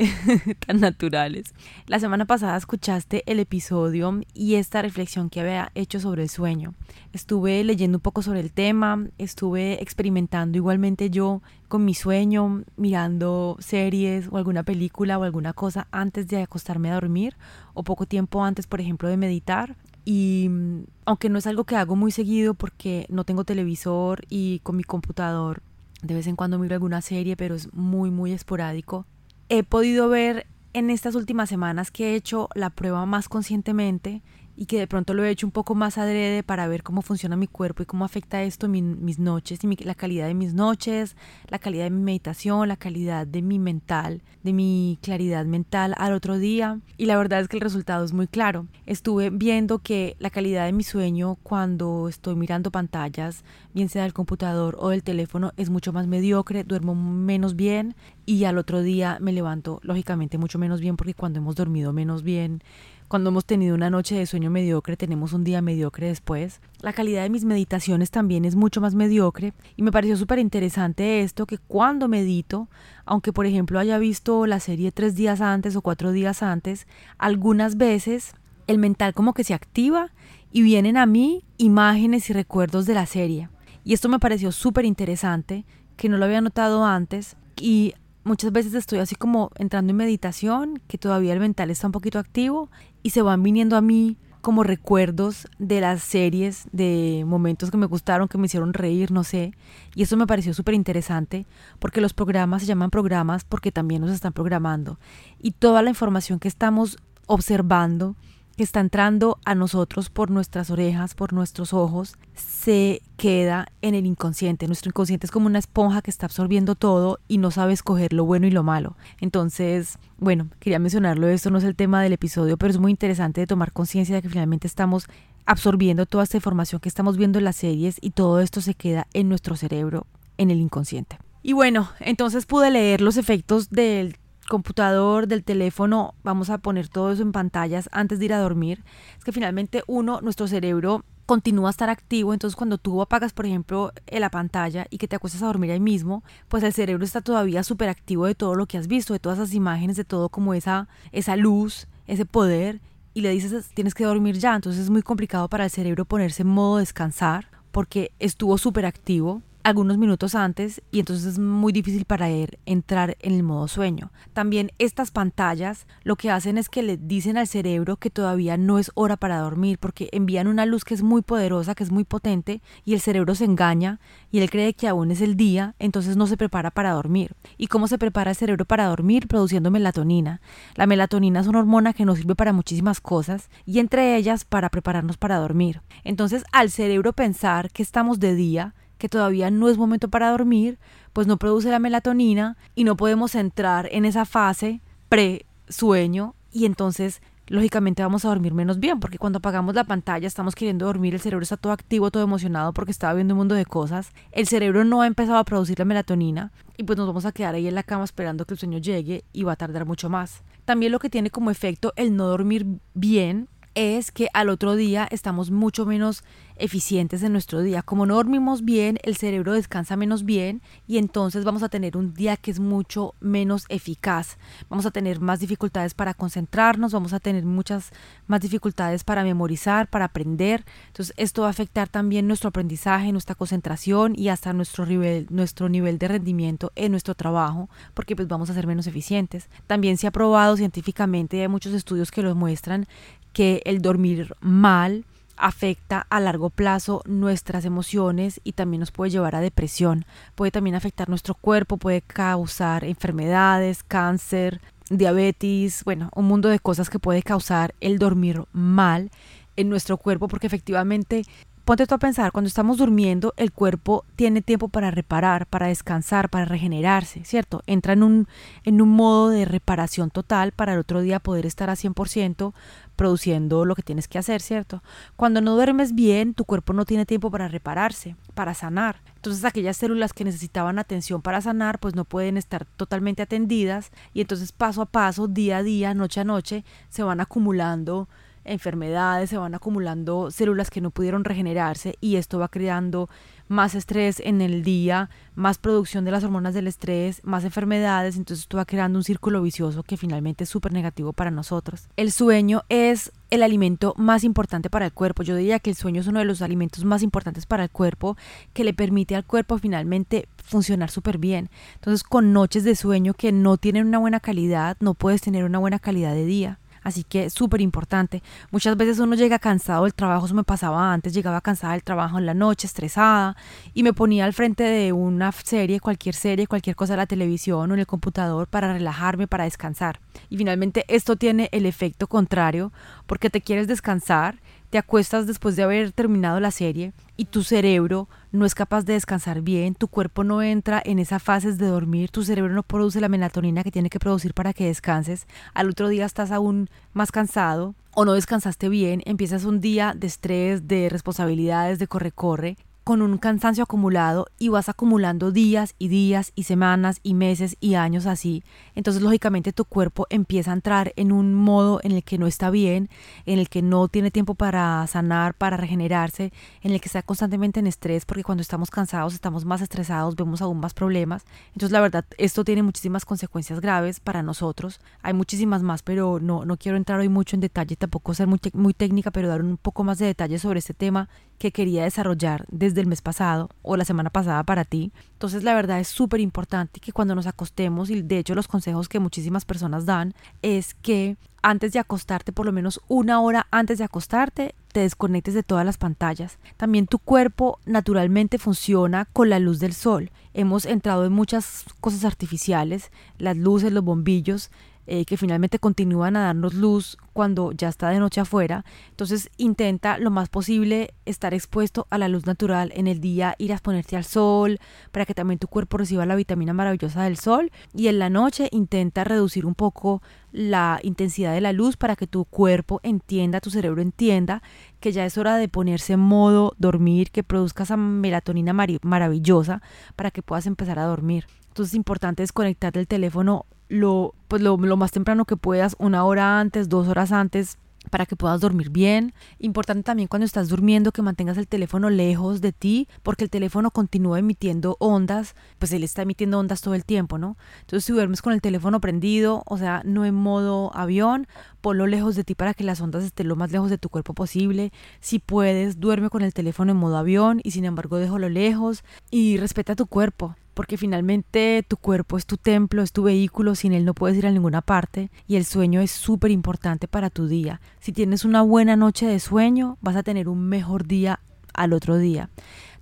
tan 0.65 0.80
naturales. 0.80 1.54
La 1.88 1.99
semana 1.99 2.25
pasada 2.25 2.56
escuchaste 2.56 3.23
el 3.25 3.39
episodio 3.39 4.21
y 4.34 4.56
esta 4.56 4.82
reflexión 4.82 5.30
que 5.30 5.41
había 5.41 5.71
hecho 5.73 5.99
sobre 5.99 6.23
el 6.23 6.30
sueño. 6.30 6.75
Estuve 7.13 7.63
leyendo 7.63 7.97
un 7.97 8.01
poco 8.01 8.21
sobre 8.21 8.39
el 8.41 8.51
tema, 8.51 9.08
estuve 9.17 9.82
experimentando 9.82 10.58
igualmente 10.58 11.10
yo 11.10 11.41
con 11.67 11.84
mi 11.84 11.95
sueño, 11.95 12.63
mirando 12.78 13.58
series 13.60 14.28
o 14.32 14.38
alguna 14.38 14.63
película 14.63 15.17
o 15.17 15.23
alguna 15.23 15.54
cosa 15.54 15.88
antes 15.91 16.28
de 16.28 16.43
acostarme 16.43 16.91
a 16.91 16.95
dormir 16.95 17.36
o 17.73 17.84
poco 17.84 18.06
tiempo 18.06 18.43
antes, 18.43 18.67
por 18.67 18.80
ejemplo, 18.82 19.10
de 19.10 19.17
meditar. 19.17 19.75
Y 20.06 20.47
mm, 20.49 20.84
aunque 21.06 21.30
no 21.30 21.39
es 21.39 21.47
algo 21.47 21.63
que 21.63 21.75
hago 21.75 21.95
muy 21.95 22.12
seguido 22.12 22.54
porque 22.54 23.08
no 23.10 23.23
tengo 23.23 23.43
televisor 23.43 24.21
y 24.30 24.60
con 24.60 24.78
mi 24.78 24.84
computador 24.84 25.63
de 26.04 26.13
vez 26.13 26.28
en 26.28 26.36
cuando 26.36 26.60
miro 26.60 26.75
alguna 26.75 27.01
serie, 27.01 27.36
pero 27.36 27.56
es 27.56 27.73
muy, 27.73 28.12
muy 28.12 28.32
esporádico 28.32 29.08
he 29.49 29.63
podido 29.63 30.10
ver 30.10 30.47
en 30.73 30.89
estas 30.89 31.15
últimas 31.15 31.49
semanas 31.49 31.91
que 31.91 32.12
he 32.12 32.15
hecho 32.15 32.49
la 32.55 32.69
prueba 32.69 33.05
más 33.05 33.29
conscientemente 33.29 34.21
y 34.58 34.65
que 34.65 34.80
de 34.80 34.88
pronto 34.88 35.13
lo 35.13 35.24
he 35.24 35.30
hecho 35.30 35.48
un 35.48 35.52
poco 35.52 35.76
más 35.76 35.98
adrede 35.98 36.44
para 36.44 36.68
ver 36.68 36.84
cómo 36.84 37.02
funciona 37.02 37.36
mi 37.36 37.48
cuerpo 37.48 37.84
y 37.84 37.86
cómo 37.86 38.06
afecta 38.06 38.44
esto 38.44 38.68
mis 38.68 39.20
noches 39.20 39.60
y 39.63 39.76
la 39.84 39.96
calidad 39.96 40.28
de 40.28 40.34
mis 40.34 40.54
noches, 40.54 41.15
la 41.50 41.60
calidad 41.60 41.86
de 41.86 41.89
mi 41.89 42.02
meditación, 42.02 42.68
la 42.68 42.78
calidad 42.78 43.28
de 43.28 43.41
mi 43.41 43.60
mental, 43.60 44.22
de 44.44 44.54
mi 44.54 45.00
claridad 45.02 45.46
mental 45.46 45.96
al 45.98 46.13
otro 46.13 46.38
día. 46.38 46.80
Y 46.98 47.06
la 47.06 47.18
verdad 47.18 47.41
es 47.41 47.48
que 47.48 47.58
el 47.58 47.62
resultado 47.62 48.06
es 48.06 48.13
muy 48.13 48.28
claro. 48.28 48.68
Estuve 48.86 49.30
viendo 49.30 49.80
que 49.80 50.15
la 50.20 50.30
calidad 50.30 50.65
de 50.65 50.72
mi 50.72 50.84
sueño 50.84 51.38
cuando 51.44 52.08
estoy 52.08 52.36
mirando 52.36 52.72
pantallas, 52.72 53.44
bien 53.74 53.89
sea 53.89 54.04
del 54.04 54.13
computador 54.13 54.78
o 54.80 54.89
del 54.89 55.04
teléfono, 55.04 55.52
es 55.58 55.70
mucho 55.70 55.91
más 55.94 56.08
mediocre, 56.08 56.63
duermo 56.63 56.96
menos 56.96 57.56
bien 57.56 57.96
y 58.26 58.46
al 58.46 58.58
otro 58.58 58.82
día 58.82 59.18
me 59.22 59.32
levanto 59.32 59.80
lógicamente 59.84 60.38
mucho 60.38 60.58
menos 60.58 60.82
bien 60.82 60.98
porque 60.98 61.13
cuando 61.13 61.39
hemos 61.39 61.56
dormido 61.56 61.94
menos 61.94 62.24
bien 62.24 62.62
cuando 63.08 63.30
hemos 63.30 63.46
tenido 63.46 63.76
una 63.76 63.89
noche 63.89 64.15
de 64.15 64.26
sueño 64.26 64.50
mediocre, 64.50 64.98
tenemos 64.98 65.34
un 65.34 65.44
día 65.44 65.62
mediocre 65.62 66.08
después. 66.08 66.60
La 66.82 66.94
calidad 66.94 67.24
de 67.24 67.30
mis 67.30 67.46
meditaciones 67.46 68.12
también 68.12 68.46
es 68.46 68.56
mucho 68.56 68.82
más 68.82 68.96
mediocre 68.96 69.54
y 69.76 69.84
me 69.84 69.91
pareció 69.91 70.18
súper 70.18 70.39
interesante 70.39 71.22
esto 71.22 71.46
que 71.46 71.58
cuando 71.58 72.08
medito, 72.08 72.68
aunque 73.06 73.32
por 73.32 73.46
ejemplo 73.46 73.80
haya 73.80 73.98
visto 74.00 74.46
la 74.48 74.60
serie 74.60 74.91
tres 74.91 75.15
días 75.15 75.41
antes 75.41 75.76
o 75.76 75.82
cuatro 75.82 76.12
días 76.12 76.41
antes, 76.41 76.88
algunas 77.18 77.78
veces 77.78 78.34
el 78.68 78.80
mental 78.80 79.13
como 79.13 79.34
que 79.34 79.44
se 79.44 79.54
activa 79.54 80.10
y 80.52 80.62
vienen 80.62 80.98
a 80.98 81.06
mí 81.06 81.44
imágenes 81.58 82.30
y 82.30 82.34
recuerdos 82.34 82.86
de 82.86 82.96
la 82.96 83.06
serie. 83.06 83.50
Y 83.84 83.94
esto 83.94 84.10
me 84.10 84.20
pareció 84.20 84.52
súper 84.52 84.86
interesante, 84.86 85.65
que 85.96 86.10
no 86.10 86.18
lo 86.18 86.26
había 86.26 86.41
notado 86.41 86.86
antes 86.86 87.38
y 87.56 87.94
muchas 88.26 88.52
veces 88.52 88.74
estoy 88.74 89.00
así 89.00 89.16
como 89.16 89.52
entrando 89.56 89.92
en 89.92 89.98
meditación, 89.98 90.82
que 90.88 90.98
todavía 90.98 91.32
el 91.32 91.40
mental 91.40 91.70
está 91.70 91.88
un 91.88 91.94
poquito 91.94 92.20
activo 92.20 92.70
y 93.04 93.12
se 93.12 93.22
van 93.22 93.42
viniendo 93.42 93.78
a 93.78 93.82
mí 93.82 94.18
como 94.42 94.64
recuerdos 94.64 95.48
de 95.58 95.82
las 95.82 96.04
series, 96.04 96.68
de 96.72 97.24
momentos 97.26 97.72
que 97.72 97.78
me 97.78 97.86
gustaron, 97.86 98.28
que 98.28 98.38
me 98.38 98.46
hicieron 98.46 98.74
reír, 98.74 99.12
no 99.12 99.24
sé. 99.24 99.54
Y 99.96 100.04
eso 100.04 100.18
me 100.18 100.28
pareció 100.28 100.54
súper 100.54 100.76
interesante 100.76 101.48
porque 101.80 102.02
los 102.02 102.14
programas 102.14 102.62
se 102.62 102.68
llaman 102.68 102.92
programas 102.92 103.44
porque 103.44 103.72
también 103.72 104.02
nos 104.02 104.12
están 104.12 104.34
programando. 104.34 105.00
Y 105.40 105.52
toda 105.52 105.82
la 105.82 105.90
información 105.90 106.40
que 106.40 106.48
estamos 106.48 106.98
observando 107.28 108.16
que 108.56 108.63
está 108.63 108.80
entrando 108.80 109.38
a 109.46 109.56
nosotros 109.56 110.10
por 110.10 110.32
nuestras 110.32 110.70
orejas, 110.70 111.13
por 111.13 111.34
nuestros 111.34 111.74
ojos, 111.74 112.15
se 112.34 113.02
queda 113.18 113.68
en 113.82 113.96
el 113.96 114.06
inconsciente. 114.06 114.68
Nuestro 114.68 114.89
inconsciente 114.89 115.26
es 115.26 115.32
como 115.32 115.48
una 115.48 115.60
esponja 115.60 116.02
que 116.02 116.12
está 116.12 116.26
absorbiendo 116.26 116.76
todo 116.76 117.20
y 117.28 117.38
no 117.38 117.52
sabe 117.52 117.74
escoger 117.74 118.13
lo 118.13 118.26
bueno 118.26 118.48
y 118.48 118.52
lo 118.52 118.63
malo. 118.63 118.96
Entonces, 119.20 120.00
bueno, 120.18 120.48
quería 120.60 120.80
mencionarlo, 120.80 121.28
esto 121.28 121.52
no 121.52 121.58
es 121.58 121.63
el 121.63 121.76
tema 121.76 122.02
del 122.02 122.13
episodio, 122.13 122.58
pero 122.58 122.72
es 122.72 122.80
muy 122.80 122.91
interesante 122.91 123.41
de 123.41 123.48
tomar 123.48 123.74
conciencia 123.74 124.15
de 124.15 124.22
que 124.22 124.30
finalmente 124.30 124.68
estamos 124.68 125.08
absorbiendo 125.46 126.06
toda 126.06 126.24
esta 126.24 126.38
información 126.38 126.82
que 126.82 126.89
estamos 126.89 127.18
viendo 127.18 127.39
en 127.39 127.46
las 127.46 127.58
series 127.58 127.98
y 128.02 128.12
todo 128.12 128.39
esto 128.39 128.62
se 128.62 128.74
queda 128.74 129.08
en 129.13 129.30
nuestro 129.30 129.56
cerebro, 129.56 130.08
en 130.38 130.50
el 130.50 130.60
inconsciente. 130.60 131.20
Y 131.44 131.54
bueno, 131.54 131.89
entonces 132.00 132.48
pude 132.48 132.72
leer 132.72 133.02
los 133.02 133.18
efectos 133.18 133.70
del 133.70 134.18
computador, 134.47 135.27
del 135.27 135.43
teléfono, 135.43 136.15
vamos 136.23 136.49
a 136.49 136.58
poner 136.58 136.88
todo 136.88 137.12
eso 137.12 137.21
en 137.21 137.31
pantallas 137.31 137.89
antes 137.91 138.19
de 138.19 138.25
ir 138.25 138.34
a 138.34 138.39
dormir, 138.39 138.84
es 139.17 139.23
que 139.23 139.31
finalmente 139.31 139.84
uno, 139.88 140.21
nuestro 140.21 140.47
cerebro 140.47 141.03
continúa 141.25 141.69
a 141.69 141.71
estar 141.71 141.89
activo, 141.89 142.34
entonces 142.34 142.55
cuando 142.55 142.77
tú 142.77 143.01
apagas, 143.01 143.34
por 143.34 143.45
ejemplo, 143.45 143.91
eh, 144.08 144.19
la 144.19 144.29
pantalla 144.29 144.86
y 144.89 144.97
que 144.97 145.08
te 145.08 145.15
acuestas 145.15 145.41
a 145.41 145.47
dormir 145.47 145.71
ahí 145.71 145.79
mismo, 145.79 146.23
pues 146.47 146.63
el 146.63 146.73
cerebro 146.73 147.03
está 147.03 147.21
todavía 147.21 147.63
súper 147.63 147.89
activo 147.89 148.25
de 148.25 148.36
todo 148.36 148.55
lo 148.55 148.67
que 148.67 148.77
has 148.77 148.88
visto, 148.88 149.13
de 149.13 149.19
todas 149.19 149.39
esas 149.39 149.53
imágenes, 149.53 149.97
de 149.97 150.05
todo 150.05 150.29
como 150.29 150.53
esa, 150.53 150.88
esa 151.12 151.36
luz, 151.36 151.88
ese 152.05 152.25
poder, 152.25 152.79
y 153.15 153.21
le 153.21 153.29
dices 153.29 153.69
tienes 153.73 153.95
que 153.95 154.03
dormir 154.03 154.38
ya, 154.38 154.55
entonces 154.55 154.84
es 154.84 154.89
muy 154.89 155.01
complicado 155.01 155.47
para 155.47 155.63
el 155.63 155.71
cerebro 155.71 156.05
ponerse 156.05 156.43
en 156.43 156.49
modo 156.49 156.77
descansar 156.77 157.47
porque 157.71 158.12
estuvo 158.19 158.58
súper 158.58 158.86
activo 158.86 159.41
algunos 159.65 159.97
minutos 159.97 160.36
antes 160.36 160.84
y 160.91 160.99
entonces 160.99 161.25
es 161.25 161.39
muy 161.39 161.73
difícil 161.73 162.06
para 162.06 162.30
él 162.30 162.60
entrar 162.67 163.17
en 163.19 163.34
el 163.34 163.41
modo 163.41 163.67
sueño. 163.67 164.12
También 164.32 164.71
estas 164.78 165.10
pantallas 165.10 165.88
lo 166.04 166.17
que 166.17 166.30
hacen 166.30 166.60
es 166.60 166.69
que 166.69 166.84
le 166.84 166.97
dicen 166.97 167.36
al 167.36 167.47
cerebro 167.47 167.97
que 167.97 168.12
todavía 168.12 168.58
no 168.58 168.78
es 168.78 168.91
hora 168.93 169.17
para 169.17 169.39
dormir 169.39 169.80
porque 169.80 170.08
envían 170.12 170.45
una 170.45 170.67
luz 170.67 170.84
que 170.84 170.93
es 170.93 171.01
muy 171.01 171.23
poderosa, 171.23 171.73
que 171.73 171.84
es 171.84 171.91
muy 171.91 172.04
potente 172.04 172.62
y 172.84 172.93
el 172.93 173.01
cerebro 173.01 173.34
se 173.34 173.45
engaña 173.45 173.99
y 174.32 174.38
él 174.38 174.51
cree 174.51 174.75
que 174.75 174.88
aún 174.88 175.10
es 175.10 175.19
el 175.19 175.36
día, 175.36 175.73
entonces 175.80 176.15
no 176.15 176.28
se 176.28 176.38
prepara 176.38 176.69
para 176.69 176.91
dormir. 176.91 177.34
¿Y 177.58 177.65
cómo 177.65 177.88
se 177.88 177.97
prepara 177.97 178.30
el 178.30 178.38
cerebro 178.38 178.65
para 178.65 178.86
dormir? 178.86 179.28
Produciendo 179.28 179.71
melatonina. 179.71 180.41
La 180.75 180.86
melatonina 180.86 181.39
es 181.39 181.47
una 181.47 181.60
hormona 181.60 181.93
que 181.93 182.06
nos 182.06 182.19
sirve 182.19 182.36
para 182.36 182.54
muchísimas 182.54 183.01
cosas 183.01 183.49
y 183.65 183.80
entre 183.80 184.15
ellas 184.15 184.45
para 184.45 184.69
prepararnos 184.69 185.17
para 185.17 185.39
dormir. 185.39 185.82
Entonces 186.04 186.43
al 186.51 186.69
cerebro 186.69 187.13
pensar 187.13 187.71
que 187.71 187.82
estamos 187.82 188.19
de 188.19 188.36
día, 188.36 188.75
que 188.97 189.10
todavía 189.10 189.51
no 189.51 189.69
es 189.69 189.77
momento 189.77 190.10
para 190.10 190.31
dormir, 190.31 190.79
pues 191.13 191.27
no 191.27 191.38
produce 191.38 191.69
la 191.69 191.79
melatonina 191.79 192.58
y 192.75 192.84
no 192.84 192.97
podemos 192.97 193.36
entrar 193.36 193.88
en 193.91 194.05
esa 194.05 194.25
fase 194.25 194.81
pre-sueño 195.10 196.36
y 196.51 196.65
entonces 196.65 197.21
lógicamente 197.47 198.01
vamos 198.01 198.25
a 198.25 198.29
dormir 198.29 198.53
menos 198.53 198.79
bien, 198.79 198.99
porque 198.99 199.17
cuando 199.17 199.38
apagamos 199.38 199.75
la 199.75 199.84
pantalla 199.84 200.27
estamos 200.27 200.55
queriendo 200.55 200.86
dormir, 200.86 201.13
el 201.13 201.19
cerebro 201.19 201.43
está 201.43 201.58
todo 201.58 201.73
activo, 201.73 202.12
todo 202.12 202.23
emocionado 202.23 202.73
porque 202.73 202.91
estaba 202.91 203.13
viendo 203.13 203.34
un 203.34 203.39
mundo 203.39 203.55
de 203.55 203.65
cosas, 203.65 204.12
el 204.31 204.47
cerebro 204.47 204.84
no 204.84 205.01
ha 205.01 205.08
empezado 205.08 205.38
a 205.38 205.43
producir 205.43 205.79
la 205.79 205.86
melatonina 205.86 206.51
y 206.77 206.84
pues 206.84 206.97
nos 206.97 207.08
vamos 207.08 207.25
a 207.25 207.31
quedar 207.31 207.55
ahí 207.55 207.67
en 207.67 207.75
la 207.75 207.84
cama 207.84 208.03
esperando 208.03 208.45
que 208.45 208.55
el 208.55 208.60
sueño 208.60 208.79
llegue 208.79 209.25
y 209.31 209.43
va 209.43 209.53
a 209.53 209.58
tardar 209.58 209.86
mucho 209.86 210.10
más. 210.10 210.43
También 210.65 210.91
lo 210.91 210.99
que 210.99 211.10
tiene 211.10 211.29
como 211.29 211.51
efecto 211.51 211.93
el 211.95 212.15
no 212.15 212.25
dormir 212.25 212.65
bien 212.93 213.47
es 213.76 214.12
que 214.12 214.30
al 214.34 214.50
otro 214.50 214.76
día 214.76 215.08
estamos 215.12 215.52
mucho 215.52 215.86
menos 215.86 216.24
eficientes 216.58 217.22
en 217.24 217.34
nuestro 217.34 217.62
día. 217.62 217.82
Como 217.82 218.06
no 218.06 218.16
dormimos 218.16 218.64
bien, 218.64 218.98
el 219.04 219.18
cerebro 219.18 219.54
descansa 219.54 219.98
menos 219.98 220.24
bien 220.24 220.62
y 220.88 220.98
entonces 220.98 221.44
vamos 221.44 221.64
a 221.64 221.70
tener 221.70 221.98
un 221.98 222.14
día 222.14 222.38
que 222.38 222.52
es 222.52 222.60
mucho 222.60 223.14
menos 223.20 223.66
eficaz. 223.68 224.38
Vamos 224.70 224.86
a 224.86 224.92
tener 224.92 225.20
más 225.20 225.42
dificultades 225.42 225.94
para 225.94 226.14
concentrarnos, 226.14 226.94
vamos 226.94 227.14
a 227.14 227.20
tener 227.20 227.44
muchas 227.44 227.92
más 228.28 228.40
dificultades 228.40 229.04
para 229.04 229.24
memorizar, 229.24 229.90
para 229.90 230.06
aprender. 230.06 230.64
Entonces 230.88 231.14
esto 231.18 231.42
va 231.42 231.48
a 231.48 231.52
afectar 231.52 231.90
también 231.90 232.28
nuestro 232.28 232.50
aprendizaje, 232.50 233.12
nuestra 233.12 233.36
concentración 233.36 234.14
y 234.18 234.30
hasta 234.30 234.54
nuestro 234.54 234.86
nivel, 234.86 235.28
nuestro 235.30 235.68
nivel 235.68 235.98
de 235.98 236.08
rendimiento 236.08 236.72
en 236.76 236.92
nuestro 236.92 237.16
trabajo, 237.16 237.70
porque 237.94 238.16
pues 238.16 238.28
vamos 238.28 238.50
a 238.50 238.54
ser 238.54 238.66
menos 238.66 238.88
eficientes. 238.88 239.50
También 239.68 239.98
se 239.98 240.08
ha 240.08 240.12
probado 240.12 240.56
científicamente, 240.56 241.42
hay 241.42 241.48
muchos 241.50 241.74
estudios 241.74 242.12
que 242.12 242.22
lo 242.22 242.34
muestran, 242.34 242.88
que 243.36 243.62
el 243.65 243.82
dormir 243.82 244.34
mal 244.39 245.04
afecta 245.36 246.08
a 246.10 246.21
largo 246.21 246.50
plazo 246.50 247.02
nuestras 247.06 247.65
emociones 247.65 248.39
y 248.45 248.54
también 248.54 248.80
nos 248.80 248.91
puede 248.91 249.12
llevar 249.12 249.36
a 249.36 249.41
depresión. 249.41 250.06
Puede 250.36 250.52
también 250.52 250.74
afectar 250.74 251.10
nuestro 251.10 251.36
cuerpo, 251.36 251.76
puede 251.76 252.02
causar 252.02 252.86
enfermedades, 252.86 253.84
cáncer, 253.84 254.62
diabetes, 254.89 255.84
bueno, 255.84 256.12
un 256.15 256.26
mundo 256.26 256.48
de 256.48 256.60
cosas 256.60 256.89
que 256.89 256.98
puede 256.98 257.24
causar 257.24 257.76
el 257.82 258.00
dormir 258.00 258.45
mal 258.54 259.12
en 259.58 259.67
nuestro 259.67 259.98
cuerpo 259.98 260.30
porque 260.30 260.48
efectivamente 260.48 261.24
Ponte 261.65 261.88
tú 261.88 261.95
a 261.95 261.97
pensar, 261.97 262.32
cuando 262.32 262.47
estamos 262.47 262.78
durmiendo, 262.78 263.34
el 263.38 263.51
cuerpo 263.51 264.06
tiene 264.15 264.43
tiempo 264.43 264.67
para 264.67 264.91
reparar, 264.91 265.47
para 265.47 265.65
descansar, 265.65 266.30
para 266.30 266.45
regenerarse, 266.45 267.25
¿cierto? 267.25 267.63
Entra 267.65 267.93
en 267.93 268.04
un, 268.04 268.28
en 268.65 268.84
un 268.84 268.89
modo 268.89 269.32
de 269.32 269.45
reparación 269.45 270.12
total 270.12 270.51
para 270.51 270.73
el 270.73 270.80
otro 270.80 271.01
día 271.01 271.19
poder 271.19 271.47
estar 271.47 271.71
a 271.71 271.75
100% 271.75 272.54
produciendo 272.95 273.65
lo 273.65 273.73
que 273.73 273.82
tienes 273.82 274.08
que 274.08 274.19
hacer, 274.19 274.43
¿cierto? 274.43 274.84
Cuando 275.15 275.41
no 275.41 275.56
duermes 275.56 275.95
bien, 275.95 276.36
tu 276.36 276.45
cuerpo 276.45 276.71
no 276.71 276.86
tiene 276.86 277.08
tiempo 277.08 277.32
para 277.32 277.47
repararse, 277.47 278.15
para 278.36 278.54
sanar. 278.54 279.01
Entonces 279.15 279.43
aquellas 279.43 279.75
células 279.75 280.13
que 280.13 280.23
necesitaban 280.23 280.78
atención 280.78 281.23
para 281.23 281.41
sanar, 281.41 281.80
pues 281.80 281.95
no 281.95 282.06
pueden 282.06 282.38
estar 282.38 282.65
totalmente 282.65 283.23
atendidas 283.23 283.89
y 284.13 284.21
entonces 284.21 284.51
paso 284.51 284.84
a 284.84 284.86
paso, 284.86 285.28
día 285.28 285.58
a 285.58 285.63
día, 285.63 285.95
noche 285.95 286.21
a 286.21 286.25
noche, 286.25 286.63
se 286.89 287.01
van 287.01 287.21
acumulando 287.21 288.08
enfermedades, 288.45 289.29
se 289.29 289.38
van 289.38 289.55
acumulando 289.55 290.31
células 290.31 290.69
que 290.69 290.81
no 290.81 290.91
pudieron 290.91 291.23
regenerarse 291.23 291.95
y 291.99 292.15
esto 292.15 292.39
va 292.39 292.47
creando 292.47 293.10
más 293.47 293.75
estrés 293.75 294.19
en 294.19 294.41
el 294.41 294.63
día, 294.63 295.10
más 295.36 295.58
producción 295.58 296.05
de 296.05 296.12
las 296.12 296.23
hormonas 296.23 296.53
del 296.53 296.67
estrés, 296.67 297.21
más 297.23 297.43
enfermedades, 297.43 298.15
entonces 298.17 298.43
esto 298.43 298.58
va 298.58 298.65
creando 298.65 298.97
un 298.97 299.03
círculo 299.03 299.41
vicioso 299.41 299.84
que 299.84 299.97
finalmente 299.97 300.45
es 300.45 300.49
súper 300.49 300.73
negativo 300.73 301.13
para 301.13 301.31
nosotros. 301.31 301.88
El 301.95 302.12
sueño 302.12 302.63
es 302.69 303.12
el 303.29 303.43
alimento 303.43 303.93
más 303.97 304.23
importante 304.23 304.69
para 304.69 304.86
el 304.86 304.93
cuerpo. 304.93 305.23
Yo 305.23 305.36
diría 305.36 305.60
que 305.60 305.71
el 305.71 305.75
sueño 305.75 306.01
es 306.01 306.08
uno 306.08 306.19
de 306.19 306.25
los 306.25 306.41
alimentos 306.41 306.86
más 306.86 307.03
importantes 307.03 307.45
para 307.45 307.63
el 307.63 307.69
cuerpo 307.69 308.17
que 308.53 308.63
le 308.63 308.73
permite 308.73 309.15
al 309.15 309.25
cuerpo 309.25 309.58
finalmente 309.58 310.27
funcionar 310.43 310.89
súper 310.89 311.17
bien. 311.17 311.49
Entonces 311.75 312.03
con 312.03 312.34
noches 312.34 312.63
de 312.63 312.75
sueño 312.75 313.13
que 313.13 313.31
no 313.31 313.58
tienen 313.58 313.88
una 313.88 313.99
buena 313.99 314.19
calidad, 314.19 314.77
no 314.79 314.93
puedes 314.93 315.21
tener 315.21 315.43
una 315.43 315.60
buena 315.60 315.79
calidad 315.79 316.13
de 316.13 316.25
día. 316.25 316.60
Así 316.86 317.04
que 317.04 317.32
súper 317.32 317.62
importante. 317.62 318.21
Muchas 318.52 318.78
veces 318.78 319.00
uno 319.00 319.15
llega 319.15 319.39
cansado 319.39 319.86
del 319.86 319.95
trabajo, 319.95 320.28
eso 320.28 320.36
me 320.36 320.43
pasaba 320.43 320.93
antes, 320.93 321.15
llegaba 321.15 321.41
cansada 321.41 321.74
del 321.74 321.84
trabajo 321.84 322.19
en 322.19 322.28
la 322.28 322.36
noche, 322.36 322.67
estresada, 322.67 323.36
y 323.74 323.82
me 323.82 323.91
ponía 323.91 324.24
al 324.24 324.34
frente 324.34 324.63
de 324.63 324.93
una 324.93 325.32
serie, 325.32 325.80
cualquier 325.80 326.13
serie, 326.13 326.45
cualquier 326.45 326.76
cosa 326.76 326.93
de 326.93 326.98
la 326.98 327.08
televisión 327.08 327.71
o 327.71 327.74
en 327.74 327.80
el 327.80 327.88
computador 327.88 328.48
para 328.48 328.71
relajarme, 328.71 329.26
para 329.26 329.45
descansar. 329.45 330.00
Y 330.30 330.38
finalmente 330.38 330.86
esto 330.88 331.15
tiene 331.15 331.50
el 331.52 331.65
efecto 331.65 332.06
contrario, 332.06 332.71
porque 333.08 333.32
te 333.32 333.41
quieres 333.41 333.67
descansar 333.67 334.38
te 334.76 334.80
acuestas 334.80 335.26
después 335.26 335.56
de 335.56 335.63
haber 335.63 335.91
terminado 335.93 336.39
la 336.41 336.52
serie 336.52 336.91
y 337.17 337.25
tu 337.25 337.43
cerebro 337.43 338.08
no 338.32 338.45
es 338.45 338.56
capaz 338.56 338.84
de 338.84 338.93
descansar 338.93 339.41
bien, 339.41 339.75
tu 339.75 339.88
cuerpo 339.88 340.23
no 340.23 340.41
entra 340.41 340.82
en 340.84 340.99
esas 340.99 341.23
fases 341.23 341.58
de 341.58 341.67
dormir, 341.67 342.10
tu 342.12 342.23
cerebro 342.23 342.54
no 342.54 342.63
produce 342.63 342.99
la 342.99 343.10
melatonina 343.10 343.63
que 343.63 343.71
tiene 343.71 343.89
que 343.89 343.99
producir 343.99 344.34
para 344.34 344.54
que 344.54 344.65
descanses, 344.65 345.28
al 345.54 345.69
otro 345.69 345.88
día 345.89 346.06
estás 346.06 346.32
aún 346.32 346.69
más 346.93 347.12
cansado 347.12 347.75
o 347.93 348.06
no 348.06 348.13
descansaste 348.13 348.69
bien, 348.69 349.01
empiezas 349.06 349.45
un 349.45 349.62
día 349.62 349.93
de 349.95 350.08
estrés, 350.08 350.67
de 350.67 350.89
responsabilidades, 350.89 351.80
de 351.80 351.88
corre-corre 351.88 352.58
con 352.86 353.02
un 353.02 353.17
cansancio 353.17 353.63
acumulado 353.63 354.28
y 354.38 354.50
vas 354.50 354.69
acumulando 354.69 355.32
días 355.32 355.74
y 355.80 355.88
días 355.88 356.32
y 356.36 356.43
semanas 356.43 357.00
y 357.02 357.15
meses 357.15 357.58
y 357.60 357.74
años 357.74 358.06
así, 358.06 358.43
entonces 358.76 359.02
lógicamente 359.02 359.54
tu 359.54 359.65
cuerpo 359.65 360.06
empieza 360.12 360.52
a 360.52 360.54
entrar 360.54 360.93
en 360.95 361.12
un 361.12 361.34
modo 361.34 361.80
en 361.82 361.93
el 361.93 362.04
que 362.04 362.19
no 362.19 362.28
está 362.28 362.52
bien, 362.52 362.89
en 363.26 363.39
el 363.39 363.50
que 363.50 363.63
no 363.63 363.88
tiene 363.88 364.12
tiempo 364.12 364.36
para 364.36 364.86
sanar, 364.86 365.34
para 365.34 365.58
regenerarse, 365.58 366.32
en 366.62 366.74
el 366.74 366.80
que 366.80 366.88
está 366.88 367.02
constantemente 367.02 367.60
en 367.60 367.65
estrés, 367.65 368.06
porque 368.06 368.24
cuando 368.24 368.43
estamos 368.43 368.69
cansados 368.69 369.15
estamos 369.15 369.45
más 369.45 369.62
estresados, 369.62 370.15
vemos 370.15 370.43
aún 370.43 370.60
más 370.60 370.76
problemas. 370.76 371.26
Entonces 371.54 371.71
la 371.71 371.82
verdad, 371.82 372.06
esto 372.19 372.43
tiene 372.43 372.62
muchísimas 372.62 373.04
consecuencias 373.04 373.62
graves 373.62 374.00
para 374.00 374.21
nosotros. 374.21 374.80
Hay 375.02 375.15
muchísimas 375.15 375.63
más, 375.63 375.82
pero 375.82 376.19
no, 376.19 376.45
no 376.45 376.56
quiero 376.56 376.78
entrar 376.78 377.00
hoy 377.00 377.10
mucho 377.10 377.36
en 377.36 377.41
detalle, 377.41 377.78
tampoco 377.78 378.13
ser 378.13 378.28
muy, 378.28 378.39
muy 378.54 378.76
técnica, 378.76 379.10
pero 379.10 379.28
dar 379.28 379.41
un 379.41 379.58
poco 379.58 379.84
más 379.84 379.98
de 379.98 380.06
detalle 380.06 380.38
sobre 380.38 380.60
este 380.60 380.76
tema 380.76 381.10
que 381.39 381.52
quería 381.52 381.84
desarrollar 381.84 382.45
desde 382.50 382.75
el 382.82 382.88
mes 382.88 383.02
pasado 383.02 383.50
o 383.62 383.78
la 383.78 383.86
semana 383.86 384.10
pasada 384.10 384.44
para 384.44 384.66
ti. 384.66 384.92
Entonces 385.14 385.44
la 385.44 385.54
verdad 385.54 385.80
es 385.80 385.88
súper 385.88 386.20
importante 386.20 386.80
que 386.80 386.92
cuando 386.92 387.16
nos 387.16 387.28
acostemos, 387.28 387.90
y 387.90 388.02
de 388.02 388.20
hecho 388.20 388.36
los 388.36 388.48
consejos 388.48 388.90
que 388.90 389.00
muchísimas 389.00 389.46
personas 389.46 389.86
dan, 389.86 390.14
es 390.42 390.74
que 390.74 391.18
antes 391.42 391.74
de 391.74 391.80
acostarte, 391.80 392.32
por 392.32 392.48
lo 392.48 392.52
menos 392.52 392.82
una 392.88 393.22
hora 393.22 393.46
antes 393.52 393.78
de 393.78 393.84
acostarte, 393.84 394.56
te 394.72 394.80
desconectes 394.80 395.36
de 395.36 395.44
todas 395.44 395.64
las 395.64 395.78
pantallas. 395.78 396.40
También 396.58 396.88
tu 396.88 396.98
cuerpo 396.98 397.60
naturalmente 397.66 398.40
funciona 398.40 399.06
con 399.06 399.30
la 399.30 399.38
luz 399.38 399.60
del 399.60 399.74
sol. 399.74 400.10
Hemos 400.34 400.66
entrado 400.66 401.06
en 401.06 401.14
muchas 401.14 401.66
cosas 401.82 402.04
artificiales, 402.04 402.92
las 403.20 403.38
luces, 403.38 403.72
los 403.72 403.84
bombillos, 403.84 404.50
eh, 404.88 405.06
que 405.06 405.17
finalmente 405.17 405.60
continúan 405.60 406.15
a 406.15 406.26
darnos 406.26 406.54
luz 406.54 406.98
cuando 407.13 407.52
ya 407.52 407.69
está 407.69 407.89
de 407.89 408.00
noche 408.00 408.21
afuera. 408.21 408.65
Entonces 408.89 409.30
intenta 409.38 409.98
lo 409.98 410.12
más 410.12 410.30
posible 410.30 410.93
estar 411.06 411.34
expuesto 411.34 411.88
a 411.89 411.98
la 411.98 412.08
luz 412.08 412.26
natural 412.26 412.71
en 412.76 412.88
el 412.88 413.00
día, 413.00 413.36
ir 413.38 413.52
a 413.52 413.56
exponerte 413.56 413.95
al 413.95 414.04
sol 414.04 414.60
para 414.91 415.06
que 415.06 415.13
también 415.13 415.39
tu 415.39 415.48
cuerpo 415.48 415.78
reciba 415.78 416.06
la 416.06 416.15
vitamina 416.15 416.54
maravillosa 416.54 417.04
del 417.04 417.17
sol. 417.17 417.52
Y 417.74 417.88
en 417.88 418.00
la 418.00 418.10
noche 418.10 418.50
intenta 418.52 419.04
reducir 419.04 419.45
un 419.45 419.56
poco 419.56 420.02
la 420.32 420.80
intensidad 420.84 421.34
de 421.34 421.41
la 421.41 421.54
luz 421.54 421.78
para 421.78 421.95
que 421.95 422.08
tu 422.08 422.26
cuerpo 422.26 422.82
entienda, 422.84 423.39
tu 423.39 423.50
cerebro 423.50 423.82
entienda 423.82 424.43
que 424.82 424.91
ya 424.91 425.06
es 425.06 425.17
hora 425.17 425.38
de 425.38 425.48
ponerse 425.48 425.93
en 425.93 426.02
modo 426.02 426.54
dormir, 426.58 427.12
que 427.12 427.24
produzca 427.24 427.63
esa 427.63 427.78
melatonina 427.78 428.54
maravillosa 428.54 429.62
para 429.95 430.12
que 430.12 430.21
puedas 430.21 430.45
empezar 430.45 430.78
a 430.80 430.84
dormir. 430.84 431.26
Entonces 431.48 431.71
es 431.71 431.78
importante 431.78 432.21
desconectar 432.24 432.78
el 432.78 432.86
teléfono 432.86 433.45
lo, 433.67 434.13
pues 434.28 434.41
lo, 434.41 434.58
más 434.58 434.91
temprano 434.91 435.25
que 435.25 435.38
puedas, 435.38 435.75
una 435.80 436.04
hora 436.06 436.39
antes, 436.39 436.69
dos 436.69 436.88
horas 436.88 437.12
antes 437.12 437.58
para 437.89 438.06
que 438.06 438.15
puedas 438.15 438.41
dormir 438.41 438.69
bien. 438.69 439.13
Importante 439.40 439.83
también 439.83 440.08
cuando 440.08 440.25
estás 440.25 440.50
durmiendo 440.50 440.92
que 440.92 441.02
mantengas 441.02 441.37
el 441.37 441.48
teléfono 441.48 441.90
lejos 441.90 442.42
de 442.42 442.52
ti 442.52 442.87
porque 443.04 443.23
el 443.23 443.29
teléfono 443.29 443.71
continúa 443.71 444.19
emitiendo 444.19 444.75
ondas, 444.79 445.35
pues 445.60 445.71
él 445.71 445.83
está 445.83 446.02
emitiendo 446.02 446.40
ondas 446.40 446.62
todo 446.62 446.73
el 446.73 446.83
tiempo, 446.83 447.17
¿no? 447.17 447.37
Entonces 447.62 447.85
si 447.85 447.94
duermes 447.94 448.21
con 448.21 448.33
el 448.33 448.42
teléfono 448.42 448.81
prendido, 448.81 449.44
o 449.46 449.58
sea, 449.58 449.81
no 449.85 450.06
en 450.06 450.15
modo 450.15 450.75
avión, 450.75 451.27
ponlo 451.62 451.87
lejos 451.87 452.15
de 452.15 452.23
ti 452.23 452.35
para 452.35 452.54
que 452.54 452.63
las 452.63 452.81
ondas 452.81 453.04
estén 453.04 453.27
lo 453.27 453.35
más 453.35 453.52
lejos 453.52 453.69
de 453.69 453.77
tu 453.77 453.90
cuerpo 453.90 454.13
posible. 454.13 454.71
Si 455.00 455.19
puedes, 455.19 455.79
duerme 455.79 456.10
con 456.10 456.23
el 456.23 456.33
teléfono 456.33 456.71
en 456.71 456.77
modo 456.77 456.98
avión 456.98 457.40
y 457.44 457.52
sin 457.52 457.65
embargo 457.65 457.98
déjalo 457.98 458.29
lejos 458.29 458.83
y 459.12 459.37
respeta 459.37 459.75
tu 459.75 459.85
cuerpo 459.85 460.35
porque 460.56 460.77
finalmente 460.77 461.63
tu 461.67 461.77
cuerpo 461.77 462.17
es 462.17 462.25
tu 462.25 462.37
templo, 462.37 462.81
es 462.81 462.91
tu 462.91 463.03
vehículo, 463.03 463.53
sin 463.53 463.73
él 463.73 463.85
no 463.85 463.93
puedes 463.93 464.17
ir 464.17 464.25
a 464.25 464.31
ninguna 464.31 464.62
parte 464.62 465.12
y 465.27 465.35
el 465.35 465.45
sueño 465.45 465.81
es 465.81 465.91
súper 465.91 466.31
importante 466.31 466.87
para 466.87 467.12
tu 467.12 467.27
día. 467.27 467.62
Si 467.79 467.91
tienes 467.91 468.25
una 468.25 468.41
buena 468.41 468.75
noche 468.75 469.06
de 469.06 469.19
sueño, 469.19 469.77
vas 469.81 469.95
a 469.95 470.03
tener 470.03 470.27
un 470.27 470.47
mejor 470.47 470.87
día 470.87 471.19
al 471.53 471.73
otro 471.73 471.97
día. 471.97 472.29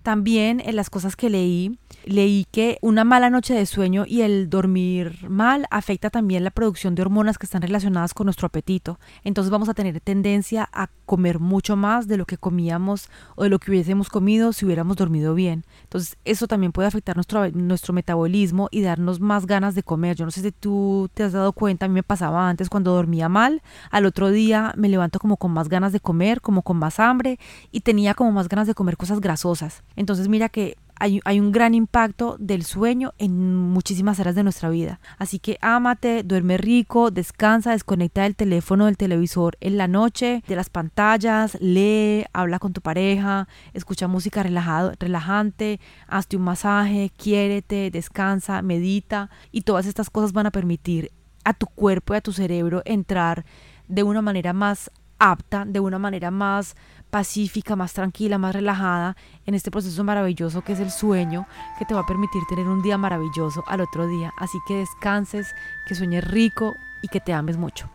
También 0.04 0.60
en 0.60 0.76
las 0.76 0.90
cosas 0.90 1.16
que 1.16 1.30
leí, 1.30 1.80
leí 2.04 2.46
que 2.52 2.78
una 2.82 3.06
mala 3.06 3.30
noche 3.30 3.54
de 3.54 3.66
sueño 3.66 4.04
y 4.06 4.22
el 4.22 4.50
dormir 4.50 5.30
mal 5.30 5.66
afecta 5.72 6.10
también 6.10 6.44
la 6.44 6.52
producción 6.52 6.94
de 6.94 7.02
hormonas 7.02 7.38
que 7.38 7.46
están 7.46 7.62
relacionadas 7.62 8.14
con 8.14 8.26
nuestro 8.26 8.48
apetito. 8.48 9.00
Entonces 9.24 9.50
vamos 9.50 9.70
a 9.70 9.74
tener 9.74 10.02
tendencia 10.02 10.70
a 10.74 10.90
comer 11.06 11.40
mucho 11.40 11.78
más 11.78 12.10
de 12.10 12.18
lo 12.18 12.26
que 12.26 12.38
comíamos 12.38 13.10
o 13.36 13.44
de 13.44 13.50
lo 13.50 13.60
que 13.60 13.72
hubiésemos 13.72 14.10
comido 14.10 14.52
si 14.52 14.66
hubiéramos 14.66 14.98
dormido 14.98 15.36
bien. 15.36 15.64
Entonces 15.84 16.18
eso 16.26 16.48
también 16.48 16.74
puede 16.74 16.90
afectar 16.90 17.16
nuestro, 17.16 17.50
nuestro 17.52 17.94
metabolismo 17.94 18.68
y 18.72 18.82
darnos 18.82 19.22
más 19.22 19.46
ganas 19.46 19.74
de 19.74 19.84
comer. 19.84 20.18
Yo 20.18 20.26
no 20.26 20.32
sé 20.32 20.42
si 20.42 20.52
tú 20.52 21.10
te 21.14 21.24
has 21.24 21.32
dado 21.32 21.54
cuenta, 21.54 21.86
a 21.86 21.90
mí 21.90 21.94
me 21.94 22.04
pasaba 22.04 22.50
antes 22.50 22.70
cuando 22.70 22.92
dormía 22.94 23.30
mal, 23.30 23.62
al 23.90 24.06
otro 24.06 24.32
día 24.32 24.74
me 24.76 24.90
levanto 24.90 25.20
como 25.20 25.38
con 25.38 25.52
más 25.52 25.70
ganas 25.70 25.94
de 25.94 26.02
comer, 26.02 26.42
como 26.42 26.62
con 26.62 26.76
más 26.76 27.00
hambre 27.00 27.40
y 27.72 27.82
tenía 27.82 28.16
como 28.16 28.34
más 28.34 28.50
ganas 28.50 28.68
de 28.68 28.74
comer 28.74 28.98
cosas 28.98 29.22
grasosas. 29.22 29.82
Entonces 29.96 30.28
mira 30.28 30.50
que 30.50 30.78
hay, 31.00 31.40
un 31.40 31.52
gran 31.52 31.74
impacto 31.74 32.38
del 32.40 32.64
sueño 32.64 33.14
en 33.18 33.56
muchísimas 33.56 34.20
áreas 34.20 34.36
de 34.36 34.44
nuestra 34.44 34.70
vida. 34.70 35.02
Así 35.18 35.38
que 35.38 35.58
ámate, 35.62 36.24
duerme 36.24 36.58
rico, 36.58 37.12
descansa, 37.12 37.72
desconecta 37.72 38.24
del 38.24 38.36
teléfono, 38.36 38.86
del 38.86 38.96
televisor 38.96 39.58
en 39.60 39.78
la 39.78 39.90
noche, 39.90 40.44
de 40.48 40.56
las 40.56 40.70
pantallas, 40.70 41.58
lee, 41.60 42.24
habla 42.32 42.60
con 42.60 42.72
tu 42.72 42.80
pareja, 42.80 43.50
escucha 43.74 44.08
música 44.08 44.44
relajado, 44.44 44.94
relajante, 44.98 45.82
hazte 46.08 46.38
un 46.38 46.44
masaje, 46.44 47.12
quiérete, 47.18 47.92
descansa, 47.92 48.62
medita 48.62 49.30
y 49.52 49.62
todas 49.62 49.86
estas 49.88 50.10
cosas 50.10 50.32
van 50.32 50.46
a 50.46 50.52
permitir 50.52 51.12
a 51.44 51.54
tu 51.54 51.66
cuerpo 51.66 52.14
y 52.14 52.18
a 52.18 52.22
tu 52.22 52.32
cerebro 52.32 52.82
entrar 52.86 53.44
de 53.90 54.04
una 54.04 54.22
manera 54.22 54.54
más 54.54 54.90
apta, 55.20 55.66
de 55.66 55.80
una 55.80 56.00
manera 56.00 56.32
más 56.32 56.76
pacífica, 57.14 57.76
más 57.76 57.94
tranquila, 57.94 58.40
más 58.40 58.56
relajada 58.56 59.16
en 59.46 59.54
este 59.54 59.70
proceso 59.70 60.04
maravilloso 60.04 60.64
que 60.64 60.74
es 60.74 60.80
el 60.80 60.90
sueño, 60.90 61.46
que 61.78 61.86
te 61.86 61.94
va 61.94 62.00
a 62.00 62.08
permitir 62.08 62.42
tener 62.50 62.66
un 62.66 62.82
día 62.82 62.98
maravilloso 62.98 63.64
al 63.68 63.82
otro 63.82 64.08
día. 64.08 64.34
Así 64.36 64.58
que 64.68 64.78
descanses, 64.78 65.54
que 65.88 65.94
sueñes 65.94 66.24
rico 66.24 66.74
y 67.04 67.10
que 67.10 67.20
te 67.20 67.32
ames 67.32 67.56
mucho. 67.56 67.88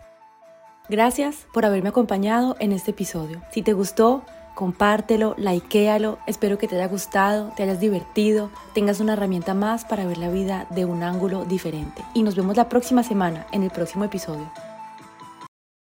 Gracias 0.88 1.48
por 1.52 1.64
haberme 1.64 1.88
acompañado 1.88 2.54
en 2.60 2.70
este 2.70 2.92
episodio. 2.92 3.42
Si 3.50 3.62
te 3.62 3.72
gustó, 3.72 4.22
compártelo, 4.54 5.34
likealo. 5.36 6.20
Espero 6.28 6.56
que 6.56 6.68
te 6.68 6.76
haya 6.76 6.86
gustado, 6.86 7.52
te 7.56 7.64
hayas 7.64 7.80
divertido, 7.80 8.52
tengas 8.72 9.00
una 9.00 9.14
herramienta 9.14 9.52
más 9.52 9.84
para 9.84 10.06
ver 10.06 10.18
la 10.18 10.30
vida 10.30 10.68
de 10.70 10.84
un 10.84 11.02
ángulo 11.02 11.44
diferente. 11.44 12.04
Y 12.14 12.22
nos 12.22 12.36
vemos 12.36 12.56
la 12.56 12.68
próxima 12.68 13.02
semana 13.02 13.48
en 13.50 13.64
el 13.64 13.70
próximo 13.70 14.04
episodio. 14.04 14.48